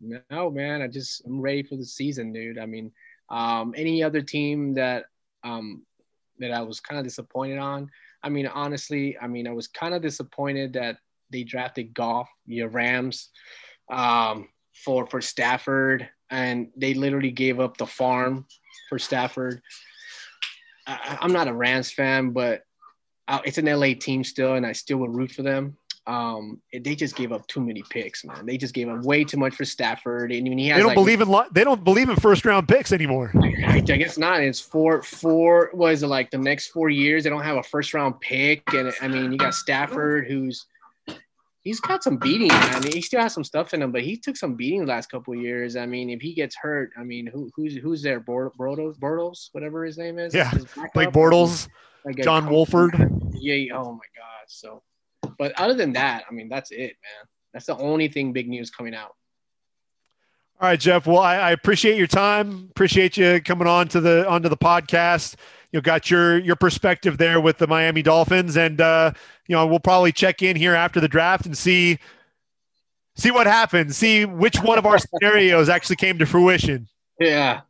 No, 0.01 0.51
man, 0.51 0.81
I 0.81 0.89
just 0.89 1.23
I'm 1.27 1.39
ready 1.39 1.63
for 1.65 1.77
the 1.77 1.85
season, 1.85 2.33
dude. 2.33 2.59
I 2.59 2.65
mean, 2.65 2.93
um, 3.29 3.75
any 3.77 4.03
other 4.03 4.23
team 4.23 4.73
that 4.75 5.05
um, 5.45 5.83
that 6.39 6.53
I 6.53 6.63
was 6.63 6.81
kind 6.81 6.99
of 6.99 7.05
disappointed 7.05 7.59
on. 7.59 7.91
I 8.23 8.29
mean, 8.29 8.47
honestly, 8.47 9.19
I 9.19 9.27
mean, 9.27 9.47
I 9.47 9.53
was 9.53 9.69
kind 9.69 9.95
of 9.95 10.03
disappointed 10.03 10.75
that 10.75 10.99
they 11.31 11.45
drafted 11.45 11.95
Goff, 11.95 12.29
your 12.47 12.69
Rams, 12.69 13.31
um, 13.91 14.49
for 14.85 15.07
for 15.07 15.21
Stafford, 15.21 16.09
and 16.31 16.69
they 16.77 16.95
literally 16.95 17.31
gave 17.31 17.61
up 17.61 17.77
the 17.77 17.87
farm 17.87 18.47
for 18.89 18.99
Stafford. 18.99 19.61
I, 20.87 21.19
am 21.21 21.33
not 21.33 21.49
a 21.49 21.55
Rams 21.55 21.93
fan, 21.93 22.31
but 22.31 22.63
uh, 23.29 23.41
it's 23.45 23.59
an 23.59 23.67
LA 23.67 23.95
team 23.99 24.25
still, 24.25 24.55
and 24.55 24.67
I 24.67 24.73
still 24.73 24.99
would 24.99 25.15
root 25.15 25.31
for 25.31 25.43
them 25.43 25.77
um, 26.07 26.61
they 26.73 26.97
just 26.97 27.15
gave 27.15 27.33
up 27.33 27.47
too 27.47 27.61
many 27.61 27.83
picks, 27.89 28.25
man. 28.25 28.45
They 28.45 28.57
just 28.57 28.75
gave 28.75 28.89
up 28.89 29.05
way 29.05 29.23
too 29.23 29.37
much 29.37 29.55
for 29.55 29.65
Stafford. 29.65 30.33
And 30.33 30.47
he 30.59 30.69
has, 30.69 30.77
they 30.77 30.81
don't 30.81 30.89
like, 30.89 30.97
believe 30.97 31.21
in 31.21 31.35
they 31.53 31.65
don't 31.65 31.85
believe 31.85 32.09
in 32.09 32.17
first 32.17 32.45
round 32.45 32.67
picks 32.67 32.93
anymore. 32.93 33.31
I, 33.37 33.77
I, 33.77 33.81
guess 33.81 34.19
not. 34.19 34.41
It's 34.41 34.61
four 34.61 35.03
four 35.03 35.71
was 35.75 36.03
it 36.03 36.09
like 36.09 36.31
the 36.31 36.39
next 36.39 36.69
four 36.69 36.91
years 36.91 37.25
they 37.25 37.31
don't 37.31 37.45
have 37.45 37.57
a 37.57 37.63
first 37.63 37.95
round 37.95 38.21
pick, 38.21 38.63
and 38.75 38.93
I 39.01 39.09
mean 39.09 39.31
you 39.31 39.39
got 39.39 39.55
Stafford 39.55 40.27
who's 40.27 40.67
he's 41.63 41.79
got 41.79 42.03
some 42.03 42.17
beating. 42.17 42.51
I 42.51 42.81
mean 42.81 42.93
he 42.93 43.01
still 43.01 43.21
has 43.21 43.33
some 43.33 43.45
stuff 43.45 43.73
in 43.73 43.81
him, 43.81 43.93
but 43.93 44.03
he 44.03 44.17
took 44.17 44.37
some 44.37 44.55
beating 44.55 44.81
the 44.81 44.87
last 44.87 45.09
couple 45.09 45.37
years. 45.37 45.77
I 45.77 45.87
mean 45.87 46.11
if 46.11 46.21
he 46.21 46.35
gets 46.35 46.57
hurt, 46.57 46.91
I 46.99 47.05
mean 47.05 47.29
who 47.29 47.49
who's 47.55 47.77
who's 47.77 48.03
there? 48.03 48.21
Bortles, 48.21 48.99
Bortles, 48.99 49.51
whatever 49.53 49.85
his 49.85 49.99
name 49.99 50.19
is. 50.19 50.35
Yeah, 50.35 50.53
Blake 50.95 51.11
Bortles, 51.11 51.69
like 52.05 52.17
John 52.17 52.51
Wolford. 52.51 52.95
Yeah. 53.35 53.77
Oh 53.77 53.93
my 53.93 54.09
God. 54.17 54.47
So 54.49 54.83
but 55.39 55.59
other 55.59 55.75
than 55.75 55.93
that, 55.95 56.25
I 56.29 56.33
mean, 56.33 56.49
that's 56.49 56.71
it, 56.71 56.79
man. 56.79 57.27
That's 57.53 57.67
the 57.67 57.77
only 57.77 58.09
thing 58.09 58.33
big 58.33 58.49
news 58.49 58.71
coming 58.71 58.95
out. 58.95 59.15
All 60.61 60.69
right, 60.69 60.79
Jeff. 60.79 61.07
Well, 61.07 61.19
I, 61.19 61.37
I 61.37 61.51
appreciate 61.51 61.99
your 61.99 62.07
time. 62.07 62.69
Appreciate 62.71 63.17
you 63.17 63.41
coming 63.43 63.67
on 63.67 63.89
to 63.89 64.01
the 64.01 64.29
onto 64.29 64.49
the 64.49 64.57
podcast. 64.57 65.35
You 65.73 65.79
know, 65.79 65.81
got 65.81 66.11
your 66.11 66.39
your 66.39 66.57
perspective 66.57 67.19
there 67.19 67.41
with 67.41 67.59
the 67.59 67.67
Miami 67.67 68.03
Dolphins, 68.03 68.57
and 68.57 68.81
uh, 68.81 69.13
you 69.49 69.57
know, 69.57 69.67
we'll 69.67 69.81
probably 69.81 70.13
check 70.13 70.41
in 70.41 70.55
here 70.55 70.75
after 70.75 71.01
the 71.01 71.09
draft 71.09 71.47
and 71.47 71.59
see 71.59 71.99
see 73.17 73.31
what 73.31 73.47
happens. 73.47 73.97
See 73.97 74.25
which 74.25 74.63
one 74.63 74.79
of 74.79 74.87
our 74.87 74.99
scenarios 74.99 75.69
actually 75.69 75.97
came 75.97 76.19
to 76.19 76.27
fruition. 76.27 76.87
Yeah, 77.19 77.63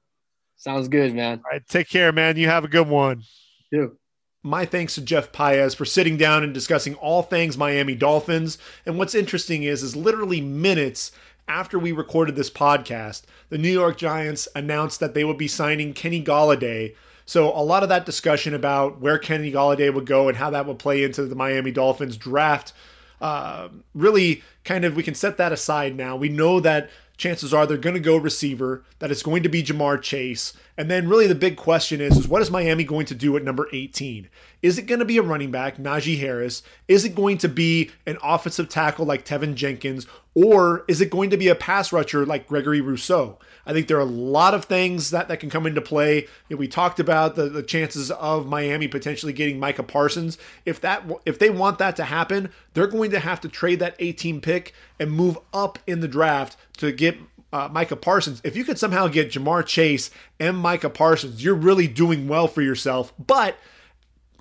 sounds 0.56 0.88
good, 0.88 1.14
man. 1.14 1.38
All 1.38 1.50
right, 1.50 1.66
take 1.66 1.88
care, 1.88 2.12
man. 2.12 2.36
You 2.36 2.48
have 2.48 2.64
a 2.64 2.68
good 2.68 2.88
one. 2.88 3.22
You. 3.70 3.96
My 4.44 4.64
thanks 4.64 4.96
to 4.96 5.00
Jeff 5.00 5.30
Paez 5.30 5.74
for 5.74 5.84
sitting 5.84 6.16
down 6.16 6.42
and 6.42 6.52
discussing 6.52 6.96
all 6.96 7.22
things 7.22 7.56
Miami 7.56 7.94
Dolphins. 7.94 8.58
And 8.84 8.98
what's 8.98 9.14
interesting 9.14 9.62
is, 9.62 9.84
is 9.84 9.94
literally 9.94 10.40
minutes 10.40 11.12
after 11.46 11.78
we 11.78 11.92
recorded 11.92 12.34
this 12.34 12.50
podcast, 12.50 13.22
the 13.50 13.58
New 13.58 13.70
York 13.70 13.96
Giants 13.96 14.48
announced 14.56 14.98
that 14.98 15.14
they 15.14 15.22
would 15.22 15.38
be 15.38 15.46
signing 15.46 15.92
Kenny 15.92 16.22
Golladay. 16.22 16.96
So 17.24 17.50
a 17.50 17.62
lot 17.62 17.84
of 17.84 17.88
that 17.90 18.04
discussion 18.04 18.52
about 18.52 19.00
where 19.00 19.16
Kenny 19.16 19.52
Golladay 19.52 19.94
would 19.94 20.06
go 20.06 20.28
and 20.28 20.36
how 20.36 20.50
that 20.50 20.66
would 20.66 20.80
play 20.80 21.04
into 21.04 21.24
the 21.24 21.36
Miami 21.36 21.70
Dolphins 21.70 22.16
draft, 22.16 22.72
uh, 23.20 23.68
really 23.94 24.42
kind 24.64 24.84
of 24.84 24.96
we 24.96 25.04
can 25.04 25.14
set 25.14 25.36
that 25.36 25.52
aside 25.52 25.94
now. 25.94 26.16
We 26.16 26.28
know 26.28 26.58
that 26.58 26.90
chances 27.16 27.52
are 27.54 27.66
they're 27.66 27.76
going 27.76 27.94
to 27.94 28.00
go 28.00 28.16
receiver, 28.16 28.84
that 28.98 29.10
it's 29.10 29.22
going 29.22 29.42
to 29.42 29.48
be 29.48 29.62
Ja'Marr 29.62 30.00
Chase. 30.00 30.52
And 30.76 30.90
then 30.90 31.08
really 31.08 31.26
the 31.26 31.34
big 31.34 31.56
question 31.56 32.00
is, 32.00 32.16
is 32.16 32.28
what 32.28 32.42
is 32.42 32.50
Miami 32.50 32.84
going 32.84 33.06
to 33.06 33.14
do 33.14 33.36
at 33.36 33.44
number 33.44 33.68
18? 33.72 34.28
Is 34.62 34.78
it 34.78 34.86
going 34.86 34.98
to 34.98 35.04
be 35.04 35.18
a 35.18 35.22
running 35.22 35.50
back, 35.50 35.76
Najee 35.76 36.18
Harris? 36.18 36.62
Is 36.88 37.04
it 37.04 37.14
going 37.14 37.38
to 37.38 37.48
be 37.48 37.90
an 38.06 38.18
offensive 38.22 38.68
tackle 38.68 39.06
like 39.06 39.24
Teven 39.24 39.54
Jenkins? 39.54 40.06
Or 40.34 40.84
is 40.88 41.00
it 41.00 41.10
going 41.10 41.30
to 41.30 41.36
be 41.36 41.48
a 41.48 41.54
pass 41.54 41.92
rusher 41.92 42.24
like 42.24 42.48
Gregory 42.48 42.80
Rousseau? 42.80 43.38
I 43.66 43.72
think 43.72 43.86
there 43.86 43.96
are 43.96 44.00
a 44.00 44.04
lot 44.04 44.54
of 44.54 44.64
things 44.64 45.10
that, 45.10 45.28
that 45.28 45.40
can 45.40 45.50
come 45.50 45.66
into 45.66 45.80
play. 45.80 46.26
We 46.48 46.68
talked 46.68 46.98
about 46.98 47.36
the, 47.36 47.48
the 47.48 47.62
chances 47.62 48.10
of 48.10 48.46
Miami 48.46 48.88
potentially 48.88 49.32
getting 49.32 49.58
Micah 49.58 49.82
Parsons. 49.82 50.38
If 50.64 50.80
that 50.80 51.04
if 51.24 51.38
they 51.38 51.50
want 51.50 51.78
that 51.78 51.96
to 51.96 52.04
happen, 52.04 52.50
they're 52.74 52.86
going 52.86 53.10
to 53.10 53.20
have 53.20 53.40
to 53.42 53.48
trade 53.48 53.78
that 53.80 53.96
18 53.98 54.40
pick 54.40 54.74
and 54.98 55.10
move 55.10 55.38
up 55.52 55.78
in 55.86 56.00
the 56.00 56.08
draft 56.08 56.56
to 56.78 56.92
get 56.92 57.16
uh, 57.52 57.68
Micah 57.70 57.96
Parsons. 57.96 58.40
If 58.44 58.56
you 58.56 58.64
could 58.64 58.78
somehow 58.78 59.08
get 59.08 59.30
Ja'Marr 59.30 59.66
Chase 59.66 60.10
and 60.40 60.56
Micah 60.56 60.90
Parsons, 60.90 61.44
you're 61.44 61.54
really 61.54 61.86
doing 61.86 62.26
well 62.26 62.48
for 62.48 62.62
yourself. 62.62 63.12
But 63.18 63.56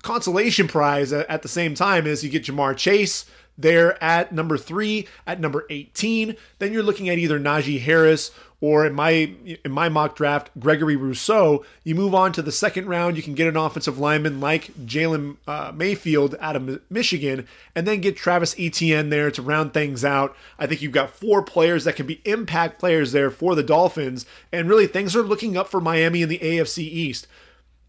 consolation 0.02 0.66
prize 0.66 1.12
at 1.12 1.42
the 1.42 1.48
same 1.48 1.74
time 1.74 2.06
is 2.06 2.24
you 2.24 2.30
get 2.30 2.44
Ja'Marr 2.44 2.76
Chase 2.76 3.26
there 3.56 4.02
at 4.02 4.32
number 4.32 4.58
three, 4.58 5.06
at 5.26 5.40
number 5.40 5.66
18. 5.70 6.36
Then 6.58 6.72
you're 6.72 6.82
looking 6.82 7.08
at 7.08 7.18
either 7.18 7.38
Najee 7.38 7.80
Harris 7.80 8.30
or 8.62 8.86
in 8.86 8.94
my 8.94 9.34
in 9.64 9.72
my 9.72 9.88
mock 9.88 10.14
draft, 10.14 10.48
Gregory 10.58 10.94
Rousseau. 10.94 11.64
You 11.82 11.96
move 11.96 12.14
on 12.14 12.32
to 12.32 12.42
the 12.42 12.52
second 12.52 12.86
round, 12.86 13.16
you 13.16 13.22
can 13.22 13.34
get 13.34 13.48
an 13.48 13.56
offensive 13.56 13.98
lineman 13.98 14.40
like 14.40 14.72
Jalen 14.86 15.36
uh, 15.48 15.72
Mayfield 15.74 16.36
out 16.40 16.54
of 16.54 16.80
Michigan, 16.88 17.46
and 17.74 17.86
then 17.86 18.00
get 18.00 18.16
Travis 18.16 18.54
Etienne 18.58 19.10
there 19.10 19.32
to 19.32 19.42
round 19.42 19.74
things 19.74 20.04
out. 20.04 20.36
I 20.60 20.68
think 20.68 20.80
you've 20.80 20.92
got 20.92 21.10
four 21.10 21.42
players 21.42 21.82
that 21.84 21.96
can 21.96 22.06
be 22.06 22.22
impact 22.24 22.78
players 22.78 23.10
there 23.10 23.30
for 23.30 23.56
the 23.56 23.64
Dolphins, 23.64 24.26
and 24.52 24.68
really 24.68 24.86
things 24.86 25.16
are 25.16 25.24
looking 25.24 25.56
up 25.56 25.68
for 25.68 25.80
Miami 25.80 26.22
in 26.22 26.28
the 26.28 26.38
AFC 26.38 26.84
East. 26.84 27.26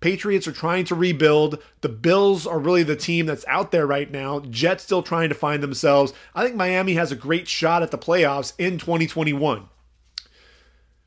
Patriots 0.04 0.50
are 0.50 0.52
trying 0.52 0.84
to 0.84 0.96
rebuild. 0.96 1.64
The 1.80 1.88
Bills 1.88 2.46
are 2.46 2.60
really 2.60 2.84
the 2.84 2.98
team 2.98 3.26
that's 3.26 3.46
out 3.48 3.72
there 3.72 3.88
right 3.88 4.12
now. 4.12 4.42
Jets 4.42 4.84
still 4.84 5.02
trying 5.02 5.30
to 5.30 5.36
find 5.36 5.64
themselves. 5.64 6.12
I 6.36 6.44
think 6.44 6.58
Miami 6.58 6.96
has 6.96 7.14
a 7.14 7.16
great 7.16 7.48
shot 7.48 7.82
at 7.82 7.90
the 7.90 7.98
playoffs 7.98 8.52
in 8.58 8.78
2021. 8.78 9.70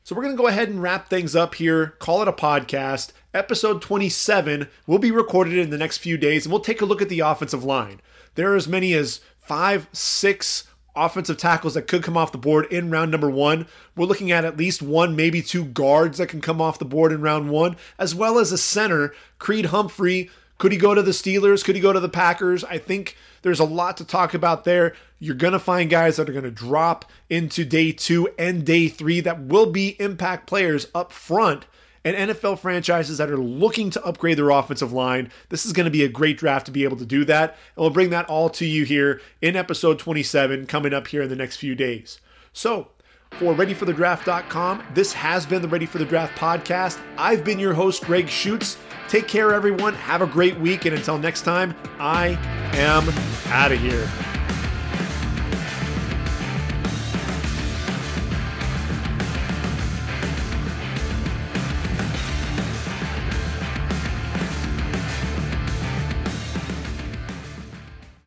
So 0.03 0.15
we're 0.15 0.23
going 0.23 0.35
to 0.35 0.41
go 0.41 0.47
ahead 0.47 0.69
and 0.69 0.81
wrap 0.81 1.09
things 1.11 1.35
up 1.35 1.53
here, 1.53 1.93
call 1.99 2.23
it 2.23 2.27
a 2.27 2.33
podcast. 2.33 3.11
Episode 3.35 3.83
27 3.83 4.67
will 4.87 4.97
be 4.97 5.11
recorded 5.11 5.59
in 5.59 5.69
the 5.69 5.77
next 5.77 5.99
few 5.99 6.17
days, 6.17 6.47
and 6.47 6.51
we'll 6.51 6.59
take 6.59 6.81
a 6.81 6.85
look 6.85 7.03
at 7.03 7.09
the 7.09 7.19
offensive 7.19 7.63
line. 7.63 8.01
There 8.33 8.51
are 8.51 8.55
as 8.55 8.67
many 8.67 8.95
as 8.95 9.21
five, 9.37 9.87
six 9.91 10.66
offensive 10.97 11.37
tackles 11.37 11.73
that 11.75 11.87
could 11.87 12.03
come 12.03 12.17
off 12.17 12.31
the 12.31 12.37
board 12.37 12.65
in 12.71 12.89
round 12.89 13.11
number 13.11 13.29
one. 13.29 13.67
We're 13.95 14.05
looking 14.05 14.31
at 14.31 14.45
at 14.45 14.57
least 14.57 14.81
one, 14.81 15.15
maybe 15.15 15.41
two 15.41 15.65
guards 15.65 16.17
that 16.17 16.27
can 16.27 16.41
come 16.41 16.61
off 16.61 16.79
the 16.79 16.85
board 16.85 17.11
in 17.11 17.21
round 17.21 17.49
one, 17.49 17.77
as 17.97 18.15
well 18.15 18.39
as 18.39 18.51
a 18.51 18.57
center, 18.57 19.13
Creed 19.39 19.67
Humphrey. 19.67 20.29
Could 20.57 20.71
he 20.71 20.77
go 20.77 20.95
to 20.95 21.03
the 21.03 21.11
Steelers? 21.11 21.63
Could 21.63 21.75
he 21.75 21.81
go 21.81 21.93
to 21.93 21.99
the 21.99 22.09
Packers? 22.09 22.63
I 22.63 22.79
think 22.79 23.15
there's 23.43 23.59
a 23.59 23.65
lot 23.65 23.97
to 23.97 24.05
talk 24.05 24.33
about 24.33 24.63
there. 24.63 24.95
You're 25.19 25.35
going 25.35 25.53
to 25.53 25.59
find 25.59 25.89
guys 25.89 26.17
that 26.17 26.29
are 26.29 26.33
going 26.33 26.43
to 26.43 26.51
drop 26.51 27.05
into 27.29 27.63
day 27.63 27.91
two 27.91 28.29
and 28.39 28.65
day 28.65 28.87
three 28.87 29.19
that 29.21 29.41
will 29.41 29.71
be 29.71 29.95
impact 29.99 30.47
players 30.47 30.87
up 30.95 31.11
front 31.11 31.65
and 32.07 32.31
NFL 32.31 32.59
franchises 32.59 33.17
that 33.17 33.29
are 33.29 33.37
looking 33.37 33.89
to 33.89 34.05
upgrade 34.05 34.37
their 34.37 34.49
offensive 34.49 34.93
line. 34.93 35.29
This 35.49 35.65
is 35.65 35.73
going 35.73 35.85
to 35.85 35.91
be 35.91 36.03
a 36.03 36.07
great 36.09 36.37
draft 36.37 36.65
to 36.67 36.71
be 36.71 36.85
able 36.85 36.97
to 36.97 37.05
do 37.05 37.25
that. 37.25 37.51
And 37.75 37.81
we'll 37.81 37.89
bring 37.89 38.11
that 38.11 38.25
all 38.27 38.49
to 38.51 38.65
you 38.65 38.85
here 38.85 39.21
in 39.41 39.55
episode 39.57 39.99
27 39.99 40.67
coming 40.67 40.93
up 40.93 41.07
here 41.07 41.21
in 41.21 41.29
the 41.29 41.35
next 41.35 41.57
few 41.57 41.75
days. 41.75 42.19
So, 42.53 42.89
for 43.31 43.53
ReadyForTheDraft.com, 43.53 44.83
this 44.93 45.11
has 45.11 45.45
been 45.45 45.61
the 45.61 45.67
Ready 45.67 45.85
for 45.85 45.97
the 45.97 46.05
Draft 46.05 46.37
podcast. 46.37 46.97
I've 47.17 47.43
been 47.43 47.59
your 47.59 47.73
host, 47.73 48.05
Greg 48.05 48.29
Schutz. 48.29 48.77
Take 49.09 49.27
care, 49.27 49.53
everyone. 49.53 49.93
Have 49.95 50.21
a 50.21 50.27
great 50.27 50.57
week. 50.59 50.85
And 50.85 50.95
until 50.95 51.17
next 51.17 51.41
time, 51.41 51.75
I 51.99 52.29
am 52.73 53.07
out 53.51 53.73
of 53.73 53.79
here. 53.79 54.36